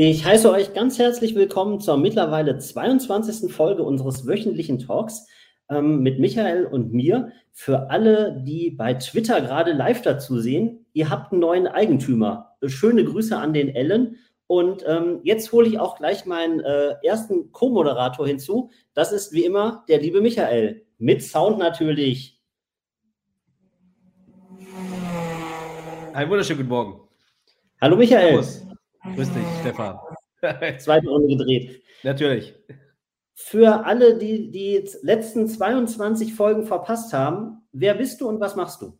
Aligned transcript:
Ich 0.00 0.24
heiße 0.24 0.48
euch 0.48 0.74
ganz 0.74 0.96
herzlich 1.00 1.34
willkommen 1.34 1.80
zur 1.80 1.96
mittlerweile 1.96 2.56
22. 2.56 3.52
Folge 3.52 3.82
unseres 3.82 4.28
wöchentlichen 4.28 4.78
Talks 4.78 5.26
ähm, 5.68 6.02
mit 6.02 6.20
Michael 6.20 6.66
und 6.66 6.92
mir. 6.92 7.32
Für 7.50 7.90
alle, 7.90 8.40
die 8.46 8.70
bei 8.70 8.94
Twitter 8.94 9.40
gerade 9.40 9.72
live 9.72 10.02
dazu 10.02 10.38
sehen, 10.38 10.86
ihr 10.92 11.10
habt 11.10 11.32
einen 11.32 11.40
neuen 11.40 11.66
Eigentümer. 11.66 12.54
Schöne 12.64 13.04
Grüße 13.04 13.36
an 13.36 13.52
den 13.52 13.74
Ellen. 13.74 14.18
Und 14.46 14.84
ähm, 14.86 15.18
jetzt 15.24 15.50
hole 15.50 15.66
ich 15.66 15.80
auch 15.80 15.96
gleich 15.96 16.26
meinen 16.26 16.60
äh, 16.60 16.94
ersten 17.02 17.50
Co-Moderator 17.50 18.24
hinzu. 18.24 18.70
Das 18.94 19.10
ist 19.10 19.32
wie 19.32 19.44
immer 19.44 19.84
der 19.88 20.00
liebe 20.00 20.20
Michael. 20.20 20.86
Mit 20.98 21.24
Sound 21.24 21.58
natürlich. 21.58 22.40
Einen 26.12 26.30
wunderschönen 26.30 26.58
guten 26.60 26.68
Morgen. 26.68 27.00
Hallo 27.80 27.96
Michael. 27.96 28.44
Servus. 28.44 28.67
Grüß 29.14 29.32
dich, 29.32 29.46
Stefan. 29.60 29.98
Zweite 30.78 31.08
Runde 31.08 31.36
gedreht. 31.36 31.82
Natürlich. 32.02 32.54
Für 33.34 33.86
alle, 33.86 34.18
die 34.18 34.50
die 34.50 34.84
letzten 35.02 35.46
22 35.46 36.34
Folgen 36.34 36.66
verpasst 36.66 37.12
haben, 37.12 37.62
wer 37.72 37.94
bist 37.94 38.20
du 38.20 38.28
und 38.28 38.40
was 38.40 38.56
machst 38.56 38.82
du? 38.82 38.98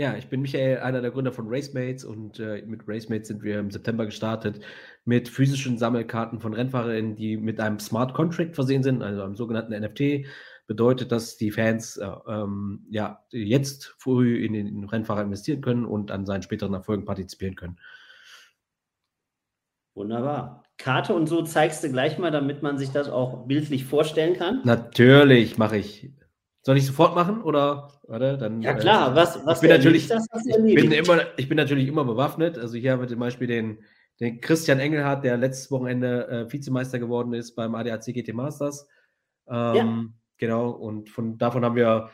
Ja, 0.00 0.16
ich 0.16 0.28
bin 0.28 0.42
Michael, 0.42 0.78
einer 0.78 1.00
der 1.00 1.10
Gründer 1.10 1.32
von 1.32 1.46
Racemates 1.48 2.04
und 2.04 2.38
äh, 2.38 2.62
mit 2.66 2.82
Racemates 2.86 3.26
sind 3.28 3.42
wir 3.42 3.58
im 3.58 3.72
September 3.72 4.06
gestartet 4.06 4.60
mit 5.04 5.28
physischen 5.28 5.76
Sammelkarten 5.76 6.38
von 6.38 6.54
Rennfahrerinnen, 6.54 7.16
die 7.16 7.36
mit 7.36 7.58
einem 7.58 7.80
Smart 7.80 8.14
Contract 8.14 8.54
versehen 8.54 8.84
sind, 8.84 9.02
also 9.02 9.22
einem 9.22 9.34
sogenannten 9.34 9.76
NFT. 9.76 10.26
Bedeutet, 10.68 11.10
dass 11.10 11.36
die 11.36 11.50
Fans 11.50 11.96
äh, 11.96 12.08
ähm, 12.28 12.86
ja 12.90 13.24
jetzt 13.30 13.96
früh 13.98 14.44
in 14.44 14.52
den 14.52 14.84
Rennfahrer 14.84 15.22
investieren 15.22 15.62
können 15.62 15.84
und 15.84 16.12
an 16.12 16.26
seinen 16.26 16.42
späteren 16.42 16.74
Erfolgen 16.74 17.04
partizipieren 17.04 17.56
können. 17.56 17.78
Wunderbar. 19.98 20.62
Karte 20.78 21.12
und 21.12 21.26
so 21.26 21.42
zeigst 21.42 21.82
du 21.82 21.90
gleich 21.90 22.18
mal, 22.18 22.30
damit 22.30 22.62
man 22.62 22.78
sich 22.78 22.90
das 22.90 23.10
auch 23.10 23.46
bildlich 23.46 23.84
vorstellen 23.84 24.36
kann. 24.36 24.60
Natürlich 24.64 25.58
mache 25.58 25.76
ich. 25.76 26.12
Soll 26.62 26.76
ich 26.76 26.86
sofort 26.86 27.16
machen 27.16 27.42
oder 27.42 27.90
warte, 28.06 28.38
dann? 28.38 28.62
Ja 28.62 28.74
klar, 28.74 29.12
äh, 29.12 29.16
was, 29.16 29.44
was 29.44 29.58
ich 29.58 29.62
bin 29.62 29.76
natürlich, 29.76 30.06
das, 30.06 30.28
ich 30.46 30.74
bin 30.76 30.92
immer, 30.92 31.22
ich 31.36 31.48
bin 31.48 31.56
natürlich 31.56 31.88
immer 31.88 32.04
bewaffnet. 32.04 32.58
Also 32.58 32.76
hier 32.76 32.92
haben 32.92 33.00
wir 33.00 33.08
zum 33.08 33.18
Beispiel 33.18 33.48
den, 33.48 33.78
den 34.20 34.40
Christian 34.40 34.78
Engelhardt, 34.78 35.24
der 35.24 35.36
letztes 35.36 35.70
Wochenende 35.72 36.28
äh, 36.28 36.52
Vizemeister 36.52 37.00
geworden 37.00 37.32
ist 37.32 37.56
beim 37.56 37.74
ADAC 37.74 38.14
GT 38.14 38.34
Masters. 38.34 38.86
Ähm, 39.48 39.74
ja. 39.74 40.04
Genau, 40.36 40.70
und 40.70 41.10
von 41.10 41.38
davon 41.38 41.64
haben 41.64 41.74
wir 41.74 42.10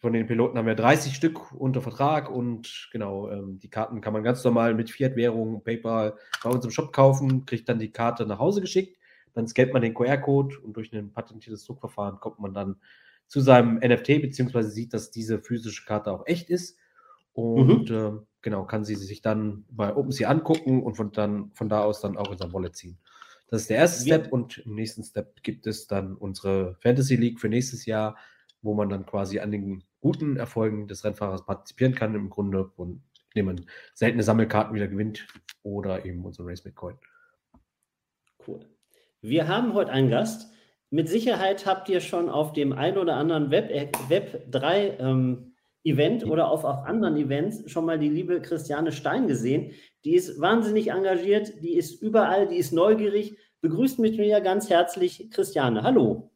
von 0.00 0.12
den 0.12 0.26
Piloten 0.26 0.58
haben 0.58 0.66
wir 0.66 0.74
30 0.74 1.14
Stück 1.14 1.52
unter 1.52 1.80
Vertrag 1.80 2.30
und 2.30 2.88
genau, 2.92 3.30
ähm, 3.30 3.58
die 3.58 3.70
Karten 3.70 4.00
kann 4.00 4.12
man 4.12 4.22
ganz 4.22 4.44
normal 4.44 4.74
mit 4.74 4.90
Fiat-Währung, 4.90 5.62
PayPal 5.64 6.16
bei 6.42 6.50
uns 6.50 6.64
im 6.64 6.70
Shop 6.70 6.92
kaufen, 6.92 7.46
kriegt 7.46 7.68
dann 7.68 7.78
die 7.78 7.92
Karte 7.92 8.26
nach 8.26 8.38
Hause 8.38 8.60
geschickt, 8.60 8.98
dann 9.34 9.46
scannt 9.48 9.72
man 9.72 9.82
den 9.82 9.94
QR-Code 9.94 10.58
und 10.60 10.76
durch 10.76 10.92
ein 10.92 11.12
patentiertes 11.12 11.64
Druckverfahren 11.64 12.20
kommt 12.20 12.38
man 12.38 12.54
dann 12.54 12.76
zu 13.26 13.40
seinem 13.40 13.76
NFT, 13.76 14.22
beziehungsweise 14.22 14.70
sieht, 14.70 14.94
dass 14.94 15.10
diese 15.10 15.40
physische 15.40 15.84
Karte 15.84 16.12
auch 16.12 16.26
echt 16.26 16.50
ist 16.50 16.78
und 17.32 17.90
mhm. 17.90 17.96
äh, 17.96 18.12
genau, 18.42 18.64
kann 18.64 18.84
sie 18.84 18.94
sich 18.94 19.20
dann 19.22 19.64
bei 19.70 19.94
OpenSea 19.94 20.30
angucken 20.30 20.82
und 20.82 20.96
von, 20.96 21.12
dann, 21.12 21.50
von 21.52 21.68
da 21.68 21.82
aus 21.82 22.00
dann 22.00 22.16
auch 22.16 22.32
in 22.32 22.38
sein 22.38 22.52
Wallet 22.52 22.76
ziehen. 22.76 22.98
Das 23.48 23.62
ist 23.62 23.70
der 23.70 23.76
erste 23.76 24.02
Step 24.02 24.32
und 24.32 24.58
im 24.58 24.74
nächsten 24.74 25.04
Step 25.04 25.42
gibt 25.42 25.66
es 25.66 25.86
dann 25.86 26.16
unsere 26.16 26.76
Fantasy 26.80 27.16
League 27.16 27.40
für 27.40 27.48
nächstes 27.48 27.86
Jahr 27.86 28.16
wo 28.62 28.74
man 28.74 28.88
dann 28.88 29.06
quasi 29.06 29.40
an 29.40 29.50
den 29.50 29.84
guten 30.00 30.36
Erfolgen 30.36 30.88
des 30.88 31.04
Rennfahrers 31.04 31.44
partizipieren 31.44 31.94
kann, 31.94 32.14
im 32.14 32.30
Grunde, 32.30 32.70
und 32.76 33.02
indem 33.34 33.46
man 33.46 33.66
seltene 33.94 34.22
Sammelkarten 34.22 34.74
wieder 34.74 34.88
gewinnt 34.88 35.26
oder 35.62 36.04
eben 36.04 36.24
unser 36.24 36.46
Race 36.46 36.62
Bitcoin. 36.62 36.96
Cool. 38.46 38.60
Wir 39.20 39.48
haben 39.48 39.74
heute 39.74 39.90
einen 39.90 40.10
Gast. 40.10 40.52
Mit 40.90 41.08
Sicherheit 41.08 41.66
habt 41.66 41.88
ihr 41.88 42.00
schon 42.00 42.30
auf 42.30 42.52
dem 42.52 42.72
ein 42.72 42.96
oder 42.96 43.16
anderen 43.16 43.50
Web, 43.50 43.70
äh, 43.70 43.90
Web 44.08 44.50
3 44.50 44.98
ähm, 44.98 45.52
Event 45.82 46.24
oder 46.24 46.50
auf 46.50 46.64
auch 46.64 46.84
anderen 46.84 47.16
Events 47.16 47.70
schon 47.70 47.86
mal 47.86 47.98
die 47.98 48.08
liebe 48.08 48.40
Christiane 48.40 48.92
Stein 48.92 49.26
gesehen. 49.26 49.72
Die 50.04 50.14
ist 50.14 50.40
wahnsinnig 50.40 50.90
engagiert, 50.90 51.62
die 51.62 51.74
ist 51.76 52.00
überall, 52.02 52.48
die 52.48 52.56
ist 52.56 52.72
neugierig. 52.72 53.36
Begrüßt 53.60 53.98
mich 53.98 54.16
mir 54.16 54.40
ganz 54.40 54.70
herzlich, 54.70 55.30
Christiane. 55.30 55.82
Hallo. 55.82 56.30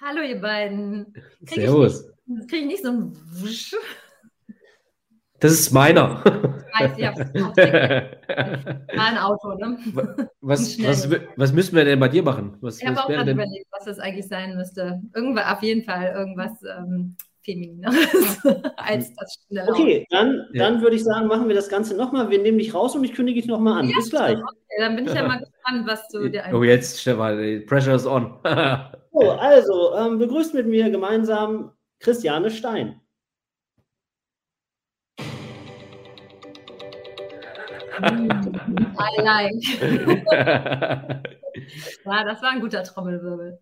Hallo, 0.00 0.20
ihr 0.20 0.40
beiden. 0.40 1.14
Krieg 1.46 1.62
Servus. 1.62 2.06
Ich 2.26 2.48
kriege 2.48 2.62
ich 2.62 2.66
nicht 2.66 2.82
so 2.82 2.90
ein 2.90 3.12
Wusch? 3.30 3.74
Das 5.40 5.52
ist 5.52 5.70
meiner. 5.70 6.22
Ich 6.24 6.80
weiß, 6.80 6.98
ja. 6.98 7.14
Mein 8.94 9.18
Auto, 9.18 9.54
ne? 9.54 9.78
Was, 10.40 10.78
was, 10.82 11.10
was, 11.36 11.52
müssen 11.52 11.76
wir 11.76 11.84
denn 11.86 11.98
bei 11.98 12.08
dir 12.08 12.22
machen? 12.22 12.58
Was, 12.60 12.78
ich 12.78 12.86
habe 12.86 13.02
auch 13.02 13.08
gerade 13.08 13.30
überlegt, 13.30 13.66
was 13.70 13.86
das 13.86 13.98
eigentlich 13.98 14.28
sein 14.28 14.56
müsste. 14.56 15.00
Irgendwas, 15.14 15.46
auf 15.50 15.62
jeden 15.62 15.82
Fall 15.82 16.12
irgendwas 16.14 16.62
ähm, 16.62 17.16
Feminineres 17.46 18.44
als 18.76 19.14
das 19.14 19.38
schnelle 19.46 19.70
Okay, 19.70 20.06
dann, 20.10 20.46
ja. 20.52 20.64
dann 20.68 20.82
würde 20.82 20.96
ich 20.96 21.04
sagen, 21.04 21.28
machen 21.28 21.48
wir 21.48 21.54
das 21.54 21.68
Ganze 21.68 21.96
nochmal. 21.96 22.28
Wir 22.28 22.40
nehmen 22.42 22.58
dich 22.58 22.74
raus 22.74 22.94
und 22.96 23.04
ich 23.04 23.14
kündige 23.14 23.40
dich 23.40 23.48
nochmal 23.48 23.80
an. 23.80 23.88
Ja, 23.88 23.96
Bis 23.96 24.10
gleich. 24.10 24.36
Okay, 24.36 24.76
dann 24.78 24.96
bin 24.96 25.06
ich 25.06 25.14
ja 25.14 25.26
mal 25.26 25.38
gespannt, 25.64 25.86
was 25.86 26.08
du 26.08 26.28
dir 26.28 26.44
Oh, 26.52 26.64
jetzt, 26.64 27.00
Stefan, 27.00 27.64
pressure 27.66 27.94
is 27.94 28.06
on. 28.06 28.38
so, 29.12 29.30
also, 29.30 29.94
ähm, 29.96 30.18
begrüßt 30.18 30.54
mit 30.54 30.66
mir 30.66 30.90
gemeinsam 30.90 31.72
Christiane 32.00 32.50
Stein. 32.50 33.00
I 37.98 39.22
like. 39.22 39.54
ja, 42.04 42.24
das 42.24 42.42
war 42.42 42.50
ein 42.50 42.60
guter 42.60 42.82
Trommelwirbel. 42.82 43.58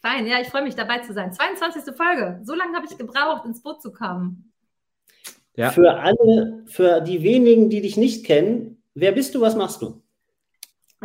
Fein, 0.00 0.26
ja, 0.26 0.40
ich 0.40 0.48
freue 0.48 0.62
mich 0.62 0.74
dabei 0.74 0.98
zu 0.98 1.12
sein. 1.12 1.32
22. 1.32 1.94
Folge. 1.94 2.40
So 2.44 2.54
lange 2.54 2.76
habe 2.76 2.86
ich 2.88 2.96
gebraucht, 2.96 3.44
ins 3.44 3.62
Boot 3.62 3.82
zu 3.82 3.92
kommen. 3.92 4.52
Ja. 5.56 5.70
Für 5.70 5.94
alle, 5.94 6.64
für 6.66 7.00
die 7.00 7.22
wenigen, 7.22 7.70
die 7.70 7.80
dich 7.80 7.96
nicht 7.96 8.26
kennen, 8.26 8.82
wer 8.94 9.12
bist 9.12 9.34
du, 9.34 9.40
was 9.40 9.56
machst 9.56 9.80
du? 9.82 10.02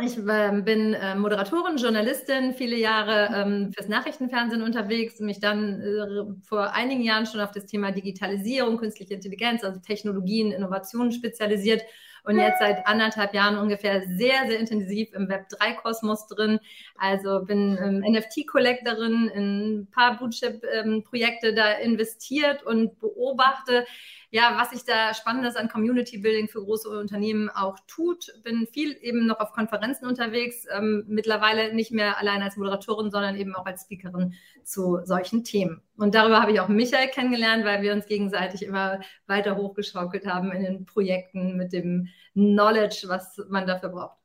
Ich 0.00 0.16
äh, 0.16 0.62
bin 0.62 0.94
äh, 0.94 1.14
Moderatorin, 1.14 1.76
Journalistin, 1.76 2.54
viele 2.54 2.76
Jahre 2.76 3.28
ähm, 3.34 3.72
fürs 3.72 3.88
Nachrichtenfernsehen 3.88 4.62
unterwegs, 4.62 5.20
mich 5.20 5.38
dann 5.38 5.80
äh, 5.80 6.46
vor 6.46 6.72
einigen 6.72 7.02
Jahren 7.02 7.26
schon 7.26 7.40
auf 7.40 7.52
das 7.52 7.66
Thema 7.66 7.92
Digitalisierung, 7.92 8.78
künstliche 8.78 9.14
Intelligenz, 9.14 9.62
also 9.64 9.80
Technologien, 9.80 10.50
Innovationen 10.50 11.12
spezialisiert 11.12 11.82
und 12.24 12.38
jetzt 12.38 12.60
seit 12.60 12.86
anderthalb 12.86 13.34
Jahren 13.34 13.58
ungefähr 13.58 14.02
sehr, 14.06 14.46
sehr 14.46 14.58
intensiv 14.58 15.12
im 15.12 15.28
Web3-Kosmos 15.28 16.26
drin. 16.28 16.60
Also 16.96 17.44
bin 17.44 17.78
ähm, 17.82 18.04
NFT-Collectorin 18.12 19.28
in 19.34 19.80
ein 19.80 19.86
paar 19.90 20.18
Bootship-Projekte 20.18 21.48
ähm, 21.48 21.56
da 21.56 21.72
investiert 21.72 22.62
und 22.62 22.98
beobachte, 23.00 23.84
ja, 24.30 24.56
was 24.58 24.70
sich 24.70 24.84
da 24.84 25.12
Spannendes 25.12 25.56
an 25.56 25.68
Community 25.68 26.16
Building 26.16 26.48
für 26.48 26.62
große 26.62 26.88
Unternehmen 26.88 27.50
auch 27.50 27.78
tut. 27.86 28.32
Bin 28.42 28.66
viel 28.66 28.96
eben 29.02 29.26
noch 29.26 29.40
auf 29.40 29.52
Konferenzen 29.52 30.06
unterwegs, 30.06 30.64
ähm, 30.74 31.04
mittlerweile 31.06 31.74
nicht 31.74 31.92
mehr 31.92 32.18
allein 32.18 32.40
als 32.40 32.56
Moderatorin, 32.56 33.10
sondern 33.10 33.36
eben 33.36 33.54
auch 33.54 33.66
als 33.66 33.82
Speakerin 33.82 34.34
zu 34.64 35.00
solchen 35.04 35.44
Themen. 35.44 35.82
Und 35.96 36.14
darüber 36.14 36.40
habe 36.40 36.52
ich 36.52 36.60
auch 36.60 36.68
Michael 36.68 37.08
kennengelernt, 37.08 37.64
weil 37.64 37.82
wir 37.82 37.92
uns 37.92 38.06
gegenseitig 38.06 38.64
immer 38.64 39.00
weiter 39.26 39.56
hochgeschaukelt 39.56 40.26
haben 40.26 40.52
in 40.52 40.62
den 40.62 40.86
Projekten 40.86 41.56
mit 41.56 41.72
dem 41.72 42.08
Knowledge, 42.34 43.04
was 43.06 43.40
man 43.48 43.66
dafür 43.66 43.90
braucht. 43.90 44.18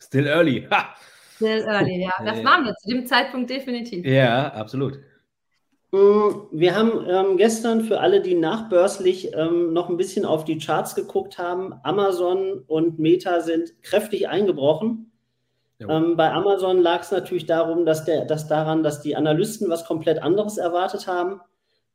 Still 0.00 0.26
early. 0.26 0.66
Ha! 0.70 0.94
Still 1.36 1.64
early, 1.66 2.02
ja. 2.02 2.12
Das 2.24 2.44
waren 2.44 2.64
wir 2.64 2.74
zu 2.76 2.88
dem 2.88 3.06
Zeitpunkt 3.06 3.50
definitiv. 3.50 4.06
Ja, 4.06 4.48
absolut. 4.52 5.00
Mm, 5.90 6.48
wir 6.52 6.74
haben 6.74 7.06
ähm, 7.08 7.36
gestern 7.36 7.84
für 7.84 8.00
alle, 8.00 8.20
die 8.20 8.34
nachbörslich 8.34 9.32
ähm, 9.34 9.72
noch 9.72 9.88
ein 9.88 9.96
bisschen 9.96 10.24
auf 10.24 10.44
die 10.44 10.58
Charts 10.58 10.94
geguckt 10.94 11.38
haben, 11.38 11.74
Amazon 11.82 12.64
und 12.66 12.98
Meta 12.98 13.40
sind 13.40 13.82
kräftig 13.82 14.28
eingebrochen. 14.28 15.12
Ähm, 15.80 16.16
bei 16.16 16.32
Amazon 16.32 16.80
lag 16.80 17.00
es 17.00 17.10
natürlich 17.10 17.46
darum, 17.46 17.84
dass, 17.84 18.04
der, 18.04 18.24
dass 18.24 18.48
daran, 18.48 18.82
dass 18.82 19.02
die 19.02 19.16
Analysten 19.16 19.68
was 19.68 19.84
komplett 19.84 20.22
anderes 20.22 20.56
erwartet 20.56 21.06
haben. 21.06 21.40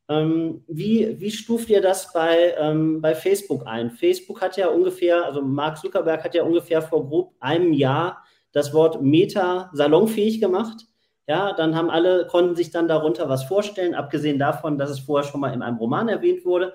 Ähm, 0.09 0.63
wie, 0.67 1.19
wie 1.19 1.31
stuft 1.31 1.69
ihr 1.69 1.81
das 1.81 2.11
bei, 2.11 2.55
ähm, 2.57 2.99
bei 3.01 3.15
Facebook 3.15 3.67
ein? 3.67 3.91
Facebook 3.91 4.41
hat 4.41 4.57
ja 4.57 4.67
ungefähr, 4.67 5.25
also 5.25 5.41
Mark 5.41 5.77
Zuckerberg 5.77 6.23
hat 6.23 6.33
ja 6.33 6.43
ungefähr 6.43 6.81
vor 6.81 7.07
grob 7.07 7.33
einem 7.39 7.73
Jahr 7.73 8.23
das 8.51 8.73
Wort 8.73 9.01
Meta 9.01 9.69
salonfähig 9.73 10.41
gemacht. 10.41 10.87
Ja, 11.27 11.53
dann 11.53 11.75
haben 11.75 11.91
alle, 11.91 12.25
konnten 12.25 12.55
sich 12.55 12.71
dann 12.71 12.87
darunter 12.87 13.29
was 13.29 13.43
vorstellen, 13.43 13.93
abgesehen 13.93 14.39
davon, 14.39 14.79
dass 14.79 14.89
es 14.89 14.99
vorher 14.99 15.29
schon 15.29 15.41
mal 15.41 15.53
in 15.53 15.61
einem 15.61 15.77
Roman 15.77 16.09
erwähnt 16.09 16.43
wurde. 16.43 16.73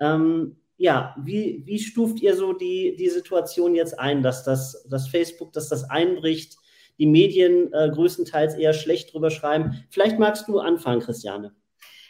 Ähm, 0.00 0.56
ja, 0.76 1.14
wie, 1.18 1.62
wie 1.64 1.78
stuft 1.78 2.20
ihr 2.20 2.36
so 2.36 2.52
die, 2.52 2.96
die 2.96 3.08
Situation 3.08 3.74
jetzt 3.74 3.98
ein, 3.98 4.22
dass 4.22 4.44
das 4.44 4.86
dass 4.90 5.08
Facebook, 5.08 5.52
dass 5.52 5.68
das 5.68 5.88
einbricht, 5.88 6.56
die 6.98 7.06
Medien 7.06 7.72
äh, 7.72 7.90
größtenteils 7.90 8.54
eher 8.54 8.72
schlecht 8.72 9.12
drüber 9.12 9.30
schreiben? 9.30 9.84
Vielleicht 9.90 10.18
magst 10.18 10.48
du 10.48 10.58
anfangen, 10.58 11.00
Christiane. 11.00 11.54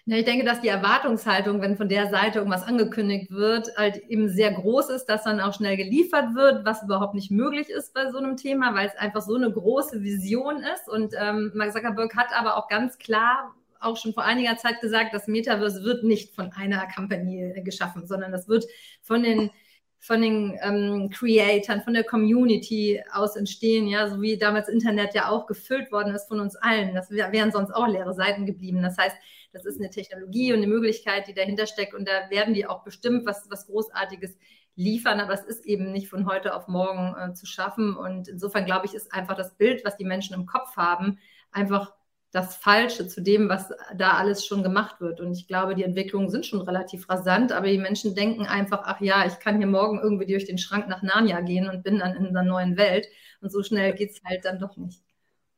Ja, 0.08 0.16
ich 0.16 0.24
denke, 0.24 0.44
dass 0.44 0.60
die 0.60 0.68
Erwartungshaltung, 0.68 1.60
wenn 1.60 1.76
von 1.76 1.88
der 1.88 2.08
Seite 2.08 2.38
irgendwas 2.38 2.62
angekündigt 2.62 3.32
wird, 3.32 3.76
halt 3.76 3.96
eben 4.08 4.28
sehr 4.28 4.52
groß 4.52 4.90
ist, 4.90 5.06
dass 5.06 5.24
dann 5.24 5.40
auch 5.40 5.52
schnell 5.52 5.76
geliefert 5.76 6.36
wird, 6.36 6.64
was 6.64 6.84
überhaupt 6.84 7.14
nicht 7.14 7.32
möglich 7.32 7.70
ist 7.70 7.92
bei 7.92 8.08
so 8.12 8.18
einem 8.18 8.36
Thema, 8.36 8.72
weil 8.76 8.86
es 8.86 8.96
einfach 8.96 9.20
so 9.20 9.34
eine 9.34 9.50
große 9.50 10.02
Vision 10.02 10.58
ist. 10.58 10.88
Und 10.88 11.12
ähm, 11.20 11.50
Mark 11.56 11.72
Zuckerberg 11.72 12.14
hat 12.14 12.28
aber 12.38 12.56
auch 12.56 12.68
ganz 12.68 12.98
klar 12.98 13.52
auch 13.86 13.96
schon 13.96 14.12
vor 14.12 14.24
einiger 14.24 14.56
Zeit 14.56 14.80
gesagt, 14.80 15.14
das 15.14 15.28
Metaverse 15.28 15.84
wird 15.84 16.04
nicht 16.04 16.34
von 16.34 16.52
einer 16.52 16.86
Company 16.94 17.62
geschaffen, 17.64 18.06
sondern 18.06 18.32
das 18.32 18.48
wird 18.48 18.66
von 19.02 19.22
den 19.22 19.50
von 19.98 20.20
den 20.20 20.56
ähm, 20.62 21.10
Creatoren, 21.10 21.82
von 21.82 21.94
der 21.94 22.04
Community 22.04 23.02
aus 23.12 23.34
entstehen, 23.34 23.88
ja, 23.88 24.08
so 24.08 24.20
wie 24.20 24.38
damals 24.38 24.68
Internet 24.68 25.14
ja 25.14 25.30
auch 25.30 25.46
gefüllt 25.46 25.90
worden 25.90 26.14
ist 26.14 26.28
von 26.28 26.38
uns 26.38 26.54
allen. 26.54 26.94
Das 26.94 27.10
wären 27.10 27.50
sonst 27.50 27.72
auch 27.72 27.88
leere 27.88 28.14
Seiten 28.14 28.46
geblieben. 28.46 28.82
Das 28.82 28.98
heißt, 28.98 29.16
das 29.52 29.64
ist 29.64 29.80
eine 29.80 29.90
Technologie 29.90 30.52
und 30.52 30.58
eine 30.58 30.68
Möglichkeit, 30.68 31.26
die 31.26 31.34
dahinter 31.34 31.66
steckt 31.66 31.94
und 31.94 32.06
da 32.06 32.30
werden 32.30 32.54
die 32.54 32.66
auch 32.66 32.84
bestimmt 32.84 33.26
was, 33.26 33.46
was 33.50 33.66
Großartiges 33.66 34.36
liefern, 34.76 35.18
aber 35.18 35.32
es 35.32 35.44
ist 35.44 35.64
eben 35.64 35.90
nicht 35.90 36.08
von 36.08 36.26
heute 36.26 36.54
auf 36.54 36.68
morgen 36.68 37.14
äh, 37.18 37.32
zu 37.32 37.46
schaffen 37.46 37.96
und 37.96 38.28
insofern 38.28 38.66
glaube 38.66 38.84
ich, 38.84 38.94
ist 38.94 39.12
einfach 39.14 39.34
das 39.34 39.56
Bild, 39.56 39.84
was 39.84 39.96
die 39.96 40.04
Menschen 40.04 40.34
im 40.34 40.44
Kopf 40.44 40.76
haben, 40.76 41.18
einfach 41.50 41.94
das 42.32 42.56
Falsche 42.56 43.08
zu 43.08 43.22
dem, 43.22 43.48
was 43.48 43.72
da 43.96 44.12
alles 44.12 44.44
schon 44.44 44.62
gemacht 44.62 45.00
wird. 45.00 45.20
Und 45.20 45.32
ich 45.32 45.46
glaube, 45.46 45.74
die 45.74 45.84
Entwicklungen 45.84 46.28
sind 46.28 46.44
schon 46.44 46.60
relativ 46.60 47.08
rasant, 47.08 47.52
aber 47.52 47.68
die 47.68 47.78
Menschen 47.78 48.14
denken 48.14 48.46
einfach, 48.46 48.82
ach 48.84 49.00
ja, 49.00 49.24
ich 49.26 49.38
kann 49.38 49.58
hier 49.58 49.66
morgen 49.66 50.00
irgendwie 50.02 50.26
durch 50.26 50.44
den 50.44 50.58
Schrank 50.58 50.88
nach 50.88 51.02
Narnia 51.02 51.40
gehen 51.40 51.68
und 51.68 51.82
bin 51.82 51.98
dann 51.98 52.14
in 52.14 52.26
einer 52.26 52.42
neuen 52.42 52.76
Welt. 52.76 53.08
Und 53.40 53.50
so 53.50 53.62
schnell 53.62 53.94
geht 53.94 54.10
es 54.10 54.20
halt 54.24 54.44
dann 54.44 54.58
doch 54.58 54.76
nicht. 54.76 55.00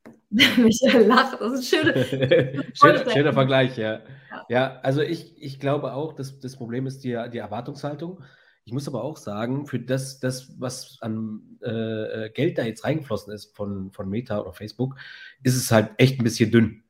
Michael 0.29 1.07
lacht, 1.07 1.41
das 1.41 1.53
ist 1.53 1.73
ein 1.73 1.93
schöner, 1.93 2.63
schöner, 2.73 3.09
schöner 3.09 3.33
Vergleich, 3.33 3.77
ja. 3.77 3.93
ja. 4.29 4.45
ja. 4.47 4.79
also 4.83 5.01
ich, 5.01 5.41
ich 5.41 5.59
glaube 5.59 5.93
auch, 5.93 6.13
dass 6.13 6.39
das 6.39 6.55
Problem 6.55 6.85
ist 6.85 7.03
die, 7.03 7.17
die 7.33 7.39
Erwartungshaltung. 7.39 8.23
Ich 8.69 8.73
muss 8.73 8.87
aber 8.87 9.03
auch 9.03 9.17
sagen, 9.17 9.65
für 9.65 9.79
das, 9.79 10.19
das 10.19 10.53
was 10.59 10.99
an 11.01 11.57
äh, 11.63 12.25
äh, 12.25 12.29
Geld 12.29 12.59
da 12.59 12.61
jetzt 12.61 12.83
reingeflossen 12.83 13.33
ist 13.33 13.55
von, 13.55 13.89
von 13.89 14.07
Meta 14.07 14.39
oder 14.39 14.53
Facebook, 14.53 14.95
ist 15.41 15.55
es 15.55 15.71
halt 15.71 15.89
echt 15.97 16.19
ein 16.19 16.23
bisschen 16.23 16.51
dünn. 16.51 16.83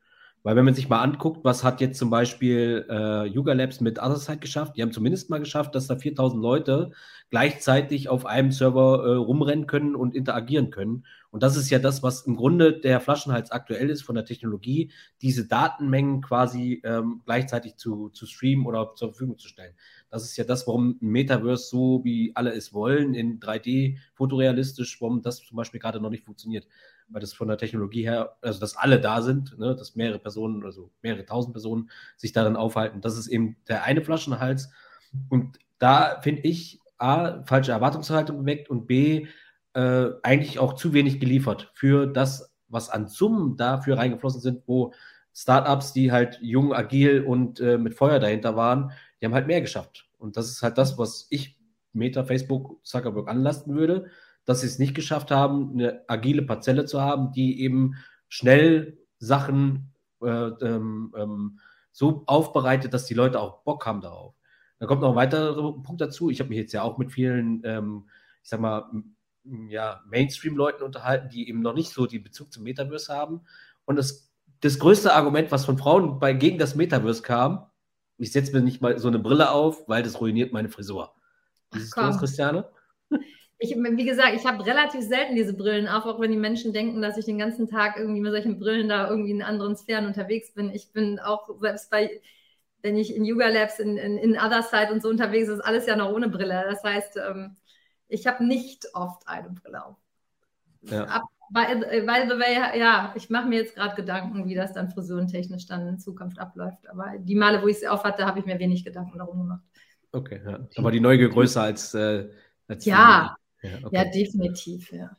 Weil 0.44 0.58
wenn 0.58 0.66
man 0.66 0.74
sich 0.74 0.90
mal 0.90 1.02
anguckt, 1.02 1.46
was 1.46 1.64
hat 1.64 1.80
jetzt 1.80 1.98
zum 1.98 2.10
Beispiel 2.10 2.86
äh, 2.90 3.28
Yuga 3.28 3.54
Labs 3.54 3.80
mit 3.80 3.98
Otherside 3.98 4.40
geschafft, 4.40 4.76
die 4.76 4.82
haben 4.82 4.92
zumindest 4.92 5.30
mal 5.30 5.40
geschafft, 5.40 5.74
dass 5.74 5.88
da 5.88 5.96
4000 5.96 6.42
Leute 6.42 6.92
gleichzeitig 7.30 8.10
auf 8.10 8.26
einem 8.26 8.52
Server 8.52 9.06
äh, 9.06 9.16
rumrennen 9.16 9.66
können 9.66 9.96
und 9.96 10.14
interagieren 10.14 10.72
können. 10.72 11.06
Und 11.32 11.44
das 11.44 11.56
ist 11.56 11.70
ja 11.70 11.80
das, 11.80 12.04
was 12.04 12.24
im 12.24 12.36
Grunde 12.36 12.78
der 12.78 13.00
Flaschenhals 13.00 13.52
aktuell 13.52 13.90
ist 13.90 14.02
von 14.02 14.16
der 14.16 14.26
Technologie, 14.26 14.92
diese 15.22 15.48
Datenmengen 15.48 16.22
quasi 16.22 16.82
ähm, 16.84 17.22
gleichzeitig 17.26 17.78
zu, 17.78 18.10
zu 18.10 18.26
streamen 18.26 18.66
oder 18.66 18.96
zur 18.96 19.10
Verfügung 19.10 19.38
zu 19.38 19.48
stellen. 19.48 19.76
Das 20.10 20.24
ist 20.24 20.38
ja 20.38 20.44
das, 20.44 20.66
warum 20.68 20.98
ein 21.02 21.08
Metaverse 21.08 21.68
so, 21.68 22.02
wie 22.04 22.32
alle 22.36 22.54
es 22.54 22.74
wollen, 22.74 23.14
in 23.14 23.40
3D 23.40 23.98
fotorealistisch, 24.16 25.00
warum 25.02 25.22
das 25.22 25.42
zum 25.42 25.56
Beispiel 25.58 25.80
gerade 25.80 26.00
noch 26.00 26.10
nicht 26.10 26.26
funktioniert. 26.26 26.68
Weil 27.10 27.22
das 27.22 27.34
von 27.34 27.48
der 27.48 27.58
Technologie 27.58 28.04
her, 28.04 28.38
also 28.42 28.60
dass 28.60 28.76
alle 28.76 29.00
da 29.00 29.22
sind, 29.22 29.58
ne, 29.58 29.76
dass 29.76 29.96
mehrere 29.96 30.20
Personen, 30.20 30.64
also 30.64 30.92
mehrere 31.02 31.26
tausend 31.26 31.54
Personen 31.54 31.90
sich 32.18 32.34
darin 32.34 32.56
aufhalten. 32.56 33.02
Das 33.02 33.18
ist 33.18 33.28
eben 33.28 33.58
der 33.68 33.84
eine 33.84 34.02
Flaschenhals. 34.02 34.70
Und 35.30 35.60
da 35.78 36.20
finde 36.22 36.42
ich, 36.44 36.80
A, 36.98 37.44
falsche 37.44 37.72
Erwartungshaltung 37.72 38.40
geweckt 38.40 38.70
und 38.70 38.86
B, 38.86 39.28
äh, 39.74 40.08
eigentlich 40.24 40.60
auch 40.60 40.74
zu 40.74 40.94
wenig 40.94 41.20
geliefert 41.20 41.72
für 41.74 42.08
das, 42.08 42.54
was 42.68 42.90
an 42.90 43.08
Summen 43.08 43.56
dafür 43.58 43.98
reingeflossen 43.98 44.42
sind, 44.42 44.64
wo 44.68 44.94
Startups, 45.34 45.94
die 45.94 46.12
halt 46.12 46.40
jung, 46.42 46.74
agil 46.74 47.24
und 47.24 47.60
äh, 47.60 47.78
mit 47.78 47.96
Feuer 47.96 48.20
dahinter 48.20 48.56
waren, 48.56 48.92
die 49.20 49.26
haben 49.26 49.34
halt 49.34 49.48
mehr 49.48 49.62
geschafft. 49.62 50.10
Und 50.18 50.38
das 50.38 50.50
ist 50.50 50.62
halt 50.62 50.78
das, 50.78 50.98
was 50.98 51.28
ich 51.30 51.58
Meta, 51.94 52.24
Facebook, 52.24 52.86
Zuckerberg 52.86 53.28
anlasten 53.28 53.76
würde, 53.76 54.08
dass 54.46 54.62
sie 54.62 54.68
es 54.68 54.80
nicht 54.80 54.96
geschafft 54.96 55.32
haben, 55.32 55.74
eine 55.74 56.04
agile 56.08 56.44
Parzelle 56.44 56.86
zu 56.86 57.02
haben, 57.02 57.32
die 57.32 57.62
eben 57.62 57.96
schnell 58.28 58.98
Sachen 59.18 59.94
äh, 60.22 60.28
ähm, 60.28 61.14
ähm, 61.18 61.60
so 61.92 62.24
aufbereitet, 62.28 62.94
dass 62.94 63.06
die 63.06 63.14
Leute 63.14 63.40
auch 63.40 63.64
Bock 63.64 63.86
haben 63.86 64.02
darauf. 64.02 64.36
Da 64.80 64.86
kommt 64.86 65.02
noch 65.02 65.10
ein 65.10 65.16
weiterer 65.16 65.74
Punkt 65.84 66.00
dazu. 66.00 66.30
Ich 66.30 66.40
habe 66.40 66.50
mich 66.50 66.58
jetzt 66.58 66.72
ja 66.72 66.84
auch 66.84 66.98
mit 66.98 67.12
vielen, 67.12 67.62
ähm, 67.66 68.10
ich 68.42 68.50
sag 68.50 68.62
mal, 68.62 68.90
ja, 69.68 70.02
Mainstream-Leuten 70.10 70.84
unterhalten, 70.84 71.30
die 71.30 71.50
eben 71.50 71.62
noch 71.62 71.74
nicht 71.74 71.92
so 71.92 72.06
den 72.06 72.24
Bezug 72.24 72.54
zum 72.54 72.64
Metaverse 72.64 73.14
haben. 73.14 73.42
Und 73.86 73.98
das, 73.98 74.32
das 74.62 74.80
größte 74.80 75.14
Argument, 75.14 75.52
was 75.52 75.66
von 75.66 75.78
Frauen 75.78 76.20
bei, 76.20 76.34
gegen 76.34 76.58
das 76.58 76.76
Metaverse 76.76 77.22
kam, 77.22 77.69
ich 78.20 78.32
setze 78.32 78.52
mir 78.54 78.62
nicht 78.62 78.82
mal 78.82 79.00
so 79.00 79.08
eine 79.08 79.20
Brille 79.20 79.52
auf, 79.52 79.88
weil 79.88 80.04
das 80.04 80.20
ruiniert 80.20 80.52
meine 80.54 80.70
Frisur. 80.70 81.14
Wie 81.72 81.80
siehst 81.80 81.96
du 81.96 82.02
das, 82.02 82.20
Christiane? 82.20 82.70
Ich, 83.62 83.76
wie 83.76 84.06
gesagt, 84.06 84.36
ich 84.36 84.46
habe 84.46 84.66
relativ 84.66 85.02
selten 85.02 85.36
diese 85.36 85.54
Brillen 85.54 85.90
auf, 85.90 86.06
auch 86.06 86.20
wenn 86.22 86.32
die 86.32 86.38
Menschen 86.38 86.72
denken, 86.72 87.02
dass 87.02 87.18
ich 87.18 87.26
den 87.26 87.40
ganzen 87.40 87.68
Tag 87.68 87.98
irgendwie 87.98 88.22
mit 88.22 88.32
solchen 88.32 88.58
Brillen 88.58 88.88
da 88.88 89.10
irgendwie 89.10 89.32
in 89.32 89.42
anderen 89.42 89.76
Sphären 89.76 90.06
unterwegs 90.06 90.54
bin. 90.54 90.70
Ich 90.70 90.94
bin 90.94 91.20
auch 91.20 91.50
selbst 91.60 91.90
bei, 91.90 92.22
wenn 92.82 92.96
ich 92.98 93.14
in 93.14 93.26
Yoga 93.26 93.50
Labs, 93.50 93.80
in, 93.80 93.98
in, 93.98 94.18
in 94.18 94.38
Other 94.38 94.64
Side 94.64 94.94
und 94.94 95.02
so 95.02 95.10
unterwegs 95.10 95.50
ist, 95.50 95.60
alles 95.60 95.88
ja 95.88 95.98
noch 95.98 96.14
ohne 96.14 96.30
Brille. 96.30 96.64
Das 96.70 96.84
heißt, 96.84 97.18
ähm, 97.18 97.58
ich 98.08 98.28
habe 98.28 98.46
nicht 98.46 98.88
oft 98.94 99.28
eine 99.28 99.50
Brille 99.50 99.86
auf. 99.86 99.98
Ja. 100.84 101.04
Ab, 101.04 101.24
by, 101.52 102.02
by 102.02 102.28
the 102.28 102.40
way, 102.40 102.80
ja, 102.80 103.14
ich 103.16 103.30
mache 103.30 103.48
mir 103.48 103.60
jetzt 103.60 103.76
gerade 103.76 103.96
Gedanken, 103.96 104.48
wie 104.48 104.56
das 104.56 104.74
dann 104.74 104.90
frisurentechnisch 104.90 105.66
dann 105.66 105.88
in 105.88 106.00
Zukunft 106.00 106.40
abläuft. 106.40 106.88
Aber 106.90 107.14
die 107.18 107.36
Male, 107.36 107.62
wo 107.62 107.68
ich 107.68 107.80
sie 107.80 107.88
auf 107.88 108.04
hatte, 108.04 108.26
habe 108.26 108.40
ich 108.40 108.46
mir 108.46 108.60
wenig 108.60 108.84
Gedanken 108.84 109.18
darum 109.18 109.40
gemacht. 109.40 109.64
Okay, 110.12 110.42
ja. 110.46 110.60
aber 110.78 110.92
die 110.92 111.00
Neugier 111.00 111.30
größer 111.30 111.62
als, 111.62 111.94
äh, 111.94 112.30
als 112.68 112.86
ja, 112.86 113.36
ja, 113.62 113.70
okay. 113.84 113.96
ja, 113.96 114.06
definitiv, 114.06 114.92
ja. 114.92 115.12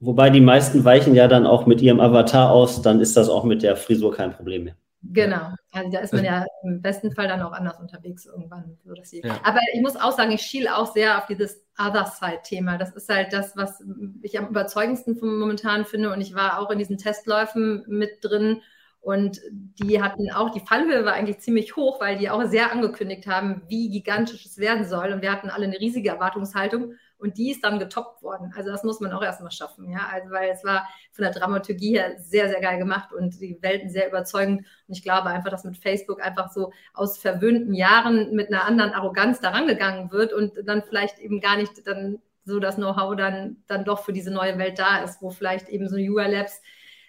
Wobei 0.00 0.30
die 0.30 0.40
meisten 0.40 0.84
weichen 0.84 1.14
ja 1.14 1.28
dann 1.28 1.46
auch 1.46 1.66
mit 1.66 1.82
ihrem 1.82 2.00
Avatar 2.00 2.50
aus, 2.50 2.80
dann 2.80 3.00
ist 3.00 3.16
das 3.16 3.28
auch 3.28 3.44
mit 3.44 3.62
der 3.62 3.76
Frisur 3.76 4.14
kein 4.14 4.32
Problem 4.32 4.64
mehr. 4.64 4.76
Genau, 5.02 5.54
also 5.72 5.90
da 5.90 5.98
ist 6.00 6.12
man 6.12 6.24
ja 6.24 6.44
im 6.62 6.80
besten 6.82 7.12
Fall 7.12 7.28
dann 7.28 7.42
auch 7.42 7.52
anders 7.52 7.78
unterwegs 7.78 8.26
irgendwann. 8.26 8.78
So 8.84 8.94
dass 8.94 9.10
sie, 9.10 9.20
ja. 9.22 9.38
Aber 9.44 9.60
ich 9.74 9.80
muss 9.80 9.96
auch 9.96 10.12
sagen, 10.12 10.32
ich 10.32 10.42
schiele 10.42 10.76
auch 10.76 10.92
sehr 10.92 11.18
auf 11.18 11.26
dieses 11.26 11.62
Other-Side-Thema. 11.80 12.78
Das 12.78 12.94
ist 12.94 13.08
halt 13.08 13.32
das, 13.32 13.56
was 13.56 13.82
ich 14.22 14.38
am 14.38 14.48
überzeugendsten 14.48 15.18
momentan 15.20 15.84
finde. 15.84 16.12
Und 16.12 16.20
ich 16.20 16.34
war 16.34 16.58
auch 16.58 16.70
in 16.70 16.78
diesen 16.78 16.98
Testläufen 16.98 17.84
mit 17.88 18.18
drin. 18.22 18.60
Und 19.00 19.40
die 19.50 20.02
hatten 20.02 20.30
auch, 20.30 20.50
die 20.50 20.60
Fallhöhe 20.60 21.04
war 21.04 21.14
eigentlich 21.14 21.40
ziemlich 21.40 21.74
hoch, 21.76 22.00
weil 22.00 22.18
die 22.18 22.28
auch 22.28 22.44
sehr 22.44 22.70
angekündigt 22.70 23.26
haben, 23.26 23.62
wie 23.68 23.88
gigantisch 23.88 24.44
es 24.44 24.58
werden 24.58 24.84
soll. 24.86 25.12
Und 25.12 25.22
wir 25.22 25.32
hatten 25.32 25.48
alle 25.48 25.64
eine 25.64 25.80
riesige 25.80 26.10
Erwartungshaltung. 26.10 26.94
Und 27.20 27.36
die 27.36 27.50
ist 27.50 27.62
dann 27.62 27.78
getoppt 27.78 28.22
worden. 28.22 28.52
Also 28.56 28.70
das 28.70 28.82
muss 28.82 29.00
man 29.00 29.12
auch 29.12 29.22
erstmal 29.22 29.50
schaffen, 29.50 29.90
ja. 29.90 30.08
Also 30.10 30.30
weil 30.30 30.50
es 30.50 30.64
war 30.64 30.88
von 31.12 31.24
der 31.24 31.32
Dramaturgie 31.32 31.92
her 31.92 32.14
sehr, 32.18 32.48
sehr 32.48 32.60
geil 32.60 32.78
gemacht 32.78 33.12
und 33.12 33.40
die 33.40 33.58
Welten 33.60 33.90
sehr 33.90 34.08
überzeugend. 34.08 34.60
Und 34.88 34.96
ich 34.96 35.02
glaube 35.02 35.28
einfach, 35.28 35.50
dass 35.50 35.64
mit 35.64 35.76
Facebook 35.76 36.22
einfach 36.22 36.50
so 36.50 36.72
aus 36.94 37.18
verwöhnten 37.18 37.74
Jahren 37.74 38.34
mit 38.34 38.48
einer 38.48 38.64
anderen 38.64 38.92
Arroganz 38.92 39.40
daran 39.40 39.66
gegangen 39.66 40.10
wird 40.10 40.32
und 40.32 40.52
dann 40.64 40.82
vielleicht 40.82 41.18
eben 41.18 41.40
gar 41.40 41.56
nicht 41.56 41.86
dann 41.86 42.20
so 42.44 42.58
das 42.58 42.76
Know-how 42.76 43.16
dann, 43.16 43.62
dann 43.66 43.84
doch 43.84 44.04
für 44.04 44.12
diese 44.12 44.30
neue 44.30 44.56
Welt 44.58 44.78
da 44.78 45.02
ist, 45.04 45.20
wo 45.20 45.30
vielleicht 45.30 45.68
eben 45.68 45.88
so 45.88 45.96
UI 45.96 46.26
Labs 46.30 46.62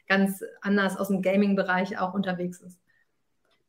ganz 0.08 0.44
anders 0.60 0.98
aus 0.98 1.08
dem 1.08 1.22
Gaming-Bereich 1.22 1.98
auch 1.98 2.14
unterwegs 2.14 2.60
ist. 2.60 2.81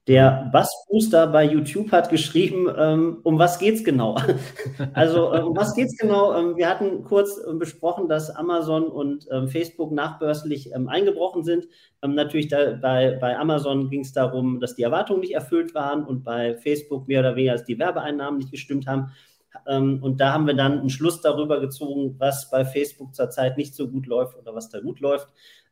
Der 0.09 0.50
Bassbooster 0.52 1.28
bei 1.28 1.44
YouTube 1.44 1.92
hat 1.92 2.11
geschrieben, 2.11 2.66
ähm, 2.76 3.21
um 3.23 3.38
was 3.38 3.61
geht's 3.61 3.85
genau? 3.85 4.16
also 4.94 5.32
äh, 5.32 5.42
um 5.42 5.56
was 5.56 5.76
geht's 5.76 5.97
genau? 5.97 6.35
Ähm, 6.37 6.56
wir 6.56 6.68
hatten 6.68 7.04
kurz 7.04 7.38
äh, 7.38 7.54
besprochen, 7.54 8.09
dass 8.09 8.28
Amazon 8.28 8.88
und 8.88 9.28
ähm, 9.30 9.47
Facebook 9.47 9.92
nachbörslich 9.92 10.73
ähm, 10.75 10.88
eingebrochen 10.88 11.44
sind. 11.44 11.68
Ähm, 12.02 12.16
natürlich 12.16 12.49
da, 12.49 12.73
bei, 12.73 13.16
bei 13.21 13.38
Amazon 13.38 13.90
ging 13.90 14.00
es 14.00 14.12
darum, 14.12 14.59
dass 14.59 14.75
die 14.75 14.82
Erwartungen 14.82 15.21
nicht 15.21 15.35
erfüllt 15.35 15.73
waren 15.73 16.04
und 16.04 16.25
bei 16.25 16.56
Facebook 16.56 17.06
mehr 17.06 17.21
oder 17.21 17.37
weniger, 17.37 17.52
dass 17.52 17.64
die 17.64 17.78
Werbeeinnahmen 17.78 18.38
nicht 18.38 18.50
gestimmt 18.50 18.88
haben. 18.88 19.12
Ähm, 19.68 20.02
und 20.02 20.21
da 20.21 20.32
haben 20.32 20.49
wir 20.49 20.54
dann 20.54 20.80
einen 20.80 20.90
Schluss 20.90 21.21
darüber 21.21 21.61
gezogen, 21.61 22.16
was 22.18 22.50
bei 22.50 22.64
Facebook 22.64 23.14
zurzeit 23.14 23.56
nicht 23.56 23.76
so 23.76 23.88
gut 23.88 24.06
läuft 24.06 24.37
oder 24.37 24.52
was 24.52 24.68
da 24.68 24.80
gut 24.80 24.99
läuft. 24.99 25.28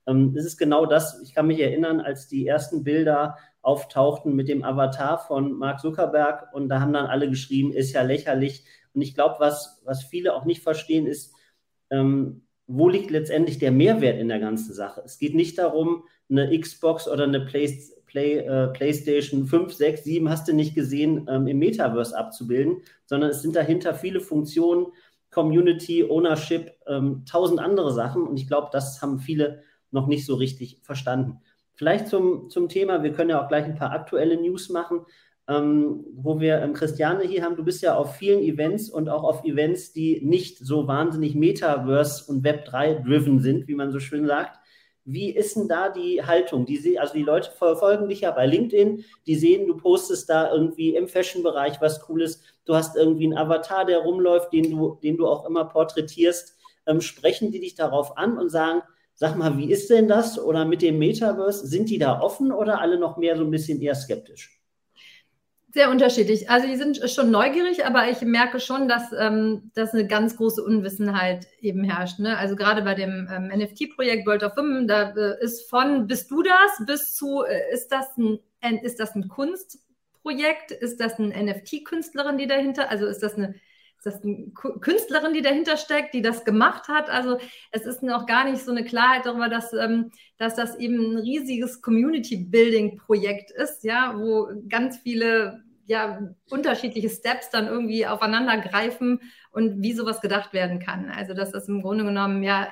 Es 0.06 0.44
ist 0.46 0.56
genau 0.56 0.87
das. 0.87 1.20
Ich 1.22 1.34
kann 1.34 1.46
mich 1.46 1.60
erinnern, 1.60 2.00
als 2.00 2.26
die 2.26 2.46
ersten 2.46 2.82
Bilder 2.82 3.37
auftauchten 3.62 4.35
mit 4.35 4.49
dem 4.49 4.64
Avatar 4.64 5.19
von 5.19 5.52
Mark 5.52 5.81
Zuckerberg 5.81 6.52
und 6.52 6.69
da 6.69 6.81
haben 6.81 6.93
dann 6.93 7.07
alle 7.07 7.29
geschrieben, 7.29 7.73
ist 7.73 7.93
ja 7.93 8.02
lächerlich. 8.02 8.64
Und 8.95 9.02
ich 9.02 9.14
glaube, 9.14 9.37
was, 9.38 9.83
was 9.85 10.05
viele 10.05 10.35
auch 10.35 10.45
nicht 10.45 10.62
verstehen, 10.62 11.07
ist, 11.07 11.35
ähm, 11.90 12.43
wo 12.67 12.88
liegt 12.88 13.11
letztendlich 13.11 13.59
der 13.59 13.73
Mehrwert 13.73 14.19
in 14.19 14.29
der 14.29 14.38
ganzen 14.38 14.73
Sache? 14.73 15.02
Es 15.05 15.19
geht 15.19 15.35
nicht 15.35 15.59
darum, 15.59 16.05
eine 16.31 16.59
Xbox 16.59 17.09
oder 17.09 17.25
eine 17.25 17.40
Play, 17.40 17.83
Play, 18.07 18.38
äh, 18.38 18.69
PlayStation 18.69 19.47
5, 19.47 19.73
6, 19.73 20.05
7, 20.05 20.29
hast 20.29 20.49
du 20.49 20.52
nicht 20.52 20.75
gesehen, 20.75 21.26
ähm, 21.29 21.47
im 21.47 21.59
Metaverse 21.59 22.17
abzubilden, 22.17 22.83
sondern 23.07 23.31
es 23.31 23.43
sind 23.43 23.57
dahinter 23.57 23.95
viele 23.95 24.21
Funktionen, 24.21 24.87
Community, 25.31 26.05
Ownership, 26.05 26.73
ähm, 26.87 27.25
tausend 27.25 27.61
andere 27.61 27.93
Sachen. 27.93 28.23
Und 28.23 28.37
ich 28.37 28.49
glaube, 28.49 28.69
das 28.73 29.00
haben 29.00 29.21
viele 29.21 29.62
noch 29.90 30.07
nicht 30.07 30.26
so 30.26 30.35
richtig 30.35 30.79
verstanden. 30.83 31.40
Vielleicht 31.80 32.08
zum, 32.08 32.50
zum 32.50 32.68
Thema, 32.68 33.02
wir 33.02 33.14
können 33.14 33.30
ja 33.30 33.42
auch 33.42 33.49
gleich 33.49 33.64
ein 33.64 33.75
paar 33.75 33.92
aktuelle 33.92 34.37
News 34.37 34.68
machen, 34.68 35.06
ähm, 35.49 36.04
wo 36.12 36.38
wir 36.38 36.60
ähm, 36.60 36.75
Christiane 36.75 37.25
hier 37.25 37.42
haben. 37.42 37.56
Du 37.56 37.64
bist 37.64 37.80
ja 37.80 37.96
auf 37.96 38.16
vielen 38.16 38.42
Events 38.42 38.90
und 38.90 39.08
auch 39.08 39.25
auf 39.25 39.44
Events, 39.46 39.94
die 39.94 40.20
nicht 40.22 40.58
so 40.58 40.87
wahnsinnig 40.87 41.34
Metaverse 41.34 42.30
und 42.30 42.44
Web3-driven 42.44 43.40
sind, 43.40 43.66
wie 43.66 43.75
man 43.75 43.92
so 43.92 43.99
schön 43.99 44.26
sagt. 44.26 44.60
Wie 45.06 45.30
ist 45.34 45.56
denn 45.56 45.68
da 45.68 45.88
die 45.88 46.22
Haltung? 46.22 46.66
Die, 46.66 46.99
also 46.99 47.14
die 47.14 47.22
Leute 47.22 47.50
verfolgen 47.50 48.10
dich 48.10 48.20
ja 48.20 48.30
bei 48.30 48.44
LinkedIn, 48.44 49.02
die 49.26 49.37
sehen, 49.37 49.66
du 49.66 49.75
postest 49.75 50.28
da 50.28 50.52
irgendwie 50.52 50.94
im 50.94 51.08
Fashion-Bereich 51.08 51.80
was 51.80 52.02
Cooles, 52.02 52.42
du 52.66 52.75
hast 52.75 52.94
irgendwie 52.94 53.25
einen 53.25 53.38
Avatar, 53.38 53.87
der 53.87 54.00
rumläuft, 54.00 54.52
den 54.52 54.70
du, 54.70 54.99
den 55.02 55.16
du 55.16 55.26
auch 55.26 55.46
immer 55.46 55.64
porträtierst. 55.64 56.58
Ähm, 56.84 57.00
sprechen 57.00 57.52
die 57.52 57.60
dich 57.60 57.75
darauf 57.75 58.18
an 58.18 58.37
und 58.37 58.50
sagen, 58.50 58.82
Sag 59.20 59.36
mal, 59.36 59.58
wie 59.58 59.70
ist 59.70 59.90
denn 59.90 60.08
das? 60.08 60.38
Oder 60.38 60.64
mit 60.64 60.80
dem 60.80 60.98
Metaverse, 60.98 61.66
sind 61.66 61.90
die 61.90 61.98
da 61.98 62.20
offen 62.20 62.50
oder 62.52 62.80
alle 62.80 62.98
noch 62.98 63.18
mehr 63.18 63.36
so 63.36 63.44
ein 63.44 63.50
bisschen 63.50 63.78
eher 63.82 63.94
skeptisch? 63.94 64.58
Sehr 65.74 65.90
unterschiedlich. 65.90 66.48
Also 66.48 66.66
die 66.66 66.76
sind 66.76 66.98
schon 67.10 67.30
neugierig, 67.30 67.84
aber 67.84 68.08
ich 68.08 68.22
merke 68.22 68.60
schon, 68.60 68.88
dass, 68.88 69.12
ähm, 69.12 69.72
dass 69.74 69.92
eine 69.92 70.06
ganz 70.06 70.38
große 70.38 70.64
Unwissenheit 70.64 71.46
eben 71.60 71.84
herrscht. 71.84 72.18
Ne? 72.18 72.38
Also 72.38 72.56
gerade 72.56 72.80
bei 72.80 72.94
dem 72.94 73.28
ähm, 73.30 73.48
NFT-Projekt 73.54 74.26
World 74.26 74.42
of 74.42 74.56
Women, 74.56 74.88
da 74.88 75.10
äh, 75.10 75.44
ist 75.44 75.68
von 75.68 76.06
bist 76.06 76.30
du 76.30 76.42
das 76.42 76.86
bis 76.86 77.14
zu 77.14 77.44
äh, 77.44 77.74
ist 77.74 77.88
das 77.88 78.16
ein 78.16 78.38
ist 78.82 79.00
das 79.00 79.14
ein 79.14 79.28
Kunstprojekt, 79.28 80.70
ist 80.70 80.98
das 80.98 81.18
eine 81.18 81.28
NFT-Künstlerin, 81.28 82.38
die 82.38 82.46
dahinter, 82.46 82.90
also 82.90 83.04
ist 83.04 83.22
das 83.22 83.34
eine 83.34 83.54
ist 84.00 84.07
das 84.07 84.23
eine 84.23 84.50
Künstlerin, 84.54 85.35
die 85.35 85.42
dahinter 85.42 85.76
steckt, 85.76 86.14
die 86.14 86.23
das 86.23 86.45
gemacht 86.45 86.88
hat? 86.88 87.11
Also 87.11 87.38
es 87.71 87.85
ist 87.85 88.02
noch 88.02 88.25
gar 88.26 88.50
nicht 88.50 88.62
so 88.62 88.71
eine 88.71 88.85
Klarheit 88.85 89.26
darüber, 89.26 89.49
dass, 89.49 89.75
ähm, 89.75 90.11
dass 90.38 90.54
das 90.54 90.76
eben 90.78 91.16
ein 91.16 91.19
riesiges 91.19 91.83
Community-Building-Projekt 91.83 93.50
ist, 93.50 93.85
ja, 93.85 94.14
wo 94.16 94.49
ganz 94.69 94.99
viele 94.99 95.62
ja, 95.85 96.21
unterschiedliche 96.49 97.11
Steps 97.11 97.50
dann 97.50 97.66
irgendwie 97.66 98.07
aufeinander 98.07 98.59
greifen 98.59 99.21
und 99.50 99.83
wie 99.83 99.92
sowas 99.92 100.21
gedacht 100.21 100.52
werden 100.52 100.78
kann. 100.78 101.11
Also 101.11 101.35
dass 101.35 101.50
das 101.50 101.69
im 101.69 101.83
Grunde 101.83 102.04
genommen 102.04 102.42
ja 102.42 102.69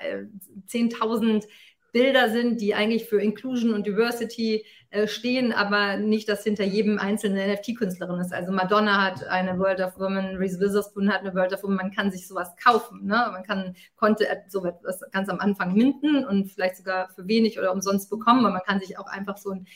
10.000 0.68 1.44
äh, 1.44 1.48
Bilder 1.92 2.30
sind, 2.30 2.60
die 2.60 2.74
eigentlich 2.74 3.04
für 3.04 3.20
Inclusion 3.20 3.72
und 3.72 3.86
Diversity 3.86 4.64
äh, 4.90 5.06
stehen, 5.06 5.52
aber 5.52 5.96
nicht, 5.96 6.28
dass 6.28 6.44
hinter 6.44 6.64
jedem 6.64 6.98
einzelnen 6.98 7.50
NFT-Künstlerin 7.52 8.20
ist. 8.20 8.32
Also 8.32 8.52
Madonna 8.52 9.04
hat 9.04 9.26
eine 9.26 9.58
World 9.58 9.80
of 9.80 9.98
Women, 9.98 10.36
Reese 10.36 10.60
Witherspoon 10.60 11.12
hat 11.12 11.20
eine 11.20 11.34
World 11.34 11.52
of 11.52 11.62
Women, 11.62 11.76
man 11.76 11.90
kann 11.90 12.10
sich 12.10 12.26
sowas 12.26 12.54
kaufen. 12.56 13.04
Ne? 13.04 13.28
Man 13.32 13.42
kann, 13.42 13.76
konnte 13.96 14.26
so 14.48 14.64
etwas 14.64 15.02
ganz 15.12 15.28
am 15.28 15.40
Anfang 15.40 15.74
minden 15.74 16.24
und 16.24 16.50
vielleicht 16.52 16.76
sogar 16.76 17.10
für 17.10 17.26
wenig 17.28 17.58
oder 17.58 17.72
umsonst 17.72 18.10
bekommen, 18.10 18.40
aber 18.40 18.54
man 18.54 18.62
kann 18.62 18.80
sich 18.80 18.98
auch 18.98 19.08
einfach 19.08 19.36
so 19.36 19.50
ein 19.50 19.66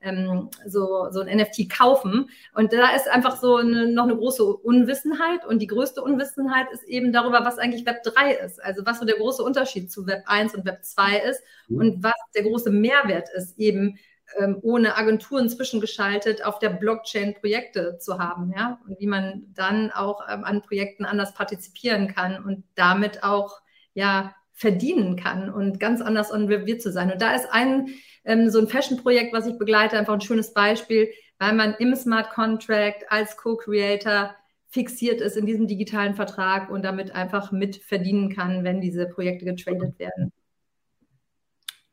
ähm, 0.00 0.50
so, 0.66 1.08
so 1.10 1.20
ein 1.20 1.36
NFT 1.36 1.70
kaufen. 1.70 2.30
Und 2.54 2.72
da 2.72 2.94
ist 2.94 3.08
einfach 3.08 3.36
so 3.40 3.56
eine, 3.56 3.88
noch 3.88 4.04
eine 4.04 4.16
große 4.16 4.44
Unwissenheit. 4.44 5.44
Und 5.46 5.60
die 5.60 5.66
größte 5.66 6.02
Unwissenheit 6.02 6.66
ist 6.72 6.84
eben 6.84 7.12
darüber, 7.12 7.44
was 7.44 7.58
eigentlich 7.58 7.86
Web 7.86 8.02
3 8.02 8.34
ist. 8.34 8.62
Also 8.62 8.84
was 8.86 9.00
so 9.00 9.06
der 9.06 9.16
große 9.16 9.42
Unterschied 9.42 9.90
zu 9.90 10.06
Web 10.06 10.22
1 10.26 10.54
und 10.54 10.64
Web 10.64 10.84
2 10.84 11.18
ist 11.18 11.42
mhm. 11.68 11.78
und 11.78 12.02
was 12.02 12.14
der 12.34 12.42
große 12.42 12.70
Mehrwert 12.70 13.28
ist, 13.34 13.58
eben 13.58 13.98
ähm, 14.36 14.58
ohne 14.62 14.96
Agenturen 14.96 15.48
zwischengeschaltet 15.48 16.44
auf 16.44 16.58
der 16.58 16.68
Blockchain 16.70 17.34
Projekte 17.34 17.98
zu 17.98 18.18
haben, 18.18 18.52
ja, 18.54 18.78
und 18.86 19.00
wie 19.00 19.06
man 19.06 19.46
dann 19.54 19.90
auch 19.90 20.20
ähm, 20.30 20.44
an 20.44 20.62
Projekten 20.62 21.06
anders 21.06 21.32
partizipieren 21.32 22.14
kann 22.14 22.44
und 22.44 22.64
damit 22.74 23.22
auch 23.22 23.60
ja 23.94 24.34
verdienen 24.52 25.16
kann 25.16 25.50
und 25.50 25.78
ganz 25.78 26.00
anders 26.00 26.30
involviert 26.30 26.82
zu 26.82 26.90
sein. 26.90 27.12
Und 27.12 27.22
da 27.22 27.34
ist 27.34 27.46
ein 27.50 27.88
ähm, 28.28 28.50
so 28.50 28.60
ein 28.60 28.68
Fashion-Projekt, 28.68 29.32
was 29.32 29.46
ich 29.46 29.58
begleite, 29.58 29.98
einfach 29.98 30.14
ein 30.14 30.20
schönes 30.20 30.52
Beispiel, 30.52 31.08
weil 31.38 31.54
man 31.54 31.74
im 31.78 31.96
Smart 31.96 32.30
Contract 32.30 33.04
als 33.08 33.36
Co-Creator 33.36 34.34
fixiert 34.68 35.22
ist 35.22 35.36
in 35.36 35.46
diesem 35.46 35.66
digitalen 35.66 36.14
Vertrag 36.14 36.70
und 36.70 36.84
damit 36.84 37.14
einfach 37.14 37.52
mit 37.52 37.76
verdienen 37.76 38.34
kann, 38.34 38.64
wenn 38.64 38.82
diese 38.82 39.06
Projekte 39.06 39.46
getradet 39.46 39.98
werden. 39.98 40.30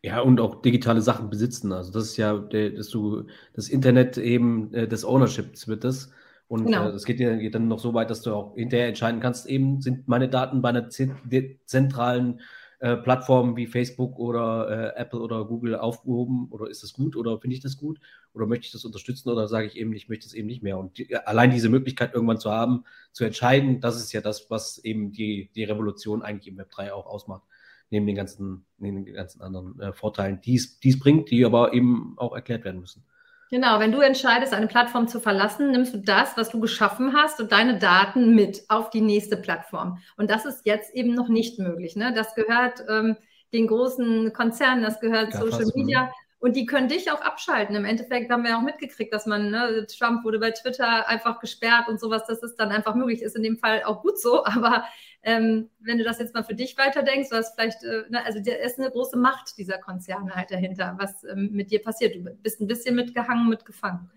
Ja, 0.02 0.20
und 0.20 0.40
auch 0.42 0.62
digitale 0.62 1.02
Sachen 1.02 1.30
besitzen. 1.30 1.72
Also 1.72 1.92
das 1.92 2.04
ist 2.04 2.18
ja, 2.18 2.38
dass 2.38 2.90
du 2.90 3.24
das 3.54 3.70
Internet 3.70 4.18
eben 4.18 4.74
äh, 4.74 4.88
des 4.88 5.06
Ownerships 5.06 5.68
wird 5.68 5.84
das. 5.84 6.12
Und 6.48 6.66
genau. 6.66 6.90
äh, 6.90 6.92
das 6.92 7.06
geht, 7.06 7.18
geht, 7.18 7.56
dann 7.56 7.70
noch 7.70 7.80
so 7.80 7.94
weit, 7.94 8.10
dass 8.10 8.22
du 8.22 8.34
auch 8.34 8.56
hinterher 8.56 8.88
entscheiden 8.88 9.22
kannst, 9.22 9.48
eben 9.48 9.82
sind 9.82 10.08
meine 10.08 10.30
Daten 10.30 10.62
bei 10.62 10.70
einer 10.70 10.90
zentralen 10.90 12.42
äh, 12.86 12.98
Plattformen 12.98 13.58
wie 13.58 13.66
Facebook 13.66 14.20
oder 14.20 14.94
äh, 14.96 15.02
Apple 15.02 15.20
oder 15.20 15.44
Google 15.46 15.76
aufgehoben 15.76 16.50
oder 16.52 16.70
ist 16.70 16.84
das 16.84 16.94
gut 16.94 17.16
oder 17.16 17.40
finde 17.40 17.56
ich 17.56 17.62
das 17.64 17.78
gut 17.78 18.00
oder 18.32 18.46
möchte 18.46 18.68
ich 18.68 18.72
das 18.74 18.86
unterstützen 18.86 19.30
oder 19.30 19.48
sage 19.48 19.66
ich 19.66 19.76
eben, 19.76 19.92
ich 19.94 20.08
möchte 20.08 20.28
es 20.28 20.36
eben 20.36 20.46
nicht 20.46 20.62
mehr. 20.62 20.78
Und 20.78 21.00
die, 21.00 21.16
allein 21.16 21.50
diese 21.50 21.70
Möglichkeit 21.70 22.14
irgendwann 22.14 22.38
zu 22.38 22.52
haben, 22.52 22.84
zu 23.12 23.26
entscheiden, 23.26 23.82
das 23.82 23.96
ist 23.96 24.14
ja 24.14 24.22
das, 24.22 24.52
was 24.52 24.78
eben 24.78 25.12
die, 25.12 25.50
die 25.56 25.64
Revolution 25.64 26.22
eigentlich 26.22 26.48
im 26.48 26.60
Web 26.60 26.70
3 26.70 26.94
auch 26.94 27.08
ausmacht 27.08 27.42
neben 27.90 28.06
den 28.06 28.16
ganzen, 28.16 28.66
neben 28.78 29.04
den 29.04 29.16
ganzen 29.16 29.42
anderen 29.42 29.80
äh, 29.80 29.92
Vorteilen, 29.92 30.40
die 30.42 30.56
es 30.56 31.00
bringt, 31.00 31.32
die 31.32 31.44
aber 31.44 31.74
eben 31.74 32.14
auch 32.18 32.36
erklärt 32.36 32.66
werden 32.66 32.82
müssen. 32.82 33.04
Genau, 33.52 33.80
wenn 33.80 33.92
du 33.92 34.00
entscheidest, 34.00 34.54
eine 34.54 34.68
Plattform 34.68 35.08
zu 35.08 35.20
verlassen, 35.20 35.72
nimmst 35.72 35.94
du 35.94 36.00
das, 36.00 36.36
was 36.36 36.50
du 36.50 36.60
geschaffen 36.60 37.14
hast 37.14 37.40
und 37.40 37.52
deine 37.52 37.78
Daten 37.78 38.34
mit 38.34 38.64
auf 38.70 38.90
die 38.90 39.02
nächste 39.02 39.38
Plattform. 39.38 40.00
Und 40.18 40.32
das 40.32 40.46
ist 40.46 40.66
jetzt 40.66 40.94
eben 40.96 41.14
noch 41.14 41.30
nicht 41.30 41.60
möglich. 41.60 41.96
Ne? 41.96 42.12
Das 42.14 42.34
gehört 42.34 42.84
ähm, 42.90 43.18
den 43.54 43.68
großen 43.68 44.34
Konzernen, 44.34 44.84
das 44.84 45.00
gehört 45.00 45.34
ja, 45.34 45.40
Social 45.40 45.72
Media. 45.76 46.12
Und 46.46 46.56
die 46.56 46.68
können 46.68 46.88
dich 46.88 47.10
auch 47.10 47.22
abschalten. 47.22 47.76
Im 47.76 47.86
Endeffekt 47.86 48.30
haben 48.30 48.44
wir 48.44 48.56
auch 48.56 48.62
mitgekriegt, 48.62 49.12
dass 49.12 49.26
man, 49.26 49.50
ne, 49.50 49.88
Trump 49.88 50.24
wurde 50.24 50.38
bei 50.38 50.52
Twitter 50.52 51.08
einfach 51.08 51.40
gesperrt 51.40 51.88
und 51.88 52.00
sowas, 52.00 52.28
dass 52.28 52.44
es 52.44 52.56
dann 52.56 52.70
einfach 52.70 52.94
möglich 52.94 53.24
ist. 53.24 53.36
In 53.36 53.42
dem 53.42 53.58
Fall 53.58 53.82
auch 53.84 54.04
gut 54.04 54.20
so. 54.22 54.46
Aber 54.46 54.84
ähm, 55.24 55.72
wenn 55.80 55.98
du 55.98 56.04
das 56.04 56.20
jetzt 56.20 56.36
mal 56.36 56.44
für 56.44 56.54
dich 56.54 56.78
weiterdenkst, 56.78 57.32
hast 57.32 57.56
vielleicht, 57.56 57.84
äh, 57.84 58.04
ne, 58.10 58.24
also 58.24 58.42
der 58.42 58.62
ist 58.62 58.78
eine 58.78 58.92
große 58.92 59.18
Macht 59.18 59.58
dieser 59.58 59.80
Konzerne 59.80 60.36
halt 60.36 60.52
dahinter, 60.52 60.96
was 61.00 61.24
ähm, 61.24 61.50
mit 61.52 61.72
dir 61.72 61.82
passiert. 61.82 62.16
Du 62.16 62.20
bist 62.22 62.62
ein 62.62 62.68
bisschen 62.68 62.96
mitgehangen, 62.96 63.50
mitgefangen. 63.50 64.12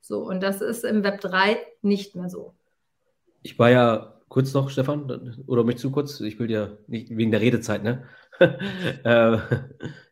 So, 0.00 0.22
und 0.22 0.44
das 0.44 0.60
ist 0.60 0.84
im 0.84 1.02
Web 1.02 1.20
3 1.20 1.58
nicht 1.82 2.14
mehr 2.14 2.28
so. 2.28 2.54
Ich 3.42 3.58
war 3.58 3.70
ja 3.70 4.20
kurz 4.28 4.54
noch, 4.54 4.70
Stefan, 4.70 5.44
oder 5.48 5.64
mich 5.64 5.78
zu 5.78 5.90
kurz, 5.90 6.20
ich 6.20 6.38
will 6.38 6.46
dir 6.46 6.78
nicht 6.86 7.16
wegen 7.16 7.32
der 7.32 7.40
Redezeit, 7.40 7.82
ne? 7.82 8.04
Äh, 8.38 9.38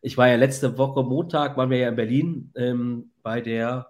ich 0.02 0.16
war 0.16 0.28
ja 0.28 0.37
letzte 0.37 0.78
Woche 0.78 1.02
Montag, 1.02 1.57
waren 1.57 1.71
wir 1.71 1.78
ja 1.78 1.88
in 1.88 1.97
Berlin 1.97 2.50
ähm, 2.54 3.11
bei 3.23 3.40
der 3.40 3.88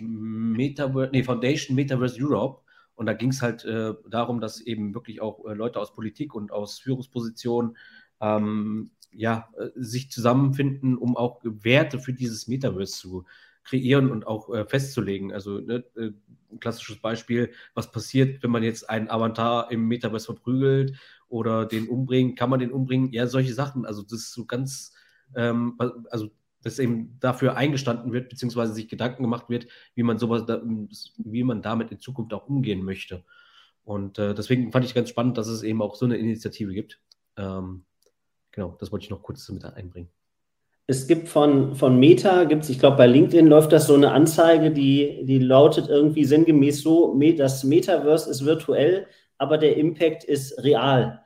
Metaverse, 0.00 1.10
nee, 1.12 1.22
Foundation 1.22 1.74
Metaverse 1.76 2.16
Europe. 2.20 2.62
Und 2.94 3.06
da 3.06 3.14
ging 3.14 3.30
es 3.30 3.42
halt 3.42 3.64
äh, 3.64 3.94
darum, 4.10 4.40
dass 4.40 4.60
eben 4.60 4.94
wirklich 4.94 5.20
auch 5.22 5.44
äh, 5.46 5.54
Leute 5.54 5.80
aus 5.80 5.94
Politik 5.94 6.34
und 6.34 6.52
aus 6.52 6.78
Führungspositionen 6.78 7.76
ähm, 8.20 8.90
ja, 9.12 9.48
äh, 9.58 9.68
sich 9.74 10.10
zusammenfinden, 10.10 10.96
um 10.98 11.16
auch 11.16 11.40
Werte 11.42 11.98
für 11.98 12.12
dieses 12.12 12.46
Metaverse 12.46 12.92
zu 12.92 13.24
kreieren 13.70 14.10
und 14.10 14.26
auch 14.26 14.52
äh, 14.52 14.66
festzulegen. 14.66 15.32
Also 15.32 15.60
ne, 15.60 15.84
äh, 15.96 16.10
ein 16.52 16.60
klassisches 16.60 17.00
Beispiel, 17.00 17.52
was 17.74 17.92
passiert, 17.92 18.42
wenn 18.42 18.50
man 18.50 18.64
jetzt 18.64 18.90
einen 18.90 19.08
Avatar 19.08 19.70
im 19.70 19.86
Metaverse 19.86 20.26
verprügelt 20.26 20.98
oder 21.28 21.64
den 21.64 21.88
umbringt, 21.88 22.36
kann 22.36 22.50
man 22.50 22.58
den 22.58 22.72
umbringen? 22.72 23.12
Ja, 23.12 23.26
solche 23.28 23.54
Sachen. 23.54 23.86
Also 23.86 24.02
das 24.02 24.14
ist 24.14 24.32
so 24.32 24.44
ganz, 24.46 24.92
ähm, 25.36 25.78
also 26.10 26.30
dass 26.62 26.78
eben 26.78 27.16
dafür 27.20 27.56
eingestanden 27.56 28.12
wird, 28.12 28.28
beziehungsweise 28.28 28.74
sich 28.74 28.88
Gedanken 28.88 29.22
gemacht 29.22 29.48
wird, 29.48 29.66
wie 29.94 30.02
man 30.02 30.18
sowas, 30.18 30.44
wie 31.16 31.44
man 31.44 31.62
damit 31.62 31.90
in 31.90 32.00
Zukunft 32.00 32.34
auch 32.34 32.48
umgehen 32.48 32.84
möchte. 32.84 33.24
Und 33.84 34.18
äh, 34.18 34.34
deswegen 34.34 34.72
fand 34.72 34.84
ich 34.84 34.94
ganz 34.94 35.08
spannend, 35.08 35.38
dass 35.38 35.46
es 35.46 35.62
eben 35.62 35.80
auch 35.80 35.94
so 35.94 36.04
eine 36.04 36.16
Initiative 36.16 36.74
gibt. 36.74 37.00
Ähm, 37.36 37.84
genau, 38.50 38.76
das 38.78 38.92
wollte 38.92 39.04
ich 39.04 39.10
noch 39.10 39.22
kurz 39.22 39.48
mit 39.48 39.64
einbringen. 39.64 40.10
Es 40.90 41.06
gibt 41.06 41.28
von, 41.28 41.76
von 41.76 42.00
Meta, 42.00 42.42
gibt's, 42.42 42.68
ich 42.68 42.80
glaube, 42.80 42.96
bei 42.96 43.06
LinkedIn 43.06 43.46
läuft 43.46 43.70
das 43.70 43.86
so 43.86 43.94
eine 43.94 44.10
Anzeige, 44.10 44.72
die, 44.72 45.24
die 45.24 45.38
lautet 45.38 45.88
irgendwie 45.88 46.24
sinngemäß 46.24 46.82
so, 46.82 47.16
das 47.38 47.62
Metaverse 47.62 48.28
ist 48.28 48.44
virtuell, 48.44 49.06
aber 49.38 49.56
der 49.56 49.76
Impact 49.76 50.24
ist 50.24 50.64
real. 50.64 51.24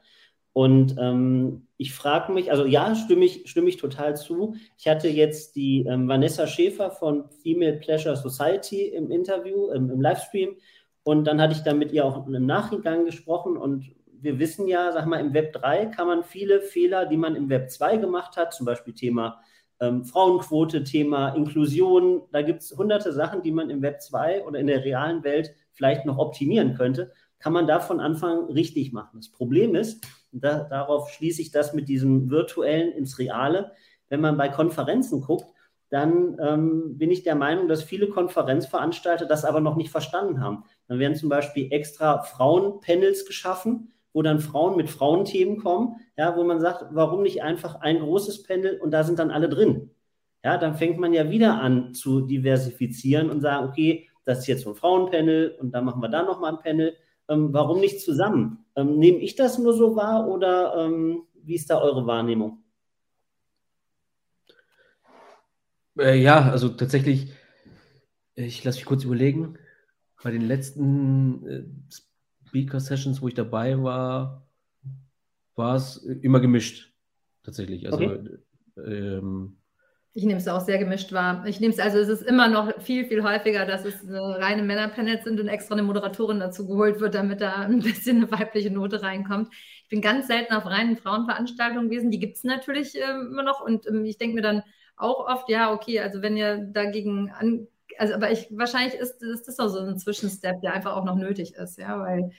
Und 0.52 0.96
ähm, 0.98 1.66
ich 1.78 1.94
frage 1.94 2.30
mich, 2.34 2.50
also 2.50 2.66
ja, 2.66 2.94
stimme 2.94 3.24
ich, 3.24 3.48
stimme 3.48 3.70
ich 3.70 3.78
total 3.78 4.18
zu. 4.18 4.54
Ich 4.76 4.86
hatte 4.86 5.08
jetzt 5.08 5.56
die 5.56 5.86
ähm, 5.88 6.08
Vanessa 6.08 6.46
Schäfer 6.46 6.90
von 6.90 7.30
Female 7.42 7.78
Pleasure 7.78 8.16
Society 8.16 8.88
im 8.88 9.10
Interview, 9.10 9.70
im, 9.70 9.90
im 9.90 10.02
Livestream. 10.02 10.56
Und 11.04 11.24
dann 11.24 11.40
hatte 11.40 11.54
ich 11.54 11.62
da 11.62 11.72
mit 11.72 11.90
ihr 11.90 12.04
auch 12.04 12.26
im 12.26 12.44
Nachgang 12.44 13.06
gesprochen. 13.06 13.56
Und 13.56 13.86
wir 14.12 14.38
wissen 14.38 14.68
ja, 14.68 14.92
sag 14.92 15.06
mal, 15.06 15.20
im 15.20 15.32
Web 15.32 15.54
3 15.54 15.86
kann 15.86 16.06
man 16.06 16.22
viele 16.22 16.60
Fehler, 16.60 17.06
die 17.06 17.16
man 17.16 17.34
im 17.34 17.48
Web 17.48 17.70
2 17.70 17.96
gemacht 17.96 18.36
hat, 18.36 18.52
zum 18.52 18.66
Beispiel 18.66 18.92
Thema 18.92 19.40
ähm, 19.80 20.04
Frauenquote, 20.04 20.84
Thema 20.84 21.30
Inklusion, 21.30 22.22
da 22.32 22.42
gibt 22.42 22.62
es 22.62 22.76
hunderte 22.76 23.12
Sachen, 23.12 23.42
die 23.42 23.52
man 23.52 23.70
im 23.70 23.82
Web 23.82 24.00
2 24.00 24.44
oder 24.44 24.58
in 24.58 24.66
der 24.66 24.84
realen 24.84 25.24
Welt 25.24 25.54
vielleicht 25.72 26.06
noch 26.06 26.18
optimieren 26.18 26.74
könnte, 26.74 27.12
kann 27.38 27.52
man 27.52 27.66
da 27.66 27.80
von 27.80 28.00
Anfang 28.00 28.50
richtig 28.50 28.92
machen. 28.92 29.18
Das 29.18 29.30
Problem 29.30 29.74
ist, 29.74 30.06
da, 30.32 30.64
darauf 30.64 31.10
schließe 31.10 31.42
ich 31.42 31.50
das 31.50 31.74
mit 31.74 31.88
diesem 31.88 32.30
virtuellen 32.30 32.92
ins 32.92 33.18
Reale. 33.18 33.72
Wenn 34.08 34.20
man 34.20 34.36
bei 34.36 34.48
Konferenzen 34.48 35.20
guckt, 35.20 35.46
dann 35.90 36.36
ähm, 36.40 36.98
bin 36.98 37.10
ich 37.10 37.22
der 37.22 37.34
Meinung, 37.34 37.68
dass 37.68 37.84
viele 37.84 38.08
Konferenzveranstalter 38.08 39.26
das 39.26 39.44
aber 39.44 39.60
noch 39.60 39.76
nicht 39.76 39.90
verstanden 39.90 40.40
haben. 40.40 40.64
Dann 40.88 40.98
werden 40.98 41.14
zum 41.14 41.28
Beispiel 41.28 41.68
extra 41.70 42.22
Frauenpanels 42.22 43.26
geschaffen, 43.26 43.92
wo 44.14 44.22
dann 44.22 44.40
Frauen 44.40 44.76
mit 44.76 44.88
Frauenthemen 44.88 45.58
kommen, 45.58 45.96
ja, 46.16 46.34
wo 46.36 46.44
man 46.44 46.60
sagt, 46.60 46.86
warum 46.92 47.22
nicht 47.22 47.42
einfach 47.42 47.80
ein 47.82 47.98
großes 47.98 48.44
Panel 48.44 48.80
und 48.80 48.92
da 48.92 49.04
sind 49.04 49.18
dann 49.18 49.30
alle 49.30 49.50
drin. 49.50 49.90
Ja, 50.42 50.56
dann 50.56 50.76
fängt 50.76 50.98
man 50.98 51.12
ja 51.12 51.30
wieder 51.30 51.60
an 51.60 51.92
zu 51.92 52.20
diversifizieren 52.22 53.28
und 53.28 53.40
sagen, 53.40 53.68
okay, 53.68 54.08
das 54.24 54.40
ist 54.40 54.46
jetzt 54.46 54.62
so 54.62 54.70
ein 54.70 54.76
Frauenpanel 54.76 55.56
und 55.60 55.72
dann 55.72 55.84
machen 55.84 56.00
wir 56.00 56.08
da 56.08 56.22
nochmal 56.22 56.52
ein 56.52 56.60
Panel. 56.60 56.96
Ähm, 57.28 57.52
warum 57.52 57.80
nicht 57.80 58.00
zusammen? 58.00 58.64
Ähm, 58.76 58.98
nehme 58.98 59.18
ich 59.18 59.34
das 59.34 59.58
nur 59.58 59.74
so 59.74 59.96
wahr 59.96 60.28
oder 60.28 60.76
ähm, 60.76 61.22
wie 61.42 61.56
ist 61.56 61.68
da 61.70 61.80
eure 61.80 62.06
Wahrnehmung? 62.06 62.62
Äh, 65.98 66.20
ja, 66.20 66.50
also 66.50 66.68
tatsächlich, 66.68 67.32
ich 68.34 68.62
lasse 68.64 68.78
mich 68.78 68.86
kurz 68.86 69.04
überlegen. 69.04 69.58
Bei 70.22 70.30
den 70.30 70.42
letzten 70.42 71.46
äh, 71.46 71.64
Speaker-Sessions, 72.54 73.20
wo 73.20 73.26
ich 73.26 73.34
dabei 73.34 73.82
war, 73.82 74.46
war 75.56 75.74
es 75.74 75.96
immer 75.96 76.38
gemischt. 76.38 76.92
Tatsächlich. 77.42 77.86
Also 77.86 78.04
okay. 78.04 78.38
ähm, 78.76 79.56
ich 80.12 80.22
nehme 80.22 80.38
es 80.38 80.46
auch 80.46 80.60
sehr 80.60 80.78
gemischt 80.78 81.12
wahr. 81.12 81.44
Ich 81.46 81.58
nehme 81.58 81.74
es, 81.74 81.80
also 81.80 81.98
es 81.98 82.08
ist 82.08 82.22
immer 82.22 82.48
noch 82.48 82.80
viel, 82.80 83.06
viel 83.06 83.24
häufiger, 83.24 83.66
dass 83.66 83.84
es 83.84 83.96
reine 84.08 84.62
Männerpanels 84.62 85.24
sind 85.24 85.40
und 85.40 85.48
extra 85.48 85.74
eine 85.74 85.82
Moderatorin 85.82 86.38
dazu 86.38 86.68
geholt 86.68 87.00
wird, 87.00 87.16
damit 87.16 87.40
da 87.40 87.56
ein 87.56 87.80
bisschen 87.80 88.18
eine 88.18 88.30
weibliche 88.30 88.70
Note 88.70 89.02
reinkommt. 89.02 89.48
Ich 89.82 89.88
bin 89.88 90.00
ganz 90.00 90.28
selten 90.28 90.54
auf 90.54 90.66
reinen 90.66 90.96
Frauenveranstaltungen 90.96 91.90
gewesen. 91.90 92.12
Die 92.12 92.20
gibt 92.20 92.36
es 92.36 92.44
natürlich 92.44 92.94
äh, 92.94 93.10
immer 93.10 93.42
noch 93.42 93.60
und 93.60 93.88
ähm, 93.88 94.04
ich 94.04 94.16
denke 94.16 94.36
mir 94.36 94.42
dann 94.42 94.62
auch 94.96 95.26
oft, 95.26 95.48
ja, 95.48 95.72
okay, 95.72 95.98
also 95.98 96.22
wenn 96.22 96.36
ihr 96.36 96.58
dagegen 96.58 97.32
an, 97.32 97.66
also 97.98 98.14
aber 98.14 98.30
ich 98.30 98.48
wahrscheinlich 98.50 98.94
ist, 98.94 99.22
ist 99.22 99.48
das 99.48 99.58
auch 99.58 99.68
so 99.68 99.80
ein 99.80 99.98
Zwischenstep, 99.98 100.60
der 100.60 100.72
einfach 100.72 100.96
auch 100.96 101.04
noch 101.04 101.16
nötig 101.16 101.54
ist, 101.54 101.78
ja, 101.78 101.98
weil 101.98 102.30